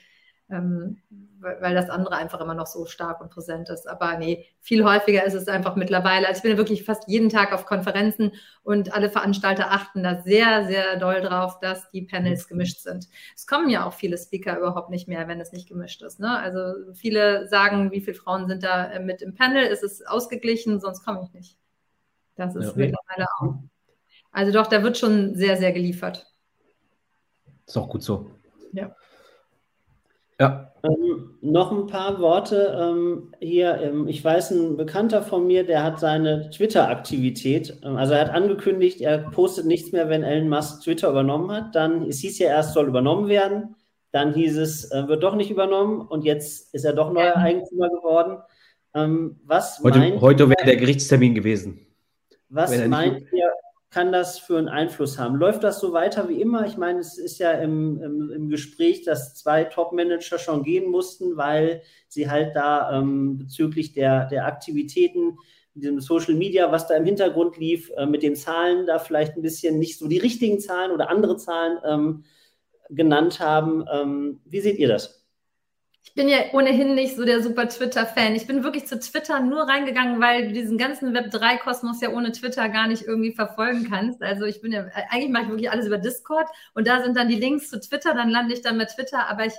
ähm, 0.48 0.98
weil, 1.38 1.74
das 1.74 1.90
andere 1.90 2.16
einfach 2.16 2.40
immer 2.40 2.54
noch 2.54 2.66
so 2.66 2.86
stark 2.86 3.20
und 3.20 3.30
präsent 3.30 3.68
ist. 3.68 3.88
Aber 3.88 4.16
nee, 4.16 4.46
viel 4.60 4.84
häufiger 4.84 5.24
ist 5.24 5.34
es 5.34 5.48
einfach 5.48 5.76
mittlerweile. 5.76 6.26
Also 6.26 6.38
ich 6.38 6.42
bin 6.42 6.52
ja 6.52 6.56
wirklich 6.56 6.84
fast 6.84 7.08
jeden 7.08 7.28
Tag 7.28 7.52
auf 7.52 7.66
Konferenzen 7.66 8.32
und 8.62 8.94
alle 8.94 9.10
Veranstalter 9.10 9.72
achten 9.72 10.02
da 10.02 10.22
sehr, 10.22 10.66
sehr 10.66 10.98
doll 10.98 11.20
drauf, 11.20 11.58
dass 11.60 11.90
die 11.90 12.02
Panels 12.02 12.48
gemischt 12.48 12.80
sind. 12.80 13.08
Es 13.34 13.46
kommen 13.46 13.68
ja 13.68 13.86
auch 13.86 13.92
viele 13.92 14.16
Speaker 14.16 14.58
überhaupt 14.58 14.90
nicht 14.90 15.08
mehr, 15.08 15.26
wenn 15.28 15.40
es 15.40 15.52
nicht 15.52 15.68
gemischt 15.68 16.02
ist. 16.02 16.20
Ne? 16.20 16.38
Also 16.38 16.92
viele 16.94 17.48
sagen, 17.48 17.90
wie 17.90 18.00
viele 18.00 18.16
Frauen 18.16 18.46
sind 18.46 18.62
da 18.62 18.90
äh, 18.90 19.00
mit 19.00 19.22
im 19.22 19.34
Panel? 19.34 19.64
Ist 19.66 19.82
es 19.82 20.06
ausgeglichen? 20.06 20.80
Sonst 20.80 21.04
komme 21.04 21.22
ich 21.24 21.32
nicht. 21.32 21.58
Das 22.36 22.54
ist 22.54 22.66
ja, 22.66 22.72
mittlerweile 22.76 23.26
auch. 23.40 23.54
Also 24.36 24.52
doch, 24.52 24.66
da 24.66 24.82
wird 24.82 24.98
schon 24.98 25.34
sehr, 25.34 25.56
sehr 25.56 25.72
geliefert. 25.72 26.26
Ist 27.66 27.78
auch 27.78 27.88
gut 27.88 28.02
so. 28.02 28.30
Ja. 28.72 28.94
Ja. 30.38 30.74
Ähm, 30.82 31.38
noch 31.40 31.72
ein 31.72 31.86
paar 31.86 32.20
Worte 32.20 32.76
ähm, 32.78 33.32
hier. 33.40 33.80
Ähm, 33.80 34.06
ich 34.08 34.22
weiß, 34.22 34.50
ein 34.50 34.76
Bekannter 34.76 35.22
von 35.22 35.46
mir, 35.46 35.64
der 35.64 35.82
hat 35.82 35.98
seine 35.98 36.50
Twitter-Aktivität, 36.50 37.80
ähm, 37.82 37.96
also 37.96 38.12
er 38.12 38.20
hat 38.20 38.30
angekündigt, 38.30 39.00
er 39.00 39.30
postet 39.30 39.64
nichts 39.64 39.92
mehr, 39.92 40.10
wenn 40.10 40.22
Elon 40.22 40.50
Musk 40.50 40.82
Twitter 40.82 41.08
übernommen 41.08 41.50
hat. 41.50 41.74
Dann, 41.74 42.02
es 42.06 42.18
hieß 42.18 42.38
ja 42.38 42.48
erst, 42.48 42.74
soll 42.74 42.88
übernommen 42.88 43.28
werden. 43.28 43.74
Dann 44.12 44.34
hieß 44.34 44.58
es, 44.58 44.90
äh, 44.90 45.08
wird 45.08 45.22
doch 45.22 45.34
nicht 45.34 45.50
übernommen 45.50 46.02
und 46.02 46.26
jetzt 46.26 46.74
ist 46.74 46.84
er 46.84 46.92
doch 46.92 47.10
neuer 47.10 47.36
Eigentümer 47.36 47.88
geworden. 47.88 48.42
Ähm, 48.92 49.40
was 49.46 49.80
heute, 49.82 50.20
heute 50.20 50.50
wäre 50.50 50.66
der 50.66 50.76
Gerichtstermin 50.76 51.34
gewesen. 51.34 51.86
Was 52.50 52.76
meint 52.86 53.32
ihr, 53.32 53.50
kann 53.96 54.12
das 54.12 54.38
für 54.38 54.58
einen 54.58 54.68
Einfluss 54.68 55.18
haben? 55.18 55.36
Läuft 55.36 55.64
das 55.64 55.80
so 55.80 55.94
weiter 55.94 56.28
wie 56.28 56.38
immer? 56.38 56.66
Ich 56.66 56.76
meine, 56.76 56.98
es 56.98 57.16
ist 57.16 57.38
ja 57.38 57.52
im, 57.52 57.98
im, 58.02 58.30
im 58.30 58.48
Gespräch, 58.50 59.04
dass 59.04 59.34
zwei 59.34 59.64
Top-Manager 59.64 60.38
schon 60.38 60.64
gehen 60.64 60.90
mussten, 60.90 61.38
weil 61.38 61.80
sie 62.06 62.28
halt 62.28 62.54
da 62.54 62.92
ähm, 62.92 63.38
bezüglich 63.38 63.94
der, 63.94 64.26
der 64.26 64.44
Aktivitäten, 64.44 65.38
diesem 65.72 65.98
Social 66.00 66.34
Media, 66.34 66.70
was 66.70 66.86
da 66.86 66.94
im 66.94 67.06
Hintergrund 67.06 67.56
lief, 67.56 67.90
äh, 67.96 68.04
mit 68.04 68.22
den 68.22 68.36
Zahlen 68.36 68.84
da 68.84 68.98
vielleicht 68.98 69.34
ein 69.34 69.42
bisschen 69.42 69.78
nicht 69.78 69.98
so 69.98 70.08
die 70.08 70.18
richtigen 70.18 70.60
Zahlen 70.60 70.92
oder 70.92 71.08
andere 71.08 71.38
Zahlen 71.38 71.78
ähm, 71.82 72.24
genannt 72.90 73.40
haben. 73.40 73.82
Ähm, 73.90 74.40
wie 74.44 74.60
seht 74.60 74.76
ihr 74.78 74.88
das? 74.88 75.25
Ich 76.06 76.14
bin 76.14 76.28
ja 76.30 76.38
ohnehin 76.52 76.94
nicht 76.94 77.14
so 77.14 77.26
der 77.26 77.42
super 77.42 77.68
Twitter-Fan. 77.68 78.34
Ich 78.36 78.46
bin 78.46 78.64
wirklich 78.64 78.86
zu 78.86 78.98
Twitter 78.98 79.40
nur 79.40 79.68
reingegangen, 79.68 80.18
weil 80.18 80.46
du 80.46 80.52
diesen 80.54 80.78
ganzen 80.78 81.14
Web3-Kosmos 81.14 82.00
ja 82.00 82.08
ohne 82.08 82.32
Twitter 82.32 82.70
gar 82.70 82.86
nicht 82.86 83.02
irgendwie 83.02 83.32
verfolgen 83.32 83.86
kannst. 83.90 84.22
Also 84.22 84.46
ich 84.46 84.62
bin 84.62 84.72
ja, 84.72 84.86
eigentlich 85.10 85.30
mache 85.30 85.42
ich 85.42 85.48
wirklich 85.50 85.70
alles 85.70 85.86
über 85.86 85.98
Discord 85.98 86.48
und 86.74 86.86
da 86.86 87.02
sind 87.02 87.18
dann 87.18 87.28
die 87.28 87.34
Links 87.34 87.68
zu 87.68 87.80
Twitter, 87.80 88.14
dann 88.14 88.30
lande 88.30 88.54
ich 88.54 88.62
dann 88.62 88.78
mit 88.78 88.88
Twitter, 88.88 89.28
aber 89.28 89.44
ich 89.44 89.52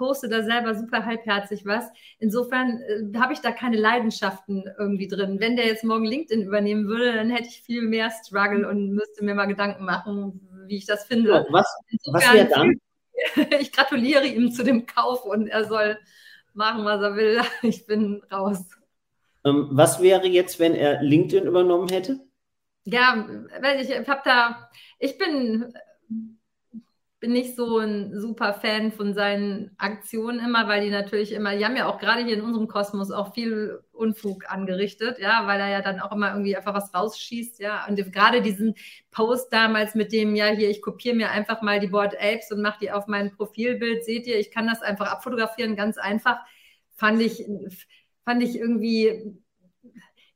poste 0.00 0.30
da 0.30 0.42
selber 0.42 0.74
super 0.74 1.04
halbherzig 1.04 1.66
was. 1.66 1.84
Insofern 2.18 2.80
äh, 2.80 3.18
habe 3.18 3.34
ich 3.34 3.40
da 3.40 3.52
keine 3.52 3.76
Leidenschaften 3.76 4.64
irgendwie 4.78 5.08
drin. 5.08 5.40
Wenn 5.40 5.56
der 5.56 5.66
jetzt 5.66 5.84
morgen 5.84 6.06
LinkedIn 6.06 6.46
übernehmen 6.46 6.86
würde, 6.86 7.12
dann 7.12 7.28
hätte 7.28 7.48
ich 7.48 7.60
viel 7.60 7.82
mehr 7.82 8.10
Struggle 8.10 8.66
und 8.66 8.92
müsste 8.92 9.22
mir 9.22 9.34
mal 9.34 9.44
Gedanken 9.44 9.84
machen, 9.84 10.40
wie 10.66 10.78
ich 10.78 10.86
das 10.86 11.04
finde. 11.04 11.46
Was, 11.50 11.66
was 12.12 12.32
wäre 12.32 12.46
dann? 12.46 12.80
ich 13.60 13.72
gratuliere 13.72 14.26
ihm 14.26 14.52
zu 14.52 14.64
dem 14.64 14.86
Kauf 14.86 15.24
und 15.24 15.48
er 15.48 15.64
soll 15.64 15.98
machen, 16.54 16.84
was 16.84 17.00
er 17.02 17.16
will. 17.16 17.40
Ich 17.62 17.86
bin 17.86 18.22
raus. 18.30 18.64
Ähm, 19.44 19.68
was 19.70 20.00
wäre 20.02 20.26
jetzt, 20.26 20.58
wenn 20.58 20.74
er 20.74 21.02
LinkedIn 21.02 21.46
übernommen 21.46 21.88
hätte? 21.88 22.20
Ja, 22.84 23.26
ich 23.78 24.08
habe 24.08 24.22
da, 24.24 24.70
ich 24.98 25.16
bin 25.18 25.72
bin 27.20 27.32
nicht 27.32 27.54
so 27.54 27.78
ein 27.78 28.18
super 28.18 28.54
Fan 28.54 28.92
von 28.92 29.12
seinen 29.12 29.72
Aktionen 29.76 30.40
immer, 30.40 30.68
weil 30.68 30.82
die 30.82 30.90
natürlich 30.90 31.32
immer, 31.32 31.54
die 31.54 31.64
haben 31.66 31.76
ja 31.76 31.86
auch 31.86 31.98
gerade 31.98 32.24
hier 32.24 32.34
in 32.34 32.40
unserem 32.40 32.66
Kosmos 32.66 33.10
auch 33.10 33.34
viel 33.34 33.82
Unfug 33.92 34.50
angerichtet, 34.50 35.18
ja, 35.18 35.46
weil 35.46 35.60
er 35.60 35.68
ja 35.68 35.82
dann 35.82 36.00
auch 36.00 36.12
immer 36.12 36.30
irgendwie 36.30 36.56
einfach 36.56 36.72
was 36.72 36.94
rausschießt, 36.94 37.60
ja. 37.60 37.86
Und 37.86 37.96
gerade 38.10 38.40
diesen 38.40 38.74
Post 39.10 39.52
damals 39.52 39.94
mit 39.94 40.12
dem, 40.12 40.34
ja, 40.34 40.46
hier, 40.46 40.70
ich 40.70 40.80
kopiere 40.80 41.14
mir 41.14 41.30
einfach 41.30 41.60
mal 41.60 41.78
die 41.78 41.88
Board 41.88 42.14
Apes 42.18 42.50
und 42.52 42.62
mache 42.62 42.78
die 42.80 42.90
auf 42.90 43.06
mein 43.06 43.32
Profilbild, 43.32 44.02
seht 44.02 44.26
ihr, 44.26 44.38
ich 44.38 44.50
kann 44.50 44.66
das 44.66 44.80
einfach 44.80 45.08
abfotografieren, 45.08 45.76
ganz 45.76 45.98
einfach, 45.98 46.38
fand 46.96 47.20
ich, 47.20 47.44
fand 48.24 48.42
ich 48.42 48.56
irgendwie 48.56 49.36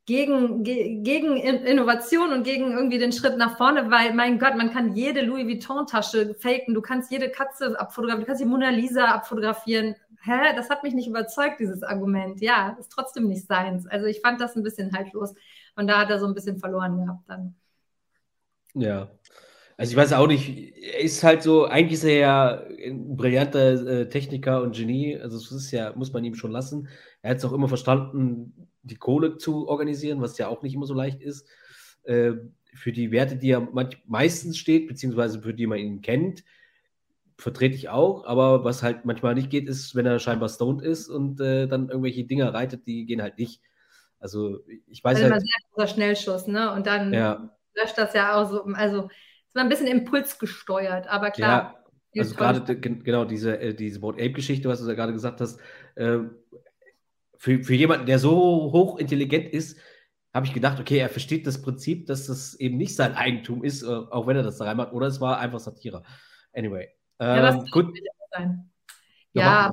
gegen, 0.07 0.63
gegen 0.65 1.37
Innovation 1.37 2.33
und 2.33 2.43
gegen 2.43 2.73
irgendwie 2.73 2.99
den 2.99 3.13
Schritt 3.13 3.39
nach 3.39 3.57
vorne, 3.57 3.91
weil, 3.91 4.13
mein 4.13 4.39
Gott, 4.39 4.55
man 4.57 4.71
kann 4.71 4.95
jede 4.95 5.23
Louis 5.23 5.47
Vuitton-Tasche 5.47 6.35
faken, 6.35 6.75
du 6.75 6.83
kannst 6.83 7.11
jede 7.11 7.31
Katze 7.31 7.79
abfotografieren, 7.79 8.21
du 8.21 8.27
kannst 8.27 8.43
die 8.43 8.47
Mona 8.47 8.69
Lisa 8.71 9.07
abfotografieren. 9.07 9.95
Hä? 10.23 10.55
Das 10.57 10.69
hat 10.69 10.83
mich 10.83 10.95
nicht 10.95 11.09
überzeugt, 11.09 11.61
dieses 11.61 11.83
Argument. 11.83 12.41
Ja, 12.41 12.77
ist 12.79 12.91
trotzdem 12.91 13.29
nicht 13.29 13.47
seins. 13.47 13.87
Also 13.87 14.07
ich 14.07 14.21
fand 14.21 14.41
das 14.41 14.57
ein 14.57 14.63
bisschen 14.63 14.93
haltlos 14.93 15.35
und 15.77 15.87
da 15.87 16.01
hat 16.01 16.11
er 16.11 16.19
so 16.19 16.27
ein 16.27 16.35
bisschen 16.35 16.59
verloren 16.59 16.99
gehabt 16.99 17.29
dann. 17.29 17.55
Ja. 18.75 19.11
Also 19.77 19.91
ich 19.91 19.97
weiß 19.97 20.13
auch 20.13 20.27
nicht, 20.27 20.77
er 20.77 21.01
ist 21.01 21.25
halt 21.25 21.43
so, 21.43 21.65
eigentlich 21.65 21.95
ist 21.95 22.05
er 22.05 22.19
ja 22.19 22.63
ein 22.87 23.17
brillanter 23.17 23.87
äh, 23.87 24.09
Techniker 24.09 24.63
und 24.63 24.77
Genie, 24.77 25.19
also 25.19 25.37
das 25.39 25.51
ist 25.51 25.73
ja, 25.73 25.93
muss 25.97 26.13
man 26.13 26.25
ihm 26.25 26.35
schon 26.35 26.53
lassen. 26.53 26.89
Er 27.23 27.31
hat 27.31 27.39
es 27.39 27.45
auch 27.45 27.53
immer 27.53 27.69
verstanden, 27.69 28.69
die 28.85 28.97
Kohle 28.97 29.37
zu 29.39 29.69
organisieren, 29.69 30.21
was 30.21 30.39
ja 30.39 30.49
auch 30.49 30.63
nicht 30.63 30.75
immer 30.75 30.87
so 30.87 30.95
leicht 30.95 31.21
ist. 31.21 31.49
Äh, 32.05 32.33
für 32.75 32.93
die 32.93 33.11
Werte, 33.11 33.37
die 33.37 33.51
er 33.51 33.69
meistens 34.07 34.59
steht, 34.59 34.89
beziehungsweise 34.89 35.41
für 35.41 35.55
die 35.55 35.67
man 35.67 35.79
ihn 35.79 36.03
kennt, 36.03 36.45
vertrete 37.39 37.75
ich 37.75 37.89
auch. 37.89 38.25
Aber 38.27 38.65
was 38.65 38.83
halt 38.83 39.05
manchmal 39.05 39.35
nicht 39.35 39.51
geht, 39.51 39.69
ist, 39.69 39.95
wenn 39.95 40.07
er 40.07 40.19
scheinbar 40.19 40.49
stoned 40.49 40.83
ist 40.83 41.09
und 41.09 41.41
äh, 41.41 41.67
dann 41.67 41.89
irgendwelche 41.89 42.25
Dinger 42.25 42.53
reitet, 42.53 42.87
die 42.87 43.07
gehen 43.07 43.23
halt 43.23 43.39
nicht. 43.39 43.61
Also 44.19 44.61
ich 44.87 45.03
weiß 45.03 45.19
also 45.19 45.31
halt. 45.33 45.43
Sehr 45.43 45.71
großer 45.73 45.89
Schnellschuss, 45.89 46.47
ne? 46.47 46.73
Und 46.73 46.87
dann 46.87 47.13
ja. 47.13 47.55
löscht 47.75 47.99
das 47.99 48.15
ja 48.15 48.35
auch 48.35 48.51
so. 48.51 48.65
Also 48.65 49.09
es 49.49 49.55
war 49.55 49.63
ein 49.63 49.69
bisschen 49.69 49.87
impulsgesteuert, 49.87 51.07
aber 51.09 51.31
klar. 51.31 51.85
Ja, 52.13 52.21
also 52.23 52.35
gerade 52.35 52.77
genau 52.79 53.25
diese, 53.25 53.59
äh, 53.59 53.75
diese 53.75 54.01
Board 54.01 54.21
Ape-Geschichte, 54.21 54.69
was 54.69 54.81
du 54.81 54.87
da 54.87 54.95
gerade 54.95 55.13
gesagt 55.13 55.41
hast, 55.41 55.61
äh, 55.97 56.19
für, 57.39 57.63
für 57.63 57.75
jemanden, 57.75 58.07
der 58.07 58.19
so 58.19 58.71
hochintelligent 58.73 59.53
ist, 59.53 59.79
habe 60.33 60.47
ich 60.47 60.53
gedacht, 60.53 60.81
okay, 60.81 60.99
er 60.99 61.09
versteht 61.09 61.47
das 61.47 61.63
Prinzip, 61.63 62.07
dass 62.07 62.27
das 62.27 62.55
eben 62.55 62.77
nicht 62.77 62.97
sein 62.97 63.15
Eigentum 63.15 63.63
ist, 63.63 63.83
äh, 63.83 63.87
auch 63.87 64.27
wenn 64.27 64.37
er 64.37 64.43
das 64.43 64.59
da 64.59 64.65
reinmacht, 64.65 64.93
oder 64.93 65.07
es 65.07 65.21
war 65.21 65.39
einfach 65.39 65.61
Satire. 65.61 66.03
Anyway. 66.53 66.89
Ähm, 67.21 67.37
ja, 67.37 67.43
das 67.43 67.55
ähm, 67.57 67.67
gut. 67.71 67.99
Sein. 68.33 68.71
Ja, 69.33 69.73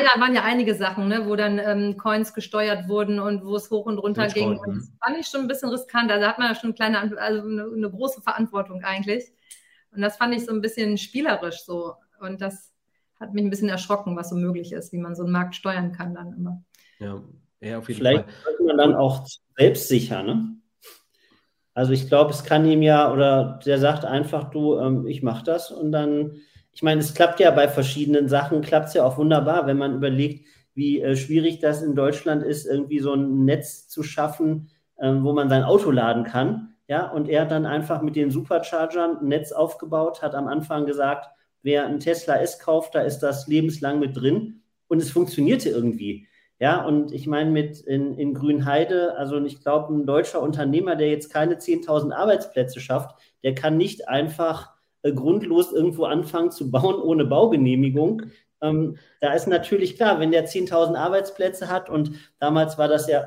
ja, 0.00 0.20
waren 0.20 0.34
ja 0.34 0.42
einige 0.42 0.74
Sachen, 0.74 1.08
ne, 1.08 1.26
wo 1.26 1.36
dann 1.36 1.58
ähm, 1.58 1.96
Coins 1.96 2.32
gesteuert 2.34 2.88
wurden 2.88 3.18
und 3.18 3.44
wo 3.44 3.56
es 3.56 3.70
hoch 3.70 3.86
und 3.86 3.98
runter 3.98 4.28
ging. 4.28 4.58
Und 4.58 4.66
mhm. 4.66 4.74
das 4.74 4.92
fand 5.04 5.18
ich 5.18 5.26
schon 5.26 5.42
ein 5.42 5.48
bisschen 5.48 5.70
riskant. 5.70 6.10
Also 6.10 6.26
hat 6.26 6.38
man 6.38 6.48
ja 6.48 6.54
schon 6.54 6.70
eine 6.70 6.74
kleine, 6.74 6.98
also 7.00 7.16
eine, 7.16 7.64
eine, 7.64 7.90
große 7.90 8.22
Verantwortung 8.22 8.82
eigentlich. 8.84 9.32
Und 9.92 10.00
das 10.00 10.16
fand 10.16 10.34
ich 10.34 10.44
so 10.44 10.52
ein 10.52 10.60
bisschen 10.60 10.96
spielerisch 10.98 11.64
so. 11.64 11.94
Und 12.20 12.40
das 12.40 12.72
hat 13.20 13.34
mich 13.34 13.44
ein 13.44 13.50
bisschen 13.50 13.68
erschrocken, 13.68 14.16
was 14.16 14.30
so 14.30 14.36
möglich 14.36 14.72
ist, 14.72 14.92
wie 14.92 14.98
man 14.98 15.14
so 15.14 15.24
einen 15.24 15.32
Markt 15.32 15.54
steuern 15.54 15.92
kann 15.92 16.14
dann 16.14 16.32
immer. 16.32 16.62
Ja, 17.02 17.22
ja 17.60 17.78
auf 17.78 17.88
jeden 17.88 17.98
Vielleicht 17.98 18.24
Fall. 18.24 18.32
Vielleicht 18.42 18.58
wird 18.58 18.68
man 18.68 18.78
dann 18.78 18.94
auch 18.94 19.26
selbstsicher, 19.56 20.22
ne? 20.22 20.56
Also 21.74 21.92
ich 21.92 22.08
glaube, 22.08 22.30
es 22.32 22.44
kann 22.44 22.66
ihm 22.66 22.82
ja, 22.82 23.10
oder 23.10 23.58
der 23.64 23.78
sagt 23.78 24.04
einfach, 24.04 24.50
du, 24.50 24.78
ähm, 24.78 25.06
ich 25.06 25.22
mache 25.22 25.44
das 25.44 25.70
und 25.70 25.90
dann, 25.90 26.36
ich 26.70 26.82
meine, 26.82 27.00
es 27.00 27.14
klappt 27.14 27.40
ja 27.40 27.50
bei 27.50 27.66
verschiedenen 27.66 28.28
Sachen, 28.28 28.60
klappt 28.60 28.88
es 28.88 28.94
ja 28.94 29.04
auch 29.04 29.16
wunderbar, 29.16 29.66
wenn 29.66 29.78
man 29.78 29.94
überlegt, 29.94 30.46
wie 30.74 31.00
äh, 31.00 31.16
schwierig 31.16 31.60
das 31.60 31.82
in 31.82 31.94
Deutschland 31.94 32.42
ist, 32.42 32.66
irgendwie 32.66 33.00
so 33.00 33.14
ein 33.14 33.44
Netz 33.44 33.88
zu 33.88 34.02
schaffen, 34.02 34.70
ähm, 35.00 35.24
wo 35.24 35.32
man 35.32 35.48
sein 35.48 35.64
Auto 35.64 35.90
laden 35.90 36.24
kann. 36.24 36.74
Ja, 36.88 37.10
und 37.10 37.28
er 37.28 37.42
hat 37.42 37.50
dann 37.50 37.64
einfach 37.64 38.02
mit 38.02 38.16
den 38.16 38.30
Superchargern 38.30 39.18
ein 39.18 39.28
Netz 39.28 39.52
aufgebaut, 39.52 40.20
hat 40.20 40.34
am 40.34 40.48
Anfang 40.48 40.84
gesagt, 40.84 41.28
wer 41.62 41.86
einen 41.86 42.00
Tesla 42.00 42.36
S 42.36 42.58
kauft, 42.58 42.94
da 42.94 43.00
ist 43.00 43.20
das 43.20 43.46
lebenslang 43.46 43.98
mit 43.98 44.16
drin. 44.16 44.62
Und 44.88 44.98
es 44.98 45.10
funktionierte 45.10 45.70
irgendwie. 45.70 46.26
Ja, 46.62 46.84
und 46.84 47.10
ich 47.10 47.26
meine, 47.26 47.50
mit 47.50 47.80
in, 47.80 48.14
in 48.16 48.34
Grünheide, 48.34 49.16
also 49.16 49.36
ich 49.44 49.60
glaube, 49.62 49.92
ein 49.92 50.06
deutscher 50.06 50.40
Unternehmer, 50.40 50.94
der 50.94 51.08
jetzt 51.08 51.32
keine 51.32 51.56
10.000 51.56 52.12
Arbeitsplätze 52.12 52.78
schafft, 52.78 53.16
der 53.42 53.56
kann 53.56 53.76
nicht 53.76 54.08
einfach 54.08 54.70
äh, 55.02 55.12
grundlos 55.12 55.72
irgendwo 55.72 56.04
anfangen 56.04 56.52
zu 56.52 56.70
bauen 56.70 57.02
ohne 57.02 57.24
Baugenehmigung. 57.24 58.22
Ähm, 58.60 58.96
da 59.20 59.32
ist 59.32 59.48
natürlich 59.48 59.96
klar, 59.96 60.20
wenn 60.20 60.30
der 60.30 60.46
10.000 60.46 60.94
Arbeitsplätze 60.94 61.68
hat 61.68 61.90
und 61.90 62.12
damals 62.38 62.78
war 62.78 62.86
das 62.86 63.08
ja 63.08 63.24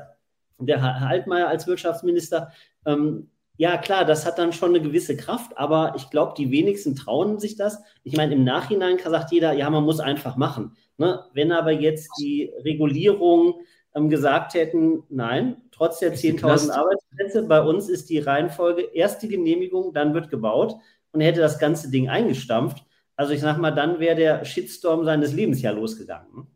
der 0.58 0.80
Herr 0.80 1.06
Altmaier 1.06 1.48
als 1.48 1.66
Wirtschaftsminister, 1.66 2.52
ähm, 2.86 3.28
ja, 3.58 3.76
klar, 3.76 4.06
das 4.06 4.24
hat 4.24 4.38
dann 4.38 4.54
schon 4.54 4.70
eine 4.70 4.80
gewisse 4.80 5.16
Kraft, 5.16 5.58
aber 5.58 5.92
ich 5.96 6.08
glaube, 6.08 6.32
die 6.38 6.50
wenigsten 6.50 6.94
trauen 6.94 7.38
sich 7.38 7.56
das. 7.56 7.82
Ich 8.02 8.16
meine, 8.16 8.34
im 8.34 8.44
Nachhinein 8.44 8.98
sagt 8.98 9.32
jeder, 9.32 9.52
ja, 9.52 9.68
man 9.68 9.84
muss 9.84 10.00
einfach 10.00 10.36
machen. 10.36 10.76
Ne? 10.98 11.24
Wenn 11.32 11.52
aber 11.52 11.72
jetzt 11.72 12.10
die 12.18 12.52
Regulierung 12.64 13.60
ähm, 13.94 14.08
gesagt 14.08 14.54
hätten, 14.54 15.02
nein, 15.08 15.62
trotz 15.70 15.98
der 15.98 16.14
10.000 16.14 16.70
Arbeitsplätze, 16.70 17.42
bei 17.46 17.60
uns 17.60 17.88
ist 17.88 18.08
die 18.10 18.18
Reihenfolge 18.18 18.82
erst 18.82 19.22
die 19.22 19.28
Genehmigung, 19.28 19.92
dann 19.92 20.14
wird 20.14 20.30
gebaut 20.30 20.74
und 21.12 21.20
hätte 21.20 21.40
das 21.40 21.58
ganze 21.58 21.90
Ding 21.90 22.08
eingestampft. 22.08 22.84
Also 23.14 23.32
ich 23.32 23.40
sag 23.40 23.58
mal, 23.58 23.70
dann 23.70 24.00
wäre 24.00 24.16
der 24.16 24.44
Shitstorm 24.44 25.04
seines 25.04 25.32
Lebens 25.32 25.62
ja 25.62 25.70
losgegangen. 25.70 26.46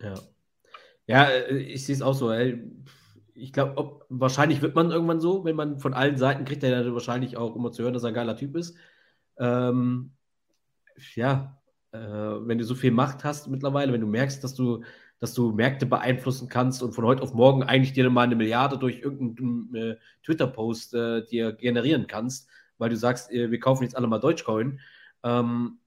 Ja. 0.00 0.14
Ja, 1.06 1.24
äh, 1.24 1.58
ich 1.58 1.84
sehe 1.84 1.94
es 1.94 2.02
auch 2.02 2.14
so. 2.14 2.30
Ey 2.30 2.58
ich 3.34 3.52
glaube, 3.52 4.04
wahrscheinlich 4.08 4.62
wird 4.62 4.74
man 4.74 4.90
irgendwann 4.90 5.20
so, 5.20 5.44
wenn 5.44 5.56
man 5.56 5.78
von 5.78 5.94
allen 5.94 6.16
Seiten 6.16 6.44
kriegt, 6.44 6.62
er 6.62 6.82
ja 6.84 6.92
wahrscheinlich 6.92 7.36
auch 7.36 7.56
immer 7.56 7.72
zu 7.72 7.82
hören, 7.82 7.94
dass 7.94 8.04
er 8.04 8.08
ein 8.08 8.14
geiler 8.14 8.36
Typ 8.36 8.56
ist. 8.56 8.76
Ähm, 9.38 10.12
ja, 11.14 11.60
äh, 11.92 11.98
wenn 11.98 12.58
du 12.58 12.64
so 12.64 12.74
viel 12.74 12.90
Macht 12.90 13.24
hast 13.24 13.48
mittlerweile, 13.48 13.92
wenn 13.92 14.00
du 14.00 14.06
merkst, 14.06 14.42
dass 14.42 14.54
du, 14.54 14.82
dass 15.20 15.34
du 15.34 15.52
Märkte 15.52 15.86
beeinflussen 15.86 16.48
kannst 16.48 16.82
und 16.82 16.94
von 16.94 17.04
heute 17.04 17.22
auf 17.22 17.34
morgen 17.34 17.62
eigentlich 17.62 17.92
dir 17.92 18.08
mal 18.10 18.22
eine 18.22 18.36
Milliarde 18.36 18.78
durch 18.78 19.00
irgendeinen 19.00 19.74
äh, 19.74 19.96
Twitter-Post 20.24 20.94
äh, 20.94 21.24
dir 21.26 21.52
generieren 21.52 22.06
kannst, 22.06 22.48
weil 22.78 22.90
du 22.90 22.96
sagst, 22.96 23.30
äh, 23.30 23.50
wir 23.50 23.60
kaufen 23.60 23.84
jetzt 23.84 23.96
alle 23.96 24.06
mal 24.06 24.18
Dogecoin. 24.18 24.80
Ähm, 25.22 25.78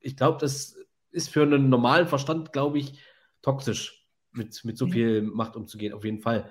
ich 0.00 0.16
glaube, 0.16 0.38
das 0.40 0.76
ist 1.10 1.30
für 1.30 1.42
einen 1.42 1.68
normalen 1.68 2.06
Verstand, 2.06 2.52
glaube 2.52 2.78
ich, 2.78 3.00
toxisch 3.42 4.06
mit, 4.32 4.64
mit 4.64 4.76
so 4.76 4.86
viel 4.86 5.22
Macht 5.22 5.56
umzugehen, 5.56 5.92
auf 5.92 6.04
jeden 6.04 6.20
Fall. 6.20 6.50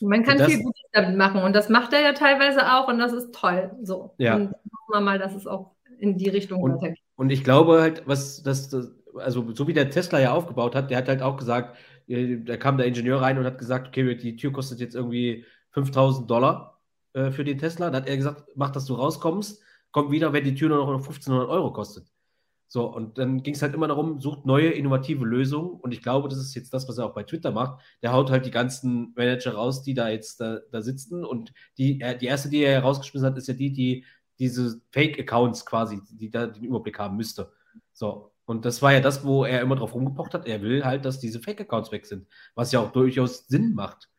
Man 0.00 0.24
kann 0.24 0.38
das, 0.38 0.48
viel 0.48 0.62
Gutes 0.62 0.82
damit 0.92 1.16
machen 1.16 1.42
und 1.42 1.54
das 1.54 1.68
macht 1.68 1.92
er 1.92 2.00
ja 2.00 2.12
teilweise 2.12 2.72
auch 2.72 2.88
und 2.88 2.98
das 2.98 3.12
ist 3.12 3.34
toll. 3.34 3.74
So. 3.82 4.14
Ja. 4.18 4.36
Und 4.36 4.48
hoffen 4.48 4.92
wir 4.92 5.00
mal, 5.00 5.18
dass 5.18 5.34
es 5.34 5.46
auch 5.46 5.73
in 5.98 6.16
die 6.18 6.28
Richtung 6.28 6.62
und, 6.62 6.76
weitergeht. 6.76 7.02
Und 7.16 7.30
ich 7.30 7.44
glaube 7.44 7.80
halt, 7.80 8.02
was 8.06 8.42
das, 8.42 8.68
das, 8.68 8.90
also 9.16 9.52
so 9.54 9.66
wie 9.68 9.72
der 9.72 9.90
Tesla 9.90 10.20
ja 10.20 10.32
aufgebaut 10.32 10.74
hat, 10.74 10.90
der 10.90 10.98
hat 10.98 11.08
halt 11.08 11.22
auch 11.22 11.36
gesagt, 11.36 11.76
äh, 12.08 12.38
da 12.38 12.56
kam 12.56 12.76
der 12.76 12.86
Ingenieur 12.86 13.20
rein 13.20 13.38
und 13.38 13.44
hat 13.44 13.58
gesagt, 13.58 13.88
okay, 13.88 14.14
die 14.16 14.36
Tür 14.36 14.52
kostet 14.52 14.80
jetzt 14.80 14.94
irgendwie 14.94 15.44
5000 15.70 16.30
Dollar 16.30 16.80
äh, 17.12 17.30
für 17.30 17.44
den 17.44 17.58
Tesla. 17.58 17.90
Dann 17.90 18.02
hat 18.02 18.08
er 18.08 18.16
gesagt, 18.16 18.44
mach, 18.54 18.70
dass 18.70 18.86
du 18.86 18.94
rauskommst, 18.94 19.62
komm 19.90 20.10
wieder, 20.10 20.32
wenn 20.32 20.44
die 20.44 20.54
Tür 20.54 20.68
nur 20.68 20.78
noch 20.78 20.88
1500 20.88 21.48
Euro 21.48 21.72
kostet. 21.72 22.06
So, 22.66 22.86
und 22.92 23.18
dann 23.18 23.44
ging 23.44 23.54
es 23.54 23.62
halt 23.62 23.74
immer 23.74 23.86
darum, 23.86 24.20
sucht 24.20 24.46
neue, 24.46 24.70
innovative 24.70 25.24
Lösungen. 25.24 25.70
Und 25.80 25.92
ich 25.92 26.02
glaube, 26.02 26.28
das 26.28 26.38
ist 26.38 26.54
jetzt 26.56 26.74
das, 26.74 26.88
was 26.88 26.98
er 26.98 27.06
auch 27.06 27.14
bei 27.14 27.22
Twitter 27.22 27.52
macht. 27.52 27.80
Der 28.02 28.12
haut 28.12 28.30
halt 28.30 28.46
die 28.46 28.50
ganzen 28.50 29.12
Manager 29.14 29.54
raus, 29.54 29.82
die 29.84 29.94
da 29.94 30.08
jetzt 30.08 30.40
da, 30.40 30.58
da 30.72 30.82
sitzen. 30.82 31.24
Und 31.24 31.52
die, 31.78 31.98
die 32.20 32.26
erste, 32.26 32.48
die 32.48 32.64
er 32.64 32.72
herausgeschmissen 32.72 33.28
hat, 33.28 33.38
ist 33.38 33.46
ja 33.46 33.54
die, 33.54 33.72
die 33.72 34.04
diese 34.38 34.80
Fake-Accounts 34.90 35.64
quasi, 35.66 36.00
die 36.10 36.30
da 36.30 36.46
den 36.46 36.64
Überblick 36.64 36.98
haben 36.98 37.16
müsste. 37.16 37.52
So, 37.92 38.32
und 38.46 38.64
das 38.64 38.82
war 38.82 38.92
ja 38.92 39.00
das, 39.00 39.24
wo 39.24 39.44
er 39.44 39.60
immer 39.60 39.76
drauf 39.76 39.94
rumgepocht 39.94 40.34
hat. 40.34 40.46
Er 40.46 40.60
will 40.62 40.84
halt, 40.84 41.04
dass 41.04 41.20
diese 41.20 41.40
Fake-Accounts 41.40 41.92
weg 41.92 42.06
sind. 42.06 42.26
Was 42.54 42.72
ja 42.72 42.80
auch 42.80 42.92
durchaus 42.92 43.46
Sinn 43.46 43.74
macht. 43.74 44.10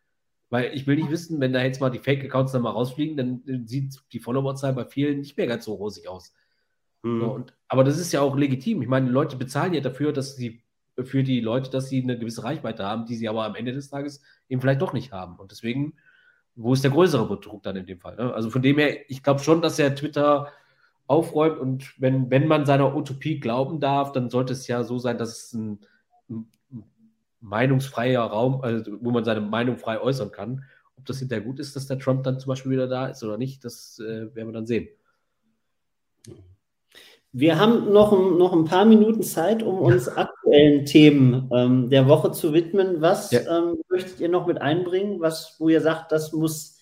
Weil 0.50 0.74
ich 0.74 0.88
will 0.88 0.96
nicht 0.96 1.12
wissen, 1.12 1.40
wenn 1.42 1.54
da 1.54 1.64
jetzt 1.64 1.82
mal 1.82 1.90
die 1.90 2.00
Fake-Accounts 2.00 2.52
dann 2.52 2.62
mal 2.62 2.72
rausfliegen, 2.72 3.18
dann 3.18 3.68
sieht 3.68 4.02
die 4.14 4.20
Followerzahl 4.20 4.74
bei 4.74 4.86
vielen 4.86 5.20
nicht 5.20 5.38
mehr 5.38 5.48
ganz 5.48 5.66
so 5.66 5.74
rosig 5.74 6.08
aus. 6.08 6.34
Mhm. 7.04 7.20
So, 7.20 7.34
und, 7.34 7.54
aber 7.68 7.84
das 7.84 8.00
ist 8.00 8.12
ja 8.12 8.22
auch 8.22 8.36
legitim. 8.36 8.82
Ich 8.82 8.88
meine, 8.88 9.10
Leute 9.10 9.38
bezahlen 9.38 9.74
ja 9.74 9.82
dafür, 9.82 10.14
dass 10.14 10.36
sie 10.36 10.64
für 11.04 11.24
die 11.24 11.42
Leute, 11.42 11.70
dass 11.70 11.90
sie 11.90 12.02
eine 12.02 12.18
gewisse 12.18 12.44
Reichweite 12.44 12.86
haben, 12.86 13.06
die 13.06 13.16
sie 13.16 13.28
aber 13.28 13.44
am 13.44 13.56
Ende 13.56 13.74
des 13.74 13.90
Tages 13.90 14.22
eben 14.48 14.62
vielleicht 14.62 14.82
doch 14.82 14.94
nicht 14.94 15.12
haben. 15.12 15.36
Und 15.36 15.52
deswegen, 15.52 15.96
wo 16.56 16.74
ist 16.74 16.84
der 16.84 16.92
größere 16.92 17.28
Betrug 17.28 17.64
dann 17.64 17.76
in 17.76 17.86
dem 17.86 18.00
Fall? 18.00 18.16
Ne? 18.16 18.34
Also 18.34 18.50
von 18.50 18.62
dem 18.62 18.78
her, 18.78 19.10
ich 19.10 19.24
glaube 19.24 19.42
schon, 19.42 19.62
dass 19.62 19.78
er 19.80 19.96
Twitter 19.96 20.52
aufräumt 21.08 21.60
und 21.60 22.02
wenn, 22.02 22.32
wenn 22.32 22.48
man 22.48 22.66
seiner 22.66 22.96
Utopie 22.96 23.40
glauben 23.40 23.80
darf, 23.80 24.12
dann 24.12 24.30
sollte 24.30 24.54
es 24.54 24.68
ja 24.68 24.84
so 24.84 24.98
sein, 24.98 25.18
dass 25.18 25.30
es 25.30 25.54
ein, 25.54 25.80
ein 26.30 26.48
meinungsfreier 27.42 28.22
Raum, 28.22 28.62
also 28.62 28.92
wo 29.02 29.12
man 29.12 29.24
seine 29.24 29.42
Meinung 29.42 29.78
frei 29.78 30.00
äußern 30.00 30.32
kann. 30.32 30.64
Ob 30.98 31.06
das 31.06 31.20
hinterher 31.20 31.44
gut 31.44 31.60
ist, 31.60 31.76
dass 31.76 31.88
der 31.88 32.00
Trump 32.00 32.24
dann 32.24 32.40
zum 32.40 32.50
Beispiel 32.50 32.72
wieder 32.72 32.88
da 32.88 33.08
ist 33.08 33.24
oder 33.24 33.38
nicht, 33.38 33.64
das 33.66 34.00
äh, 34.00 34.34
werden 34.34 34.48
wir 34.48 34.54
dann 34.54 34.66
sehen. 34.66 34.88
Wir 37.32 37.60
haben 37.60 37.92
noch, 37.92 38.14
noch 38.14 38.54
ein 38.54 38.64
paar 38.64 38.86
Minuten 38.86 39.22
Zeit, 39.22 39.62
um 39.62 39.80
uns 39.80 40.08
aktuellen 40.56 40.86
Themen 40.86 41.50
ähm, 41.54 41.90
der 41.90 42.08
Woche 42.08 42.32
zu 42.32 42.54
widmen. 42.54 43.02
Was 43.02 43.32
ja. 43.32 43.42
ähm, 43.42 43.78
möchtet 43.90 44.20
ihr 44.20 44.30
noch 44.30 44.48
mit 44.48 44.62
einbringen, 44.62 45.20
was, 45.20 45.56
wo 45.60 45.70
ihr 45.70 45.82
sagt, 45.82 46.12
das 46.12 46.32
muss, 46.34 46.80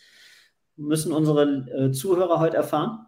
müssen 0.76 1.12
unsere 1.12 1.44
äh, 1.44 1.92
Zuhörer 1.92 2.40
heute 2.40 2.58
erfahren? 2.58 3.06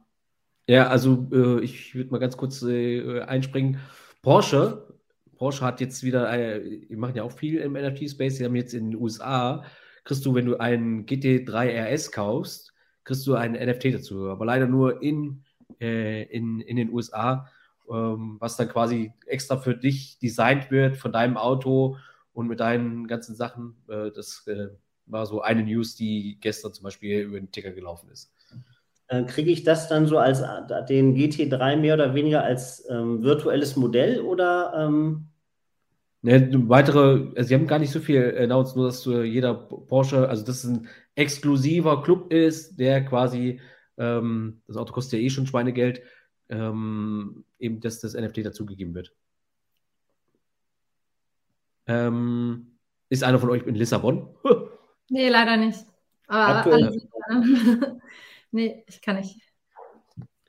Ja, 0.67 0.87
also 0.87 1.27
äh, 1.31 1.61
ich 1.61 1.93
würde 1.93 2.11
mal 2.11 2.19
ganz 2.19 2.37
kurz 2.37 2.61
äh, 2.63 3.21
einspringen. 3.21 3.79
Porsche, 4.21 4.87
Porsche 5.37 5.63
hat 5.63 5.81
jetzt 5.81 6.03
wieder, 6.03 6.31
äh, 6.31 6.79
die 6.89 6.95
machen 6.95 7.15
ja 7.15 7.23
auch 7.23 7.31
viel 7.31 7.59
im 7.59 7.73
NFT-Space, 7.73 8.37
sie 8.37 8.45
haben 8.45 8.55
jetzt 8.55 8.73
in 8.73 8.91
den 8.91 8.99
USA, 8.99 9.63
kriegst 10.03 10.25
du, 10.25 10.33
wenn 10.33 10.45
du 10.45 10.57
einen 10.57 11.05
GT3 11.05 11.93
RS 11.93 12.11
kaufst, 12.11 12.73
kriegst 13.03 13.27
du 13.27 13.35
einen 13.35 13.53
NFT 13.53 13.93
dazu, 13.93 14.29
aber 14.29 14.45
leider 14.45 14.65
nur 14.65 15.03
in 15.03 15.43
äh, 15.81 16.23
in, 16.23 16.61
in 16.61 16.77
den 16.77 16.91
USA, 16.91 17.47
ähm, 17.91 18.37
was 18.39 18.57
dann 18.57 18.69
quasi 18.69 19.13
extra 19.25 19.57
für 19.57 19.75
dich 19.75 20.19
designt 20.19 20.71
wird 20.71 20.97
von 20.97 21.11
deinem 21.11 21.37
Auto 21.37 21.97
und 22.33 22.47
mit 22.47 22.59
deinen 22.59 23.07
ganzen 23.07 23.35
Sachen. 23.35 23.75
Äh, 23.87 24.11
das 24.11 24.45
äh, 24.47 24.69
war 25.05 25.25
so 25.25 25.41
eine 25.41 25.63
News, 25.63 25.95
die 25.95 26.37
gestern 26.41 26.73
zum 26.73 26.83
Beispiel 26.83 27.21
über 27.21 27.39
den 27.39 27.51
Ticker 27.51 27.71
gelaufen 27.71 28.09
ist. 28.11 28.31
Äh, 29.07 29.23
kriege 29.23 29.51
ich 29.51 29.63
das 29.63 29.87
dann 29.87 30.07
so 30.07 30.17
als 30.17 30.41
äh, 30.41 30.85
den 30.89 31.15
GT3 31.15 31.77
mehr 31.77 31.93
oder 31.93 32.13
weniger 32.15 32.43
als 32.43 32.85
ähm, 32.89 33.23
virtuelles 33.23 33.75
Modell 33.75 34.21
oder? 34.21 34.73
Ähm 34.75 35.27
Ne, 36.21 36.49
weitere, 36.69 37.27
also 37.35 37.47
sie 37.47 37.53
haben 37.53 37.67
gar 37.67 37.77
nicht 37.77 37.91
so 37.91 37.99
viel 37.99 38.35
announced, 38.35 38.75
nur 38.75 38.87
dass 38.87 39.05
jeder 39.05 39.53
Porsche, 39.53 40.27
also 40.27 40.43
das 40.43 40.63
ist 40.63 40.71
ein 40.71 40.87
exklusiver 41.13 42.01
Club 42.01 42.33
ist, 42.33 42.79
der 42.79 43.05
quasi 43.05 43.59
ähm, 43.99 44.61
das 44.65 44.75
Auto 44.75 44.91
kostet 44.91 45.19
ja 45.19 45.25
eh 45.25 45.29
schon 45.29 45.45
Schweinegeld, 45.45 46.01
ähm, 46.49 47.45
eben 47.59 47.79
dass 47.79 47.99
das 47.99 48.13
NFT 48.13 48.45
dazugegeben 48.45 48.93
wird. 48.93 49.13
Ähm, 51.87 52.77
ist 53.09 53.23
einer 53.23 53.39
von 53.39 53.49
euch 53.49 53.65
in 53.65 53.75
Lissabon? 53.75 54.35
nee, 55.09 55.29
leider 55.29 55.57
nicht. 55.57 55.85
Aber 56.27 56.57
Aktuell. 56.57 56.83
Alles, 56.85 57.07
nee, 58.51 58.83
ich 58.87 59.01
kann 59.01 59.17
nicht. 59.17 59.39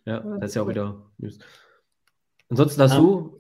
Ja, 0.05 0.21
das 0.21 0.51
ist 0.51 0.55
ja 0.55 0.63
auch 0.63 0.69
wieder 0.69 1.11
News. 1.19 1.39
Ansonsten 2.49 2.83
hast 2.83 2.97
du. 2.97 3.39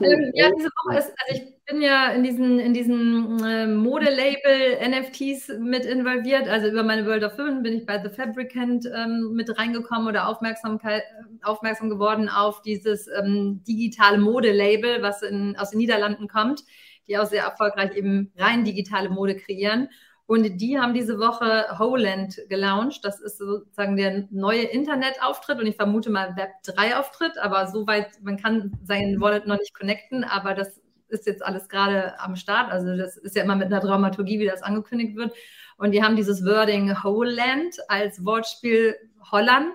Ähm, 0.00 0.30
ja, 0.34 0.50
diese 0.56 0.68
Woche 0.68 0.98
ist, 0.98 1.12
also 1.18 1.42
ich 1.42 1.55
bin 1.66 1.82
ja 1.82 2.10
in 2.10 2.22
diesen, 2.22 2.60
in 2.60 2.72
diesen 2.72 3.44
äh, 3.44 3.66
Modelabel 3.66 4.78
NFTs 4.88 5.48
mit 5.58 5.84
involviert. 5.84 6.48
Also 6.48 6.68
über 6.68 6.84
meine 6.84 7.04
World 7.06 7.24
of 7.24 7.36
Women 7.38 7.62
bin 7.62 7.74
ich 7.74 7.86
bei 7.86 8.00
The 8.00 8.08
Fabricant 8.08 8.86
ähm, 8.86 9.32
mit 9.34 9.58
reingekommen 9.58 10.06
oder 10.06 10.28
Aufmerksamkeit, 10.28 11.02
aufmerksam 11.42 11.90
geworden 11.90 12.28
auf 12.28 12.62
dieses 12.62 13.08
ähm, 13.08 13.62
digitale 13.66 14.18
Modelabel, 14.18 15.02
was 15.02 15.22
in, 15.22 15.56
aus 15.58 15.70
den 15.70 15.78
Niederlanden 15.78 16.28
kommt, 16.28 16.62
die 17.08 17.18
auch 17.18 17.26
sehr 17.26 17.42
erfolgreich 17.42 17.96
eben 17.96 18.32
rein 18.36 18.64
digitale 18.64 19.08
Mode 19.08 19.36
kreieren. 19.36 19.88
Und 20.26 20.60
die 20.60 20.78
haben 20.78 20.94
diese 20.94 21.18
Woche 21.18 21.66
Holand 21.78 22.36
gelauncht. 22.48 23.04
Das 23.04 23.20
ist 23.20 23.38
sozusagen 23.38 23.96
der 23.96 24.26
neue 24.30 24.62
Internetauftritt 24.62 25.60
und 25.60 25.66
ich 25.66 25.76
vermute 25.76 26.10
mal 26.10 26.36
Web 26.36 26.50
3 26.64 26.96
Auftritt, 26.96 27.38
aber 27.38 27.68
soweit, 27.68 28.08
man 28.22 28.36
kann 28.36 28.72
sein 28.82 29.20
Wallet 29.20 29.46
noch 29.46 29.58
nicht 29.58 29.74
connecten, 29.74 30.24
aber 30.24 30.54
das 30.54 30.80
ist 31.20 31.26
jetzt 31.26 31.44
alles 31.44 31.68
gerade 31.68 32.18
am 32.20 32.36
Start. 32.36 32.70
Also 32.70 32.96
das 32.96 33.16
ist 33.16 33.36
ja 33.36 33.42
immer 33.42 33.56
mit 33.56 33.66
einer 33.66 33.80
Dramaturgie, 33.80 34.38
wie 34.38 34.46
das 34.46 34.62
angekündigt 34.62 35.16
wird. 35.16 35.34
Und 35.76 35.92
die 35.92 36.02
haben 36.02 36.16
dieses 36.16 36.44
Wording 36.44 36.94
Whole 37.02 37.30
Land 37.30 37.76
als 37.88 38.24
Wortspiel 38.24 38.96
Holland 39.30 39.74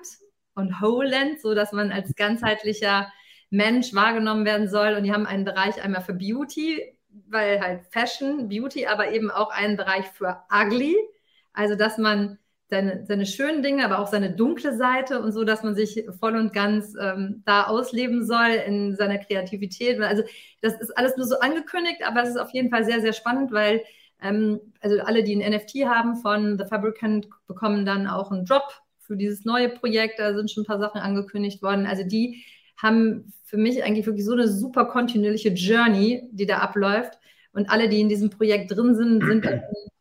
und 0.55 0.81
Whole 0.81 1.09
Land, 1.09 1.41
so 1.41 1.53
dass 1.53 1.71
man 1.71 1.91
als 1.91 2.15
ganzheitlicher 2.15 3.11
Mensch 3.49 3.93
wahrgenommen 3.93 4.45
werden 4.45 4.69
soll. 4.69 4.93
Und 4.93 5.03
die 5.03 5.13
haben 5.13 5.25
einen 5.25 5.45
Bereich 5.45 5.81
einmal 5.83 6.01
für 6.01 6.13
Beauty, 6.13 6.97
weil 7.27 7.59
halt 7.59 7.81
Fashion, 7.91 8.49
Beauty, 8.49 8.87
aber 8.87 9.11
eben 9.11 9.29
auch 9.29 9.51
einen 9.51 9.77
Bereich 9.77 10.05
für 10.07 10.43
Ugly. 10.51 10.95
Also, 11.53 11.75
dass 11.75 11.97
man 11.97 12.39
seine, 12.71 13.05
seine 13.05 13.25
schönen 13.25 13.61
Dinge, 13.61 13.83
aber 13.83 13.99
auch 13.99 14.07
seine 14.07 14.31
dunkle 14.31 14.75
Seite 14.75 15.21
und 15.21 15.33
so, 15.33 15.43
dass 15.43 15.61
man 15.61 15.75
sich 15.75 16.05
voll 16.19 16.37
und 16.37 16.53
ganz 16.53 16.95
ähm, 16.99 17.43
da 17.45 17.65
ausleben 17.65 18.25
soll 18.25 18.51
in 18.65 18.95
seiner 18.95 19.17
Kreativität. 19.17 19.99
Also, 19.99 20.23
das 20.61 20.79
ist 20.79 20.97
alles 20.97 21.17
nur 21.17 21.27
so 21.27 21.37
angekündigt, 21.39 22.01
aber 22.07 22.23
es 22.23 22.29
ist 22.29 22.37
auf 22.37 22.51
jeden 22.53 22.69
Fall 22.69 22.85
sehr, 22.85 23.01
sehr 23.01 23.11
spannend, 23.11 23.51
weil 23.51 23.83
ähm, 24.21 24.61
also 24.79 25.01
alle, 25.01 25.23
die 25.23 25.35
ein 25.35 25.53
NFT 25.53 25.85
haben 25.85 26.15
von 26.15 26.57
The 26.57 26.65
Fabricant, 26.65 27.27
bekommen 27.45 27.85
dann 27.85 28.07
auch 28.07 28.31
einen 28.31 28.45
Drop 28.45 28.63
für 28.99 29.17
dieses 29.17 29.43
neue 29.43 29.67
Projekt. 29.67 30.19
Da 30.19 30.33
sind 30.33 30.49
schon 30.49 30.63
ein 30.63 30.67
paar 30.67 30.79
Sachen 30.79 31.01
angekündigt 31.01 31.61
worden. 31.61 31.85
Also, 31.85 32.03
die 32.05 32.45
haben 32.77 33.33
für 33.43 33.57
mich 33.57 33.83
eigentlich 33.83 34.05
wirklich 34.05 34.25
so 34.25 34.31
eine 34.31 34.47
super 34.47 34.85
kontinuierliche 34.85 35.49
Journey, 35.49 36.29
die 36.31 36.45
da 36.45 36.59
abläuft. 36.59 37.19
Und 37.51 37.69
alle, 37.69 37.89
die 37.89 37.99
in 37.99 38.07
diesem 38.07 38.29
Projekt 38.29 38.71
drin 38.71 38.95
sind, 38.95 39.25
sind 39.25 39.45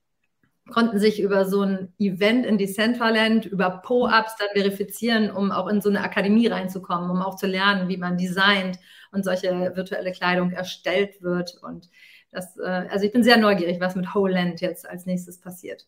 konnten 0.70 0.98
sich 0.98 1.20
über 1.20 1.44
so 1.44 1.62
ein 1.62 1.92
Event 1.98 2.46
in 2.46 2.58
Decentraland, 2.58 3.46
über 3.46 3.82
Po-Ups 3.84 4.36
dann 4.38 4.48
verifizieren, 4.52 5.30
um 5.30 5.52
auch 5.52 5.68
in 5.68 5.80
so 5.80 5.88
eine 5.88 6.02
Akademie 6.02 6.46
reinzukommen, 6.46 7.10
um 7.10 7.22
auch 7.22 7.36
zu 7.36 7.46
lernen, 7.46 7.88
wie 7.88 7.96
man 7.96 8.16
designt 8.16 8.78
und 9.12 9.24
solche 9.24 9.72
virtuelle 9.74 10.12
Kleidung 10.12 10.50
erstellt 10.50 11.22
wird. 11.22 11.58
Und 11.62 11.90
das, 12.30 12.56
äh, 12.58 12.86
also 12.90 13.04
ich 13.04 13.12
bin 13.12 13.22
sehr 13.22 13.36
neugierig, 13.36 13.80
was 13.80 13.96
mit 13.96 14.14
Holand 14.14 14.60
jetzt 14.60 14.88
als 14.88 15.06
nächstes 15.06 15.40
passiert. 15.40 15.86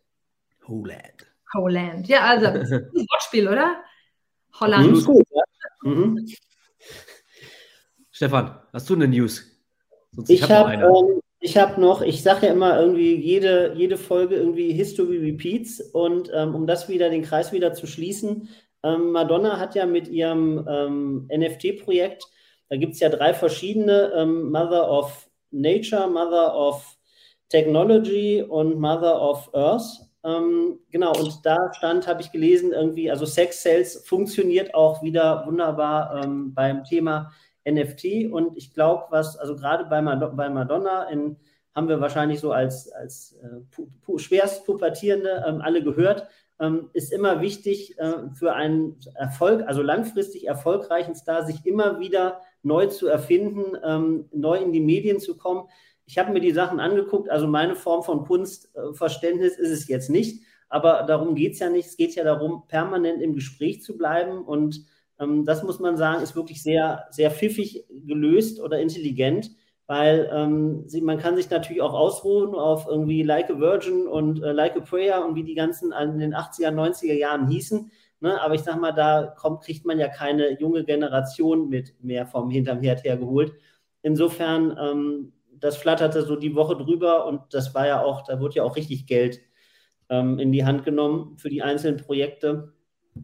Holand. 0.66 1.26
Holand. 1.54 2.08
Ja, 2.08 2.20
also 2.20 2.46
das 2.46 2.70
ist 2.70 2.72
ein 2.72 3.06
Wortspiel, 3.10 3.48
oder? 3.48 3.82
Holland. 4.58 5.06
Mhm. 5.82 5.94
Mhm. 5.94 6.28
Stefan, 8.10 8.58
hast 8.72 8.88
du 8.88 8.94
eine 8.94 9.08
News? 9.08 9.44
Sonst 10.12 10.30
ich 10.30 10.42
habe 10.42 10.74
ähm, 10.74 11.20
hab 11.42 11.78
noch, 11.78 12.02
ich 12.02 12.22
sage 12.22 12.46
ja 12.46 12.52
immer 12.52 12.78
irgendwie 12.78 13.16
jede, 13.16 13.74
jede 13.76 13.96
Folge 13.96 14.36
irgendwie 14.36 14.72
History 14.72 15.18
Repeats 15.18 15.80
und 15.80 16.30
ähm, 16.34 16.54
um 16.54 16.66
das 16.66 16.88
wieder, 16.88 17.10
den 17.10 17.22
Kreis 17.22 17.52
wieder 17.52 17.74
zu 17.74 17.86
schließen, 17.86 18.48
ähm, 18.84 19.10
Madonna 19.10 19.58
hat 19.58 19.74
ja 19.74 19.86
mit 19.86 20.08
ihrem 20.08 20.66
ähm, 20.68 21.28
NFT-Projekt, 21.34 22.24
da 22.68 22.76
gibt 22.76 22.94
es 22.94 23.00
ja 23.00 23.08
drei 23.08 23.34
verschiedene, 23.34 24.12
ähm, 24.16 24.50
Mother 24.50 24.90
of 24.90 25.28
Nature, 25.50 26.08
Mother 26.08 26.56
of 26.56 26.96
Technology 27.48 28.42
und 28.42 28.80
Mother 28.80 29.20
of 29.20 29.50
Earth. 29.52 30.00
Ähm, 30.24 30.78
genau, 30.90 31.12
und 31.18 31.44
da 31.44 31.72
stand, 31.74 32.06
habe 32.06 32.22
ich 32.22 32.32
gelesen, 32.32 32.72
irgendwie, 32.72 33.10
also 33.10 33.26
Sex 33.26 33.62
Sales 33.62 34.04
funktioniert 34.06 34.74
auch 34.74 35.02
wieder 35.02 35.44
wunderbar 35.46 36.22
ähm, 36.22 36.54
beim 36.54 36.84
Thema 36.84 37.32
NFT 37.68 38.32
und 38.32 38.56
ich 38.56 38.74
glaube, 38.74 39.04
was, 39.10 39.36
also 39.36 39.56
gerade 39.56 39.84
bei, 39.84 40.02
Mad 40.02 40.32
bei 40.34 40.48
Madonna 40.48 41.04
in, 41.04 41.36
haben 41.74 41.88
wir 41.88 42.00
wahrscheinlich 42.00 42.40
so 42.40 42.52
als, 42.52 42.90
als 42.92 43.36
äh, 43.42 44.18
schwerst 44.18 44.66
Pubertierende 44.66 45.44
ähm, 45.46 45.60
alle 45.60 45.82
gehört, 45.82 46.26
ähm, 46.60 46.90
ist 46.92 47.12
immer 47.12 47.40
wichtig 47.40 47.98
äh, 47.98 48.12
für 48.34 48.52
einen 48.54 48.96
Erfolg, 49.14 49.64
also 49.66 49.82
langfristig 49.82 50.46
erfolgreichen 50.46 51.14
Star, 51.14 51.44
sich 51.44 51.64
immer 51.66 51.98
wieder 51.98 52.40
neu 52.62 52.86
zu 52.86 53.08
erfinden, 53.08 53.76
ähm, 53.84 54.28
neu 54.32 54.58
in 54.58 54.72
die 54.72 54.80
Medien 54.80 55.18
zu 55.18 55.36
kommen. 55.36 55.68
Ich 56.06 56.18
habe 56.18 56.32
mir 56.32 56.40
die 56.40 56.52
Sachen 56.52 56.78
angeguckt, 56.78 57.30
also 57.30 57.46
meine 57.46 57.74
Form 57.74 58.02
von 58.02 58.24
Kunstverständnis 58.24 59.56
ist 59.56 59.70
es 59.70 59.88
jetzt 59.88 60.10
nicht, 60.10 60.44
aber 60.68 61.04
darum 61.04 61.34
geht 61.34 61.54
es 61.54 61.58
ja 61.58 61.68
nicht. 61.68 61.86
Es 61.86 61.96
geht 61.96 62.14
ja 62.14 62.24
darum, 62.24 62.64
permanent 62.68 63.22
im 63.22 63.34
Gespräch 63.34 63.82
zu 63.82 63.96
bleiben 63.96 64.44
und 64.44 64.84
das 65.18 65.62
muss 65.62 65.78
man 65.78 65.96
sagen, 65.96 66.22
ist 66.22 66.34
wirklich 66.34 66.62
sehr, 66.62 67.06
sehr 67.10 67.30
pfiffig 67.30 67.84
gelöst 67.88 68.60
oder 68.60 68.80
intelligent, 68.80 69.50
weil 69.86 70.28
ähm, 70.32 70.84
sie, 70.88 71.00
man 71.00 71.18
kann 71.18 71.36
sich 71.36 71.48
natürlich 71.50 71.82
auch 71.82 71.94
ausruhen 71.94 72.54
auf 72.54 72.86
irgendwie 72.88 73.22
Like 73.22 73.50
a 73.50 73.58
Virgin 73.58 74.06
und 74.06 74.42
äh, 74.42 74.52
Like 74.52 74.76
a 74.76 74.80
Prayer 74.80 75.24
und 75.24 75.34
wie 75.34 75.44
die 75.44 75.54
ganzen 75.54 75.92
in 75.92 76.18
den 76.18 76.34
80er, 76.34 76.70
90er 76.70 77.14
Jahren 77.14 77.48
hießen. 77.48 77.90
Ne? 78.20 78.40
Aber 78.40 78.54
ich 78.54 78.62
sag 78.62 78.80
mal, 78.80 78.92
da 78.92 79.34
kommt, 79.38 79.62
kriegt 79.64 79.84
man 79.84 79.98
ja 79.98 80.08
keine 80.08 80.58
junge 80.60 80.84
Generation 80.84 81.68
mit 81.68 81.94
mehr 82.02 82.26
vom 82.26 82.50
hinterm 82.50 82.80
Herd 82.80 83.04
hergeholt. 83.04 83.52
Insofern, 84.02 84.76
ähm, 84.80 85.32
das 85.58 85.76
flatterte 85.76 86.22
so 86.22 86.36
die 86.36 86.56
Woche 86.56 86.76
drüber 86.76 87.26
und 87.26 87.42
das 87.52 87.74
war 87.74 87.86
ja 87.86 88.02
auch, 88.02 88.22
da 88.22 88.40
wurde 88.40 88.56
ja 88.56 88.64
auch 88.64 88.76
richtig 88.76 89.06
Geld 89.06 89.40
ähm, 90.08 90.38
in 90.38 90.52
die 90.52 90.64
Hand 90.64 90.84
genommen 90.84 91.36
für 91.36 91.48
die 91.48 91.62
einzelnen 91.62 91.98
Projekte. 91.98 92.72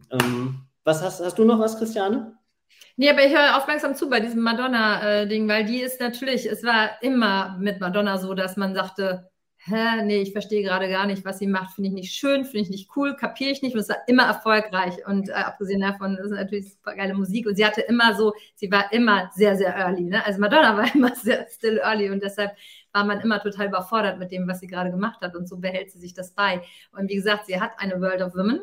Ähm, 0.09 0.68
was 0.83 1.01
hast, 1.01 1.19
hast 1.21 1.37
du 1.37 1.45
noch 1.45 1.59
was, 1.59 1.77
Christiane? 1.77 2.37
Nee, 2.97 3.09
aber 3.09 3.25
ich 3.25 3.33
höre 3.33 3.57
aufmerksam 3.57 3.95
zu 3.95 4.09
bei 4.09 4.19
diesem 4.19 4.41
Madonna-Ding, 4.41 5.47
weil 5.47 5.65
die 5.65 5.81
ist 5.81 5.99
natürlich, 6.01 6.45
es 6.45 6.63
war 6.63 7.01
immer 7.01 7.57
mit 7.59 7.79
Madonna 7.79 8.17
so, 8.17 8.33
dass 8.33 8.57
man 8.57 8.75
sagte, 8.75 9.29
hä, 9.65 10.03
nee, 10.03 10.21
ich 10.21 10.31
verstehe 10.31 10.63
gerade 10.63 10.89
gar 10.89 11.05
nicht, 11.05 11.25
was 11.25 11.39
sie 11.39 11.47
macht, 11.47 11.75
finde 11.75 11.89
ich 11.89 11.93
nicht 11.93 12.13
schön, 12.13 12.45
finde 12.45 12.59
ich 12.61 12.69
nicht 12.69 12.89
cool, 12.95 13.15
kapiere 13.15 13.51
ich 13.51 13.61
nicht. 13.61 13.73
Und 13.73 13.81
es 13.81 13.89
war 13.89 13.97
immer 14.07 14.23
erfolgreich. 14.23 15.05
Und 15.05 15.29
äh, 15.29 15.33
abgesehen 15.33 15.81
davon 15.81 16.17
ist 16.17 16.31
natürlich 16.31 16.73
super 16.73 16.95
geile 16.95 17.13
Musik. 17.13 17.47
Und 17.47 17.55
sie 17.55 17.65
hatte 17.65 17.81
immer 17.81 18.15
so, 18.15 18.33
sie 18.55 18.71
war 18.71 18.91
immer 18.93 19.29
sehr, 19.33 19.55
sehr 19.57 19.75
early, 19.75 20.03
ne? 20.03 20.25
also 20.25 20.39
Madonna 20.39 20.77
war 20.77 20.93
immer 20.93 21.15
sehr 21.15 21.47
still 21.49 21.79
early. 21.83 22.09
Und 22.09 22.23
deshalb 22.23 22.51
war 22.93 23.05
man 23.05 23.19
immer 23.21 23.41
total 23.41 23.67
überfordert 23.67 24.17
mit 24.17 24.31
dem, 24.31 24.47
was 24.47 24.59
sie 24.61 24.67
gerade 24.67 24.91
gemacht 24.91 25.21
hat. 25.21 25.35
Und 25.35 25.47
so 25.47 25.57
behält 25.57 25.91
sie 25.91 25.99
sich 25.99 26.13
das 26.13 26.33
bei. 26.33 26.61
Und 26.91 27.09
wie 27.09 27.15
gesagt, 27.15 27.45
sie 27.47 27.59
hat 27.59 27.71
eine 27.77 27.99
World 28.01 28.21
of 28.21 28.35
Women, 28.35 28.61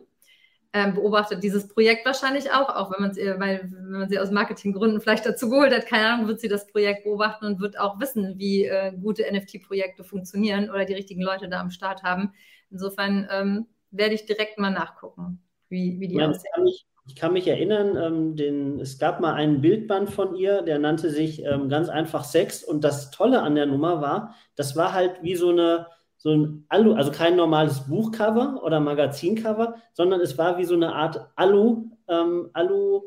beobachtet 0.94 1.42
dieses 1.42 1.68
Projekt 1.68 2.04
wahrscheinlich 2.04 2.50
auch, 2.50 2.68
auch 2.68 2.92
wenn 2.92 3.02
man 3.02 3.14
sie, 3.14 3.22
weil 3.38 3.70
wenn 3.72 4.00
man 4.00 4.08
sie 4.08 4.18
aus 4.18 4.30
Marketinggründen 4.30 5.00
vielleicht 5.00 5.26
dazu 5.26 5.48
geholt 5.48 5.72
hat, 5.72 5.86
keine 5.86 6.08
Ahnung, 6.08 6.28
wird 6.28 6.40
sie 6.40 6.48
das 6.48 6.66
Projekt 6.66 7.04
beobachten 7.04 7.46
und 7.46 7.60
wird 7.60 7.78
auch 7.78 8.00
wissen, 8.00 8.38
wie 8.38 8.64
äh, 8.64 8.92
gute 8.92 9.24
NFT-Projekte 9.30 10.04
funktionieren 10.04 10.70
oder 10.70 10.84
die 10.84 10.94
richtigen 10.94 11.22
Leute 11.22 11.48
da 11.48 11.60
am 11.60 11.70
Start 11.70 12.02
haben. 12.02 12.32
Insofern 12.70 13.28
ähm, 13.30 13.66
werde 13.90 14.14
ich 14.14 14.26
direkt 14.26 14.58
mal 14.58 14.70
nachgucken, 14.70 15.42
wie, 15.68 15.98
wie 16.00 16.08
die 16.08 16.16
ja, 16.16 16.28
aussehen. 16.28 16.50
Kann 16.54 16.66
ich, 16.66 16.86
ich 17.06 17.16
kann 17.16 17.32
mich 17.32 17.46
erinnern, 17.46 17.96
ähm, 17.96 18.36
den, 18.36 18.80
es 18.80 18.98
gab 18.98 19.20
mal 19.20 19.34
einen 19.34 19.60
Bildband 19.60 20.10
von 20.10 20.34
ihr, 20.34 20.62
der 20.62 20.78
nannte 20.78 21.10
sich 21.10 21.44
ähm, 21.44 21.68
ganz 21.68 21.88
einfach 21.88 22.24
Sex 22.24 22.64
und 22.64 22.82
das 22.82 23.10
Tolle 23.10 23.42
an 23.42 23.54
der 23.54 23.66
Nummer 23.66 24.00
war, 24.00 24.34
das 24.56 24.76
war 24.76 24.92
halt 24.92 25.22
wie 25.22 25.36
so 25.36 25.50
eine 25.50 25.86
so 26.26 26.32
ein 26.32 26.64
Alu, 26.70 26.94
also 26.94 27.12
kein 27.12 27.36
normales 27.36 27.86
Buchcover 27.86 28.60
oder 28.64 28.80
Magazincover, 28.80 29.76
sondern 29.92 30.20
es 30.20 30.36
war 30.36 30.58
wie 30.58 30.64
so 30.64 30.74
eine 30.74 30.92
Art 30.92 31.24
Alu, 31.36 31.92
ähm, 32.08 32.50
Alu, 32.52 33.02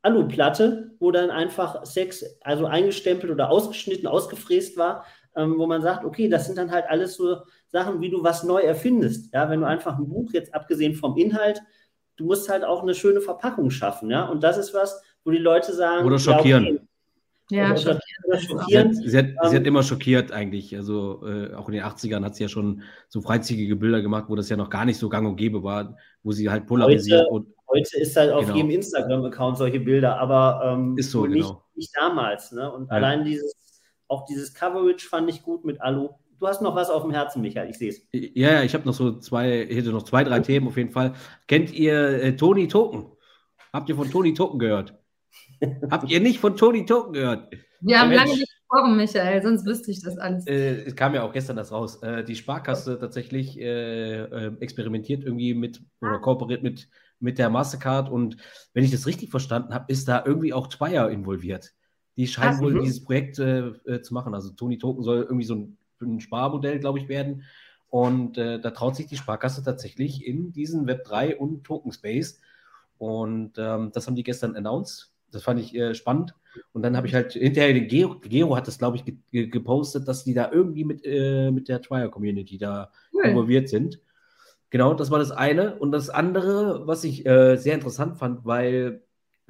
Aluplatte, 0.00 0.92
wo 0.98 1.10
dann 1.10 1.30
einfach 1.30 1.84
Sex, 1.84 2.24
also 2.40 2.64
eingestempelt 2.64 3.30
oder 3.30 3.50
ausgeschnitten, 3.50 4.06
ausgefräst 4.06 4.78
war, 4.78 5.04
ähm, 5.36 5.58
wo 5.58 5.66
man 5.66 5.82
sagt, 5.82 6.06
okay, 6.06 6.30
das 6.30 6.46
sind 6.46 6.56
dann 6.56 6.70
halt 6.70 6.86
alles 6.88 7.16
so 7.16 7.42
Sachen, 7.66 8.00
wie 8.00 8.08
du 8.08 8.22
was 8.24 8.42
neu 8.42 8.62
erfindest. 8.62 9.34
Ja, 9.34 9.50
wenn 9.50 9.60
du 9.60 9.66
einfach 9.66 9.98
ein 9.98 10.08
Buch, 10.08 10.32
jetzt 10.32 10.54
abgesehen 10.54 10.94
vom 10.94 11.18
Inhalt, 11.18 11.60
du 12.16 12.24
musst 12.24 12.48
halt 12.48 12.64
auch 12.64 12.80
eine 12.80 12.94
schöne 12.94 13.20
Verpackung 13.20 13.68
schaffen, 13.68 14.10
ja. 14.10 14.24
Und 14.24 14.42
das 14.42 14.56
ist 14.56 14.72
was, 14.72 15.02
wo 15.24 15.30
die 15.30 15.36
Leute 15.36 15.74
sagen. 15.74 16.06
Oder 16.06 16.18
schockieren. 16.18 16.64
Ja, 16.64 16.70
okay, 16.70 16.80
ja, 17.52 17.70
also, 17.70 17.92
schockiert. 18.38 18.94
Sie, 18.94 19.08
sie, 19.08 19.18
hat, 19.18 19.26
sie 19.26 19.56
hat 19.56 19.62
ähm, 19.62 19.64
immer 19.64 19.82
schockiert 19.82 20.32
eigentlich. 20.32 20.74
Also 20.74 21.26
äh, 21.26 21.54
auch 21.54 21.68
in 21.68 21.74
den 21.74 21.84
80ern 21.84 22.24
hat 22.24 22.34
sie 22.34 22.44
ja 22.44 22.48
schon 22.48 22.82
so 23.08 23.20
freizügige 23.20 23.76
Bilder 23.76 24.00
gemacht, 24.00 24.24
wo 24.28 24.36
das 24.36 24.48
ja 24.48 24.56
noch 24.56 24.70
gar 24.70 24.86
nicht 24.86 24.98
so 24.98 25.08
gang 25.08 25.28
und 25.28 25.36
gäbe 25.36 25.62
war, 25.62 25.96
wo 26.22 26.32
sie 26.32 26.48
halt 26.48 26.66
polarisiert. 26.66 27.26
Heute, 27.26 27.30
und, 27.30 27.54
heute 27.68 27.98
ist 27.98 28.16
halt 28.16 28.32
auf 28.32 28.46
genau. 28.46 28.56
jedem 28.56 28.70
Instagram-Account 28.70 29.58
solche 29.58 29.80
Bilder, 29.80 30.18
aber 30.18 30.62
ähm, 30.64 30.96
ist 30.96 31.10
so, 31.10 31.26
nicht, 31.26 31.46
genau. 31.46 31.62
nicht 31.74 31.92
damals. 31.94 32.52
Ne? 32.52 32.72
Und 32.72 32.88
ja. 32.88 32.92
allein 32.92 33.24
dieses, 33.24 33.54
auch 34.08 34.24
dieses 34.24 34.54
Coverage 34.54 35.06
fand 35.06 35.28
ich 35.28 35.42
gut 35.42 35.64
mit 35.64 35.80
Alu. 35.82 36.08
Du 36.38 36.48
hast 36.48 36.62
noch 36.62 36.74
was 36.74 36.90
auf 36.90 37.02
dem 37.02 37.12
Herzen, 37.12 37.42
Michael, 37.42 37.70
ich 37.70 37.78
sehe 37.78 37.90
es. 37.90 38.00
Ja, 38.12 38.52
ja, 38.52 38.62
ich 38.62 38.74
habe 38.74 38.84
noch 38.84 38.94
so 38.94 39.18
zwei, 39.18 39.62
ich 39.62 39.76
hätte 39.76 39.90
noch 39.90 40.02
zwei, 40.02 40.24
drei 40.24 40.40
Themen 40.40 40.68
auf 40.68 40.76
jeden 40.76 40.90
Fall. 40.90 41.12
Kennt 41.46 41.72
ihr 41.72 42.22
äh, 42.22 42.34
Tony 42.34 42.66
Token? 42.66 43.12
Habt 43.72 43.88
ihr 43.88 43.94
von 43.94 44.10
Tony 44.10 44.34
Token 44.34 44.58
gehört? 44.58 45.01
Habt 45.90 46.10
ihr 46.10 46.20
nicht 46.20 46.40
von 46.40 46.56
Tony 46.56 46.84
Token 46.84 47.12
gehört? 47.12 47.54
Wir 47.80 48.00
haben 48.00 48.12
lange 48.12 48.34
nicht 48.34 48.52
gesprochen, 48.72 48.96
Michael, 48.96 49.42
sonst 49.42 49.66
wüsste 49.66 49.90
ich 49.90 50.02
das 50.02 50.16
alles. 50.18 50.46
Äh, 50.46 50.84
es 50.84 50.96
kam 50.96 51.14
ja 51.14 51.22
auch 51.22 51.32
gestern 51.32 51.56
das 51.56 51.72
raus. 51.72 52.02
Äh, 52.02 52.24
die 52.24 52.36
Sparkasse 52.36 52.98
tatsächlich 52.98 53.58
äh, 53.58 54.20
äh, 54.20 54.52
experimentiert 54.60 55.24
irgendwie 55.24 55.54
mit 55.54 55.82
oder 56.00 56.18
kooperiert 56.20 56.62
mit, 56.62 56.88
mit 57.18 57.38
der 57.38 57.50
Mastercard 57.50 58.08
und 58.08 58.36
wenn 58.72 58.84
ich 58.84 58.90
das 58.90 59.06
richtig 59.06 59.30
verstanden 59.30 59.74
habe, 59.74 59.86
ist 59.88 60.08
da 60.08 60.22
irgendwie 60.24 60.52
auch 60.52 60.68
Zweier 60.68 61.10
involviert. 61.10 61.72
Die 62.16 62.26
scheinen 62.26 62.56
Ach, 62.56 62.60
wohl 62.60 62.74
mh. 62.74 62.82
dieses 62.82 63.04
Projekt 63.04 63.38
äh, 63.38 63.68
äh, 63.86 64.02
zu 64.02 64.14
machen. 64.14 64.34
Also 64.34 64.50
Tony 64.50 64.78
Token 64.78 65.02
soll 65.02 65.22
irgendwie 65.22 65.46
so 65.46 65.54
ein, 65.54 65.78
ein 66.00 66.20
Sparmodell, 66.20 66.78
glaube 66.78 66.98
ich, 66.98 67.08
werden. 67.08 67.44
Und 67.88 68.38
da 68.38 68.70
traut 68.70 68.96
sich 68.96 69.06
die 69.06 69.18
Sparkasse 69.18 69.62
tatsächlich 69.62 70.24
in 70.24 70.50
diesen 70.50 70.88
Web3 70.88 71.36
und 71.36 71.62
Token 71.62 71.92
Space. 71.92 72.40
Und 72.96 73.58
ähm, 73.58 73.90
das 73.92 74.06
haben 74.06 74.14
die 74.14 74.22
gestern 74.22 74.56
announced 74.56 75.11
das 75.32 75.42
fand 75.42 75.60
ich 75.60 75.74
äh, 75.74 75.94
spannend. 75.94 76.34
Und 76.72 76.82
dann 76.82 76.96
habe 76.96 77.06
ich 77.06 77.14
halt 77.14 77.32
hinterher 77.32 77.72
den 77.72 77.88
Gero, 77.88 78.18
Gero 78.20 78.56
hat 78.56 78.68
das, 78.68 78.78
glaube 78.78 78.96
ich, 78.96 79.04
ge 79.04 79.46
gepostet, 79.46 80.06
dass 80.06 80.24
die 80.24 80.34
da 80.34 80.50
irgendwie 80.52 80.84
mit, 80.84 81.04
äh, 81.04 81.50
mit 81.50 81.68
der 81.68 81.80
Trial-Community 81.80 82.58
da 82.58 82.90
cool. 83.12 83.24
involviert 83.24 83.68
sind. 83.68 84.00
Genau, 84.70 84.94
das 84.94 85.10
war 85.10 85.18
das 85.18 85.30
eine. 85.30 85.78
Und 85.78 85.92
das 85.92 86.10
andere, 86.10 86.86
was 86.86 87.04
ich 87.04 87.26
äh, 87.26 87.56
sehr 87.56 87.74
interessant 87.74 88.18
fand, 88.18 88.44
weil, 88.44 89.02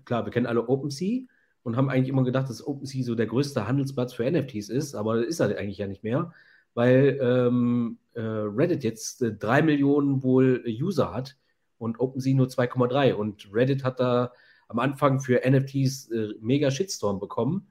klar, 0.04 0.24
wir 0.24 0.32
kennen 0.32 0.46
alle 0.46 0.68
OpenSea 0.68 1.22
und 1.62 1.76
haben 1.76 1.90
eigentlich 1.90 2.08
immer 2.08 2.24
gedacht, 2.24 2.48
dass 2.48 2.66
OpenSea 2.66 3.04
so 3.04 3.14
der 3.14 3.26
größte 3.26 3.66
Handelsplatz 3.66 4.12
für 4.12 4.28
NFTs 4.28 4.68
ist, 4.68 4.94
aber 4.94 5.18
das 5.18 5.26
ist 5.26 5.40
er 5.40 5.58
eigentlich 5.58 5.78
ja 5.78 5.86
nicht 5.86 6.02
mehr, 6.02 6.32
weil 6.74 7.18
ähm, 7.20 7.98
äh, 8.14 8.20
Reddit 8.20 8.84
jetzt 8.84 9.22
äh, 9.22 9.32
drei 9.32 9.62
Millionen 9.62 10.22
wohl 10.22 10.64
User 10.66 11.12
hat 11.12 11.36
und 11.78 12.00
OpenSea 12.00 12.34
nur 12.34 12.46
2,3. 12.46 13.14
Und 13.14 13.48
Reddit 13.52 13.84
hat 13.84 14.00
da 14.00 14.32
am 14.72 14.78
Anfang 14.78 15.20
für 15.20 15.42
NFTs 15.48 16.10
äh, 16.10 16.28
mega 16.40 16.70
Shitstorm 16.70 17.20
bekommen. 17.20 17.68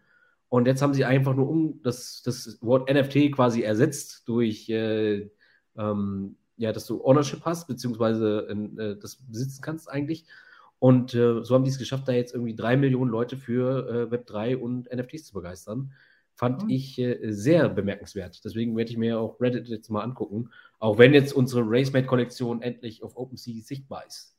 Und 0.50 0.68
jetzt 0.68 0.82
haben 0.82 0.94
sie 0.94 1.06
einfach 1.06 1.34
nur 1.34 1.50
um 1.50 1.82
das, 1.82 2.22
das 2.24 2.60
Wort 2.62 2.92
NFT 2.92 3.32
quasi 3.34 3.64
ersetzt 3.64 4.28
durch, 4.28 4.70
äh, 4.70 5.30
ähm, 5.78 6.36
ja, 6.58 6.72
dass 6.72 6.86
du 6.86 7.04
Ownership 7.04 7.44
hast, 7.46 7.68
beziehungsweise 7.68 8.48
äh, 8.78 8.96
das 9.00 9.16
besitzen 9.16 9.62
kannst 9.62 9.90
eigentlich. 9.90 10.26
Und 10.78 11.14
äh, 11.14 11.44
so 11.44 11.56
haben 11.56 11.64
die 11.64 11.70
es 11.70 11.80
geschafft, 11.80 12.08
da 12.08 12.12
jetzt 12.12 12.34
irgendwie 12.34 12.56
drei 12.56 12.76
Millionen 12.76 13.10
Leute 13.10 13.38
für 13.38 14.10
äh, 14.12 14.16
Web3 14.16 14.58
und 14.58 14.94
NFTs 14.94 15.26
zu 15.26 15.34
begeistern. 15.34 15.94
Fand 16.36 16.64
mhm. 16.64 16.70
ich 16.70 17.00
äh, 17.00 17.32
sehr 17.32 17.70
bemerkenswert. 17.70 18.44
Deswegen 18.44 18.76
werde 18.76 18.92
ich 18.92 18.98
mir 18.98 19.20
auch 19.20 19.40
Reddit 19.40 19.68
jetzt 19.68 19.90
mal 19.90 20.02
angucken. 20.02 20.50
Auch 20.80 20.98
wenn 20.98 21.14
jetzt 21.14 21.34
unsere 21.34 21.62
RaceMate-Kollektion 21.64 22.62
endlich 22.62 23.04
auf 23.04 23.16
OpenSea 23.16 23.62
sichtbar 23.64 24.06
ist. 24.06 24.36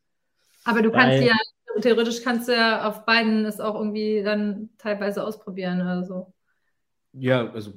Aber 0.64 0.82
du 0.82 0.90
kannst 0.90 1.20
Weil, 1.20 1.26
ja 1.26 1.36
theoretisch 1.80 2.22
kannst 2.22 2.48
du 2.48 2.52
ja 2.52 2.88
auf 2.88 3.04
beiden 3.04 3.44
es 3.44 3.60
auch 3.60 3.74
irgendwie 3.74 4.22
dann 4.22 4.70
teilweise 4.78 5.24
ausprobieren 5.24 5.80
oder 5.80 6.04
so. 6.04 6.32
Ja, 7.14 7.50
also 7.52 7.72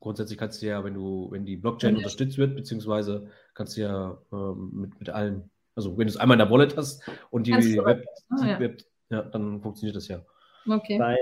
grundsätzlich 0.00 0.38
kannst 0.38 0.62
du 0.62 0.66
ja, 0.66 0.82
wenn 0.82 0.94
du, 0.94 1.28
wenn 1.30 1.44
die 1.44 1.56
Blockchain 1.56 1.94
okay. 1.94 1.98
unterstützt 1.98 2.38
wird, 2.38 2.56
beziehungsweise 2.56 3.28
kannst 3.54 3.76
du 3.76 3.82
ja 3.82 4.18
ähm, 4.32 4.70
mit, 4.74 4.98
mit 4.98 5.10
allen, 5.10 5.48
also 5.76 5.96
wenn 5.96 6.06
du 6.06 6.12
es 6.12 6.16
einmal 6.16 6.34
in 6.34 6.40
der 6.40 6.50
Wallet 6.50 6.76
hast 6.76 7.02
und 7.30 7.46
die 7.46 7.52
Web, 7.52 8.04
oh, 8.32 8.44
ja. 8.44 8.58
Web, 8.58 8.82
ja, 9.10 9.22
dann 9.22 9.60
funktioniert 9.62 9.96
das 9.96 10.08
ja. 10.08 10.20
Okay. 10.68 10.98
Bei 10.98 11.16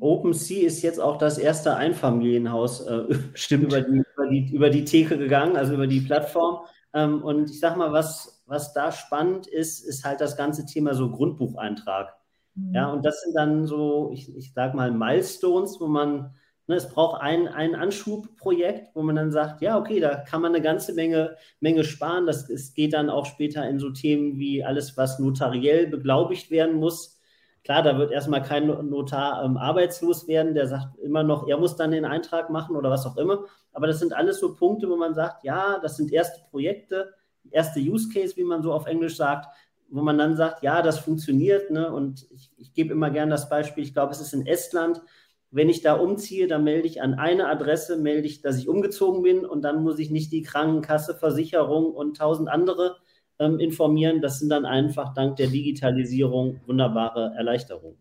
OpenSea 0.00 0.66
ist 0.66 0.82
jetzt 0.82 1.00
auch 1.00 1.16
das 1.16 1.38
erste 1.38 1.76
Einfamilienhaus 1.76 2.80
äh, 2.86 3.04
Stimmt. 3.34 3.64
Über, 3.64 3.80
die, 3.80 4.02
über, 4.14 4.28
die, 4.28 4.54
über 4.54 4.70
die 4.70 4.84
Theke 4.84 5.16
gegangen, 5.16 5.56
also 5.56 5.74
über 5.74 5.86
die 5.86 6.00
Plattform. 6.00 6.66
Ähm, 6.92 7.22
und 7.22 7.50
ich 7.50 7.60
sag 7.60 7.76
mal, 7.76 7.92
was, 7.92 8.41
was 8.52 8.74
da 8.74 8.92
spannend 8.92 9.46
ist, 9.46 9.80
ist 9.80 10.04
halt 10.04 10.20
das 10.20 10.36
ganze 10.36 10.66
Thema 10.66 10.92
so 10.94 11.10
Grundbucheintrag. 11.10 12.14
Mhm. 12.54 12.74
Ja, 12.74 12.92
und 12.92 13.04
das 13.04 13.22
sind 13.22 13.34
dann 13.34 13.66
so, 13.66 14.10
ich, 14.12 14.34
ich 14.36 14.52
sag 14.52 14.74
mal, 14.74 14.90
Milestones, 14.90 15.80
wo 15.80 15.86
man, 15.86 16.34
ne, 16.66 16.76
es 16.76 16.86
braucht 16.88 17.22
ein, 17.22 17.48
ein 17.48 17.74
Anschubprojekt, 17.74 18.94
wo 18.94 19.02
man 19.02 19.16
dann 19.16 19.30
sagt, 19.32 19.62
ja, 19.62 19.78
okay, 19.78 20.00
da 20.00 20.16
kann 20.16 20.42
man 20.42 20.54
eine 20.54 20.62
ganze 20.62 20.92
Menge, 20.92 21.36
Menge 21.60 21.82
sparen. 21.82 22.26
Das 22.26 22.50
es 22.50 22.74
geht 22.74 22.92
dann 22.92 23.08
auch 23.08 23.24
später 23.24 23.66
in 23.66 23.78
so 23.78 23.88
Themen 23.88 24.38
wie 24.38 24.62
alles, 24.62 24.98
was 24.98 25.18
notariell 25.18 25.86
beglaubigt 25.86 26.50
werden 26.50 26.76
muss. 26.76 27.18
Klar, 27.64 27.82
da 27.82 27.96
wird 27.96 28.10
erstmal 28.10 28.42
kein 28.42 28.66
Notar 28.66 29.44
ähm, 29.44 29.56
arbeitslos 29.56 30.28
werden, 30.28 30.52
der 30.52 30.66
sagt 30.66 30.98
immer 30.98 31.22
noch, 31.22 31.48
er 31.48 31.56
muss 31.56 31.76
dann 31.76 31.92
den 31.92 32.04
Eintrag 32.04 32.50
machen 32.50 32.76
oder 32.76 32.90
was 32.90 33.06
auch 33.06 33.16
immer. 33.16 33.44
Aber 33.72 33.86
das 33.86 33.98
sind 33.98 34.12
alles 34.12 34.40
so 34.40 34.54
Punkte, 34.56 34.90
wo 34.90 34.96
man 34.96 35.14
sagt, 35.14 35.42
ja, 35.42 35.78
das 35.78 35.96
sind 35.96 36.12
erste 36.12 36.42
Projekte 36.50 37.14
erste 37.50 37.80
Use 37.80 38.08
Case, 38.12 38.36
wie 38.36 38.44
man 38.44 38.62
so 38.62 38.72
auf 38.72 38.86
Englisch 38.86 39.16
sagt, 39.16 39.46
wo 39.88 40.00
man 40.02 40.18
dann 40.18 40.36
sagt, 40.36 40.62
ja, 40.62 40.82
das 40.82 40.98
funktioniert. 40.98 41.70
Ne? 41.70 41.92
Und 41.92 42.26
ich, 42.30 42.50
ich 42.56 42.72
gebe 42.72 42.92
immer 42.92 43.10
gerne 43.10 43.30
das 43.30 43.48
Beispiel, 43.48 43.84
ich 43.84 43.92
glaube, 43.92 44.12
es 44.12 44.20
ist 44.20 44.32
in 44.32 44.46
Estland. 44.46 45.02
Wenn 45.50 45.68
ich 45.68 45.82
da 45.82 45.94
umziehe, 45.94 46.46
dann 46.46 46.64
melde 46.64 46.88
ich 46.88 47.02
an 47.02 47.14
eine 47.14 47.48
Adresse, 47.48 47.98
melde 47.98 48.26
ich, 48.26 48.40
dass 48.40 48.56
ich 48.56 48.68
umgezogen 48.68 49.22
bin 49.22 49.44
und 49.44 49.62
dann 49.62 49.82
muss 49.82 49.98
ich 49.98 50.10
nicht 50.10 50.32
die 50.32 50.42
Krankenkasse, 50.42 51.14
Versicherung 51.14 51.92
und 51.92 52.16
tausend 52.16 52.48
andere 52.48 52.96
ähm, 53.38 53.58
informieren. 53.58 54.22
Das 54.22 54.38
sind 54.38 54.48
dann 54.48 54.64
einfach 54.64 55.12
dank 55.12 55.36
der 55.36 55.48
Digitalisierung 55.48 56.60
wunderbare 56.66 57.34
Erleichterungen. 57.36 57.98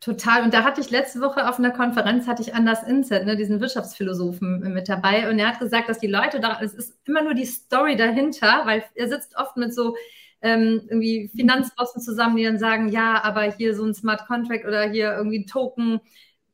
Total. 0.00 0.42
Und 0.42 0.52
da 0.52 0.64
hatte 0.64 0.80
ich 0.80 0.90
letzte 0.90 1.20
Woche 1.20 1.48
auf 1.48 1.58
einer 1.58 1.70
Konferenz, 1.70 2.26
hatte 2.26 2.42
ich 2.42 2.54
Anders 2.54 2.82
Inset, 2.82 3.24
ne, 3.24 3.36
diesen 3.36 3.60
Wirtschaftsphilosophen 3.60 4.60
mit 4.72 4.88
dabei. 4.88 5.30
Und 5.30 5.38
er 5.38 5.48
hat 5.48 5.60
gesagt, 5.60 5.88
dass 5.88 5.98
die 5.98 6.06
Leute 6.08 6.40
da, 6.40 6.58
es 6.60 6.74
ist 6.74 6.94
immer 7.04 7.22
nur 7.22 7.34
die 7.34 7.46
Story 7.46 7.96
dahinter, 7.96 8.62
weil 8.64 8.84
er 8.94 9.08
sitzt 9.08 9.36
oft 9.36 9.56
mit 9.56 9.74
so 9.74 9.96
ähm, 10.42 10.82
irgendwie 10.88 11.30
Finanzbossen 11.34 12.02
zusammen, 12.02 12.36
die 12.36 12.44
dann 12.44 12.58
sagen, 12.58 12.88
ja, 12.88 13.22
aber 13.24 13.42
hier 13.52 13.74
so 13.74 13.84
ein 13.84 13.94
Smart 13.94 14.26
Contract 14.26 14.66
oder 14.66 14.90
hier 14.90 15.14
irgendwie 15.14 15.38
ein 15.38 15.46
Token 15.46 16.00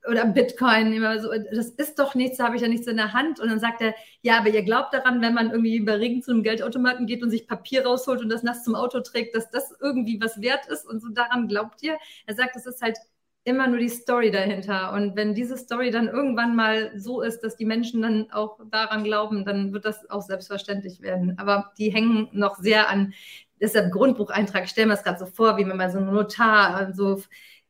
oder 0.08 0.24
Bitcoin, 0.26 0.92
immer 0.92 1.20
so, 1.20 1.30
das 1.52 1.70
ist 1.70 1.98
doch 1.98 2.14
nichts, 2.14 2.38
da 2.38 2.44
habe 2.44 2.56
ich 2.56 2.62
ja 2.62 2.68
nichts 2.68 2.86
in 2.86 2.96
der 2.96 3.12
Hand. 3.12 3.40
Und 3.40 3.48
dann 3.48 3.60
sagt 3.60 3.82
er, 3.82 3.94
ja, 4.22 4.38
aber 4.38 4.48
ihr 4.48 4.62
glaubt 4.62 4.94
daran, 4.94 5.20
wenn 5.20 5.34
man 5.34 5.50
irgendwie 5.50 5.80
bei 5.80 5.94
Regen 5.94 6.22
zu 6.22 6.30
einem 6.30 6.42
Geldautomaten 6.42 7.06
geht 7.06 7.22
und 7.22 7.30
sich 7.30 7.46
Papier 7.46 7.84
rausholt 7.84 8.20
und 8.20 8.30
das 8.30 8.42
nass 8.42 8.64
zum 8.64 8.74
Auto 8.74 9.00
trägt, 9.00 9.34
dass 9.34 9.50
das 9.50 9.74
irgendwie 9.80 10.20
was 10.20 10.40
wert 10.40 10.66
ist 10.68 10.86
und 10.86 11.00
so 11.00 11.08
daran 11.08 11.48
glaubt 11.48 11.82
ihr. 11.82 11.98
Er 12.26 12.34
sagt, 12.34 12.56
das 12.56 12.66
ist 12.66 12.80
halt 12.80 12.96
immer 13.44 13.66
nur 13.66 13.78
die 13.78 13.88
Story 13.88 14.30
dahinter. 14.30 14.92
Und 14.92 15.16
wenn 15.16 15.34
diese 15.34 15.56
Story 15.56 15.90
dann 15.90 16.08
irgendwann 16.08 16.54
mal 16.54 16.92
so 16.98 17.22
ist, 17.22 17.40
dass 17.40 17.56
die 17.56 17.64
Menschen 17.64 18.02
dann 18.02 18.30
auch 18.30 18.58
daran 18.70 19.04
glauben, 19.04 19.44
dann 19.44 19.72
wird 19.72 19.84
das 19.84 20.08
auch 20.10 20.22
selbstverständlich 20.22 21.00
werden. 21.00 21.38
Aber 21.38 21.72
die 21.78 21.90
hängen 21.90 22.28
noch 22.32 22.56
sehr 22.56 22.90
an, 22.90 23.14
deshalb 23.60 23.92
Grundbucheintrag, 23.92 24.68
stellen 24.68 24.88
wir 24.88 24.94
es 24.94 25.02
gerade 25.02 25.18
so 25.18 25.26
vor, 25.26 25.56
wie 25.56 25.66
wenn 25.66 25.76
man 25.76 25.90
so 25.90 25.98
ein 25.98 26.06
Notar 26.06 26.92
so 26.92 27.22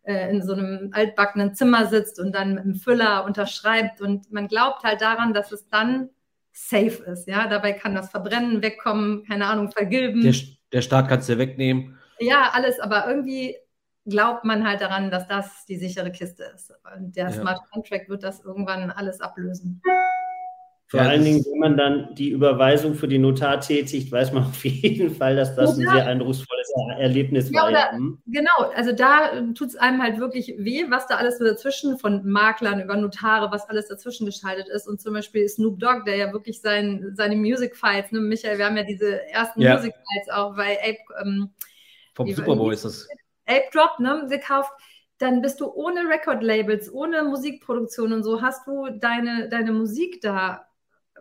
äh, 0.03 0.31
in 0.31 0.43
so 0.43 0.55
einem 0.55 0.91
altbackenen 0.93 1.55
Zimmer 1.55 1.87
sitzt 1.87 2.19
und 2.19 2.33
dann 2.33 2.55
mit 2.55 2.65
einem 2.65 2.75
Füller 2.75 3.25
unterschreibt 3.25 4.01
und 4.01 4.33
man 4.33 4.49
glaubt 4.49 4.83
halt 4.83 5.01
daran, 5.01 5.35
dass 5.35 5.53
es 5.53 5.69
dann 5.69 6.11
safe 6.53 7.05
ist. 7.05 7.29
Ja, 7.29 7.47
dabei 7.47 7.73
kann 7.73 7.95
das 7.95 8.11
Verbrennen 8.11 8.63
wegkommen, 8.63 9.25
keine 9.25 9.47
Ahnung, 9.47 9.71
vergilben. 9.71 10.23
Der, 10.23 10.35
der 10.73 10.83
Staat 10.83 11.09
kann 11.09 11.21
es 11.21 11.27
dir 11.27 11.39
wegnehmen. 11.39 11.99
Ja, 12.19 12.51
alles, 12.53 12.81
aber 12.81 13.07
irgendwie 13.07 13.57
glaubt 14.11 14.45
man 14.45 14.67
halt 14.67 14.83
daran, 14.83 15.11
dass 15.11 15.27
das 15.27 15.65
die 15.67 15.79
sichere 15.79 16.13
Kiste 16.13 16.45
ist. 16.55 16.73
Und 16.95 17.17
der 17.17 17.31
ja. 17.31 17.33
Smart 17.33 17.61
Contract 17.73 18.09
wird 18.09 18.23
das 18.23 18.45
irgendwann 18.45 18.91
alles 18.91 19.21
ablösen. 19.21 19.81
Vor 20.91 20.99
ja, 20.99 21.09
allen 21.09 21.23
Dingen, 21.23 21.45
wenn 21.45 21.59
man 21.61 21.77
dann 21.77 22.17
die 22.17 22.31
Überweisung 22.31 22.97
für 22.97 23.07
die 23.07 23.19
Notar 23.19 23.61
tätigt, 23.61 24.11
weiß 24.11 24.33
man 24.33 24.43
auf 24.43 24.65
jeden 24.65 25.15
Fall, 25.15 25.37
dass 25.37 25.55
das 25.55 25.79
ein 25.79 25.89
sehr 25.89 26.05
eindrucksvolles 26.05 26.73
Erlebnis 26.99 27.49
ja, 27.53 27.63
war. 27.63 27.69
Oder, 27.69 27.93
hm? 27.93 28.21
Genau, 28.27 28.73
also 28.75 28.91
da 28.91 29.41
tut 29.55 29.69
es 29.69 29.77
einem 29.77 30.03
halt 30.03 30.19
wirklich 30.19 30.53
weh, 30.59 30.87
was 30.89 31.07
da 31.07 31.15
alles 31.15 31.39
so 31.39 31.45
dazwischen 31.45 31.97
von 31.97 32.29
Maklern 32.29 32.81
über 32.81 32.97
Notare, 32.97 33.53
was 33.53 33.69
alles 33.69 33.87
dazwischen 33.87 34.27
geschaltet 34.27 34.67
ist. 34.69 34.89
Und 34.89 35.01
zum 35.01 35.15
Beispiel 35.15 35.49
Snoop 35.49 35.79
Dogg, 35.79 36.03
der 36.07 36.17
ja 36.17 36.33
wirklich 36.33 36.61
sein, 36.61 37.13
seine 37.15 37.37
Music 37.37 37.77
Files, 37.77 38.11
ne, 38.11 38.19
Michael, 38.19 38.59
wir 38.59 38.67
haben 38.67 38.77
ja 38.77 38.83
diese 38.83 39.25
ersten 39.29 39.61
ja. 39.61 39.77
Music 39.77 39.95
Files 39.95 40.29
auch 40.37 40.57
bei 40.57 40.77
Ape. 40.81 40.99
Ähm, 41.25 41.51
Vom 42.15 42.29
Super 42.33 42.57
Bowl 42.57 42.73
ist 42.73 42.85
das. 42.85 43.07
Ape 43.51 43.69
Drop 43.73 43.99
ne, 43.99 44.27
gekauft, 44.29 44.73
dann 45.19 45.43
bist 45.43 45.61
du 45.61 45.71
ohne 45.71 46.09
Record-Labels, 46.09 46.93
ohne 46.93 47.25
Musikproduktion 47.25 48.13
und 48.13 48.23
so, 48.23 48.41
hast 48.41 48.67
du 48.67 48.89
deine, 48.89 49.49
deine 49.51 49.73
Musik 49.73 50.21
da 50.23 50.67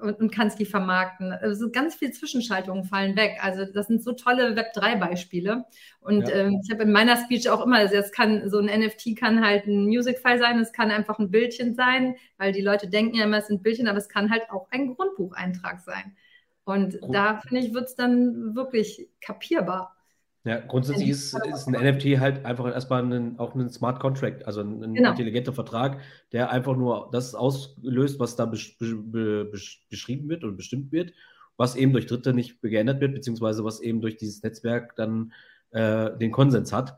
und, 0.02 0.20
und, 0.20 0.32
kannst 0.32 0.60
die 0.60 0.66
vermarkten. 0.66 1.34
Also 1.34 1.70
ganz 1.70 1.96
viele 1.96 2.12
Zwischenschaltungen 2.12 2.86
fallen 2.86 3.18
weg. 3.18 3.40
Also 3.42 3.66
das 3.66 3.88
sind 3.88 4.02
so 4.02 4.14
tolle 4.14 4.56
Web3-Beispiele. 4.56 5.66
Und 6.00 6.30
ja. 6.30 6.36
ähm, 6.36 6.62
ich 6.64 6.72
habe 6.72 6.84
in 6.84 6.92
meiner 6.94 7.18
Speech 7.18 7.50
auch 7.50 7.66
immer, 7.66 7.78
also 7.78 7.96
es 7.96 8.14
kann 8.14 8.50
so 8.50 8.60
ein 8.60 8.68
NFT 8.68 9.18
kann 9.18 9.46
halt 9.46 9.68
ein 9.68 9.86
Music-File 9.86 10.40
sein, 10.40 10.60
es 10.60 10.72
kann 10.72 10.92
einfach 10.92 11.20
ein 11.20 11.32
Bildchen 11.32 11.76
sein, 11.76 12.16
weil 12.38 12.54
die 12.54 12.62
Leute 12.62 12.88
denken 12.88 13.18
ja 13.18 13.26
immer, 13.26 13.40
es 13.40 13.48
sind 13.48 13.64
Bildchen, 13.64 13.90
aber 13.90 13.98
es 13.98 14.08
kann 14.08 14.32
halt 14.32 14.50
auch 14.50 14.68
ein 14.72 14.96
Grundbucheintrag 14.96 15.82
sein. 15.82 16.16
Und 16.64 17.02
Gut. 17.02 17.14
da 17.14 17.40
finde 17.40 17.66
ich, 17.66 17.74
wird 17.74 17.90
es 17.90 17.96
dann 17.96 18.56
wirklich 18.56 19.10
kapierbar. 19.22 19.98
Ja, 20.46 20.60
grundsätzlich 20.60 21.10
ist, 21.10 21.34
ist 21.34 21.68
ein 21.68 21.74
NFT 21.74 22.20
halt 22.20 22.46
einfach 22.46 22.66
erstmal 22.66 23.04
ein, 23.04 23.38
auch 23.40 23.56
ein 23.56 23.70
Smart 23.70 24.00
Contract, 24.00 24.46
also 24.48 24.62
ein, 24.62 24.82
ein 24.82 24.94
genau. 24.94 25.10
intelligenter 25.10 25.52
Vertrag, 25.52 26.00
der 26.32 26.50
einfach 26.50 26.78
nur 26.78 27.10
das 27.12 27.36
auslöst, 27.36 28.20
was 28.20 28.38
da 28.38 28.46
besch, 28.46 28.78
be, 28.80 29.46
besch, 29.52 29.86
beschrieben 29.90 30.30
wird 30.30 30.46
und 30.46 30.56
bestimmt 30.56 30.94
wird, 30.94 31.14
was 31.58 31.76
eben 31.76 31.92
durch 31.92 32.06
Dritte 32.06 32.34
nicht 32.34 32.62
geändert 32.62 33.02
wird, 33.02 33.14
beziehungsweise 33.14 33.66
was 33.66 33.82
eben 33.82 34.00
durch 34.00 34.16
dieses 34.16 34.42
Netzwerk 34.42 34.96
dann 34.96 35.34
äh, 35.72 36.18
den 36.18 36.32
Konsens 36.32 36.72
hat. 36.72 36.98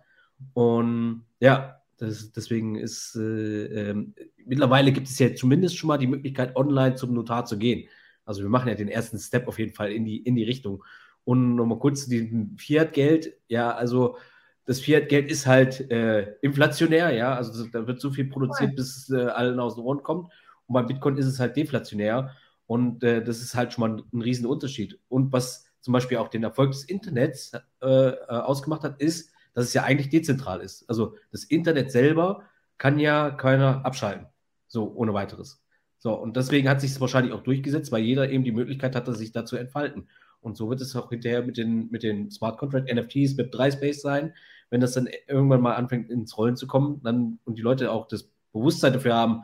Und 0.54 1.26
ja, 1.40 1.82
das, 1.98 2.32
deswegen 2.32 2.76
ist 2.76 3.16
äh, 3.16 3.90
äh, 3.92 4.06
mittlerweile 4.46 4.92
gibt 4.92 5.08
es 5.08 5.18
ja 5.18 5.34
zumindest 5.34 5.78
schon 5.78 5.88
mal 5.88 5.98
die 5.98 6.08
Möglichkeit, 6.08 6.56
online 6.56 6.96
zum 6.96 7.14
Notar 7.14 7.46
zu 7.46 7.58
gehen. 7.58 7.88
Also 8.24 8.44
wir 8.44 8.50
machen 8.50 8.70
ja 8.70 8.76
den 8.76 8.88
ersten 8.88 9.18
Step 9.18 9.48
auf 9.48 9.60
jeden 9.60 9.74
Fall 9.74 9.92
in 9.92 10.06
die, 10.06 10.18
in 10.18 10.36
die 10.36 10.44
Richtung. 10.44 10.84
Und 11.24 11.56
nochmal 11.56 11.80
kurz 11.80 12.08
den 12.08 12.58
Fiat-Geld. 12.58 13.34
Ja, 13.48 13.72
also 13.72 14.18
das 14.66 14.80
Fiat-Geld 14.80 15.30
ist 15.30 15.48
halt 15.48 15.92
äh, 15.92 16.36
inflationär, 16.42 17.12
ja. 17.12 17.36
Also 17.36 17.68
da 17.68 17.88
wird 17.88 18.00
so 18.00 18.12
viel 18.12 18.26
produziert, 18.26 18.76
bis 18.76 18.98
es 18.98 19.10
äh, 19.10 19.26
allen 19.28 19.60
aus 19.60 19.76
dem 19.76 19.84
Rund 19.84 20.04
kommt. 20.04 20.32
Und 20.68 20.74
beim 20.74 20.88
Bitcoin 20.88 21.18
ist 21.18 21.26
es 21.26 21.40
halt 21.40 21.58
deflationär. 21.58 22.36
Und 22.68 23.04
äh, 23.04 23.24
das 23.24 23.42
ist 23.42 23.56
halt 23.56 23.74
schon 23.74 23.82
mal 23.82 23.98
ein, 23.98 24.04
ein 24.14 24.22
riesen 24.22 24.46
Unterschied. 24.46 25.00
Und 25.10 25.34
was 25.34 25.66
zum 25.82 25.94
Beispiel 25.94 26.18
auch 26.18 26.30
den 26.30 26.44
Erfolg 26.44 26.72
des 26.72 26.84
Internets 26.86 27.52
äh, 27.82 27.88
äh, 27.88 28.16
ausgemacht 28.28 28.84
hat, 28.84 29.02
ist, 29.02 29.32
dass 29.54 29.66
es 29.66 29.74
ja 29.74 29.84
eigentlich 29.84 30.10
dezentral 30.10 30.62
ist. 30.62 30.88
Also 30.90 31.16
das 31.32 31.44
Internet 31.44 31.92
selber 31.92 32.44
kann 32.78 33.00
ja 33.00 33.32
keiner 33.32 33.86
abschalten. 33.86 34.28
So, 34.68 34.94
ohne 34.94 35.14
weiteres. 35.14 35.62
So, 35.98 36.14
und 36.14 36.38
deswegen 36.38 36.70
hat 36.70 36.82
sich 36.82 36.92
es 36.92 37.02
wahrscheinlich 37.02 37.34
auch 37.34 37.44
durchgesetzt, 37.44 37.92
weil 37.92 38.04
jeder 38.04 38.30
eben 38.30 38.44
die 38.44 38.52
Möglichkeit 38.52 38.96
hatte, 38.96 39.14
sich 39.14 39.32
da 39.32 39.46
zu 39.46 39.58
entfalten. 39.58 40.08
Und 40.42 40.58
so 40.58 40.70
wird 40.70 40.82
es 40.82 40.96
auch 40.96 41.10
hinterher 41.10 41.44
mit 41.44 41.58
den, 41.58 41.90
mit 41.92 42.04
den 42.04 42.32
Smart 42.32 42.58
Contract 42.58 42.92
NFTs 42.92 43.36
mit 43.38 43.54
3 43.54 43.72
Space 43.72 44.02
sein. 44.02 44.34
Wenn 44.70 44.82
das 44.82 44.94
dann 44.94 45.08
irgendwann 45.28 45.62
mal 45.62 45.76
anfängt 45.76 46.10
ins 46.10 46.38
Rollen 46.38 46.56
zu 46.56 46.68
kommen, 46.68 47.02
dann 47.04 47.40
und 47.46 47.58
die 47.58 47.62
Leute 47.62 47.92
auch 47.92 48.08
das 48.08 48.30
Bewusstsein 48.52 48.94
dafür 48.94 49.16
haben, 49.16 49.44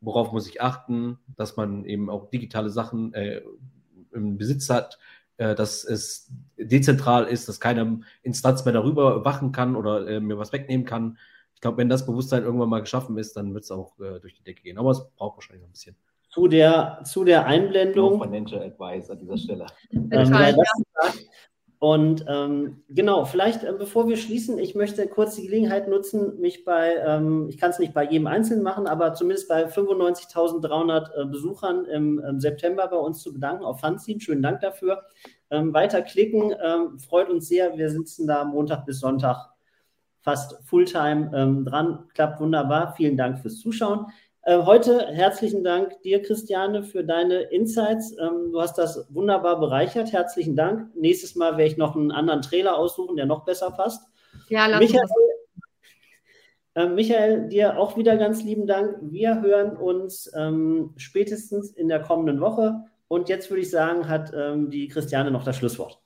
worauf 0.00 0.32
muss 0.32 0.48
ich 0.48 0.60
achten, 0.60 1.18
dass 1.36 1.56
man 1.56 1.84
eben 1.84 2.10
auch 2.10 2.30
digitale 2.30 2.70
Sachen 2.70 3.14
äh, 3.14 3.42
im 4.12 4.36
Besitz 4.36 4.68
hat, 4.68 4.98
äh, 5.36 5.54
dass 5.54 5.84
es 5.84 6.30
dezentral 6.56 7.24
ist, 7.24 7.48
dass 7.48 7.60
keine 7.60 8.00
Instanz 8.22 8.64
mehr 8.64 8.74
darüber 8.74 9.24
wachen 9.24 9.52
kann 9.52 9.76
oder 9.76 10.06
äh, 10.06 10.20
mir 10.20 10.38
was 10.38 10.52
wegnehmen 10.52 10.86
kann. 10.86 11.18
Ich 11.54 11.60
glaube, 11.60 11.78
wenn 11.78 11.88
das 11.88 12.06
Bewusstsein 12.06 12.42
irgendwann 12.42 12.68
mal 12.68 12.80
geschaffen 12.80 13.16
ist, 13.18 13.36
dann 13.36 13.54
wird 13.54 13.64
es 13.64 13.70
auch 13.70 13.98
äh, 14.00 14.18
durch 14.20 14.34
die 14.34 14.42
Decke 14.42 14.62
gehen. 14.62 14.78
Aber 14.78 14.90
es 14.90 15.04
braucht 15.16 15.36
wahrscheinlich 15.36 15.62
noch 15.62 15.68
ein 15.68 15.72
bisschen 15.72 15.96
zu 16.32 16.48
der, 16.48 17.00
zu 17.04 17.24
der 17.24 17.46
Einblendung. 17.46 18.18
No 18.18 18.24
financial 18.24 18.62
Advice 18.62 19.10
an 19.10 19.18
dieser 19.18 19.36
Stelle. 19.36 19.66
Ähm, 19.92 20.56
und 21.78 22.24
ähm, 22.28 22.84
genau, 22.88 23.24
vielleicht 23.24 23.64
äh, 23.64 23.74
bevor 23.76 24.08
wir 24.08 24.16
schließen, 24.16 24.56
ich 24.58 24.74
möchte 24.74 25.06
kurz 25.08 25.34
die 25.34 25.42
Gelegenheit 25.42 25.88
nutzen, 25.88 26.40
mich 26.40 26.64
bei, 26.64 26.94
ähm, 27.04 27.48
ich 27.48 27.58
kann 27.58 27.70
es 27.70 27.80
nicht 27.80 27.92
bei 27.92 28.04
jedem 28.04 28.28
Einzelnen 28.28 28.62
machen, 28.62 28.86
aber 28.86 29.14
zumindest 29.14 29.48
bei 29.48 29.66
95.300 29.66 31.22
äh, 31.22 31.24
Besuchern 31.26 31.84
im, 31.86 32.18
im, 32.20 32.40
September 32.40 32.86
bei 32.86 32.96
uns 32.96 33.18
zu 33.20 33.34
bedanken 33.34 33.64
auf 33.64 33.80
Fanzine. 33.80 34.20
Schönen 34.20 34.42
Dank 34.42 34.60
dafür. 34.60 35.02
Ähm, 35.50 35.74
weiter 35.74 36.02
klicken, 36.02 36.54
ähm, 36.62 36.98
freut 36.98 37.28
uns 37.28 37.48
sehr. 37.48 37.76
Wir 37.76 37.90
sitzen 37.90 38.26
da 38.26 38.44
Montag 38.44 38.86
bis 38.86 39.00
Sonntag 39.00 39.50
fast 40.20 40.64
Fulltime 40.64 41.32
ähm, 41.34 41.64
dran. 41.64 42.04
Klappt 42.14 42.40
wunderbar. 42.40 42.94
Vielen 42.96 43.16
Dank 43.16 43.40
fürs 43.40 43.58
Zuschauen. 43.58 44.06
Äh, 44.44 44.64
heute 44.64 45.06
herzlichen 45.06 45.62
Dank 45.62 46.02
dir, 46.02 46.20
Christiane, 46.20 46.82
für 46.82 47.04
deine 47.04 47.42
Insights. 47.42 48.10
Ähm, 48.18 48.50
du 48.50 48.60
hast 48.60 48.76
das 48.76 49.06
wunderbar 49.10 49.60
bereichert. 49.60 50.12
Herzlichen 50.12 50.56
Dank. 50.56 50.92
Nächstes 50.96 51.36
Mal 51.36 51.52
werde 51.52 51.70
ich 51.70 51.76
noch 51.76 51.94
einen 51.94 52.10
anderen 52.10 52.42
Trailer 52.42 52.76
aussuchen, 52.76 53.14
der 53.14 53.26
noch 53.26 53.44
besser 53.44 53.70
passt. 53.70 54.02
Ja, 54.48 54.66
lass 54.66 54.80
Michael, 54.80 55.06
äh, 56.74 56.86
Michael, 56.86 57.48
dir 57.50 57.78
auch 57.78 57.96
wieder 57.96 58.16
ganz 58.16 58.42
lieben 58.42 58.66
Dank. 58.66 58.98
Wir 59.02 59.40
hören 59.42 59.76
uns 59.76 60.28
ähm, 60.36 60.94
spätestens 60.96 61.70
in 61.70 61.86
der 61.86 62.00
kommenden 62.00 62.40
Woche. 62.40 62.82
Und 63.06 63.28
jetzt 63.28 63.48
würde 63.48 63.62
ich 63.62 63.70
sagen, 63.70 64.08
hat 64.08 64.32
ähm, 64.34 64.70
die 64.70 64.88
Christiane 64.88 65.30
noch 65.30 65.44
das 65.44 65.56
Schlusswort. 65.56 66.01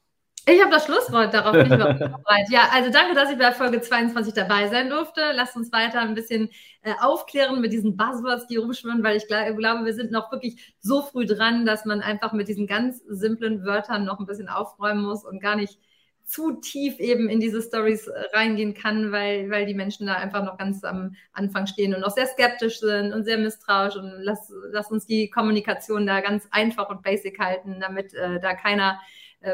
Ich 0.48 0.60
habe 0.60 0.70
das 0.70 0.84
Schlusswort, 0.84 1.34
darauf 1.34 1.52
bin 1.52 1.62
ich 1.62 1.68
bereit. 1.76 2.46
Ja, 2.50 2.68
also 2.72 2.88
danke, 2.92 3.16
dass 3.16 3.32
ich 3.32 3.36
bei 3.36 3.50
Folge 3.50 3.80
22 3.80 4.32
dabei 4.32 4.68
sein 4.68 4.88
durfte. 4.88 5.32
Lasst 5.34 5.56
uns 5.56 5.72
weiter 5.72 6.00
ein 6.00 6.14
bisschen 6.14 6.50
äh, 6.82 6.92
aufklären 7.00 7.60
mit 7.60 7.72
diesen 7.72 7.96
Buzzwords, 7.96 8.46
die 8.46 8.56
rumschwimmen, 8.56 9.02
weil 9.02 9.16
ich 9.16 9.26
glaube, 9.26 9.84
wir 9.84 9.92
sind 9.92 10.12
noch 10.12 10.30
wirklich 10.30 10.76
so 10.80 11.02
früh 11.02 11.26
dran, 11.26 11.66
dass 11.66 11.84
man 11.84 12.00
einfach 12.00 12.32
mit 12.32 12.46
diesen 12.46 12.68
ganz 12.68 13.02
simplen 13.08 13.64
Wörtern 13.64 14.04
noch 14.04 14.20
ein 14.20 14.26
bisschen 14.26 14.48
aufräumen 14.48 15.02
muss 15.02 15.24
und 15.24 15.40
gar 15.40 15.56
nicht 15.56 15.80
zu 16.26 16.60
tief 16.60 17.00
eben 17.00 17.28
in 17.28 17.40
diese 17.40 17.60
Stories 17.60 18.06
äh, 18.06 18.24
reingehen 18.32 18.74
kann, 18.74 19.10
weil, 19.10 19.50
weil 19.50 19.66
die 19.66 19.74
Menschen 19.74 20.06
da 20.06 20.14
einfach 20.14 20.44
noch 20.44 20.58
ganz 20.58 20.84
am 20.84 21.16
Anfang 21.32 21.66
stehen 21.66 21.92
und 21.92 22.02
noch 22.02 22.10
sehr 22.10 22.26
skeptisch 22.26 22.78
sind 22.78 23.12
und 23.12 23.24
sehr 23.24 23.38
misstrauisch 23.38 23.96
und 23.96 24.12
lass, 24.18 24.52
lass 24.70 24.92
uns 24.92 25.06
die 25.06 25.28
Kommunikation 25.28 26.06
da 26.06 26.20
ganz 26.20 26.46
einfach 26.52 26.88
und 26.88 27.02
basic 27.02 27.40
halten, 27.40 27.78
damit 27.80 28.14
äh, 28.14 28.38
da 28.38 28.54
keiner 28.54 29.00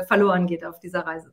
verloren 0.07 0.47
geht 0.47 0.65
auf 0.65 0.79
dieser 0.79 1.01
Reise. 1.01 1.33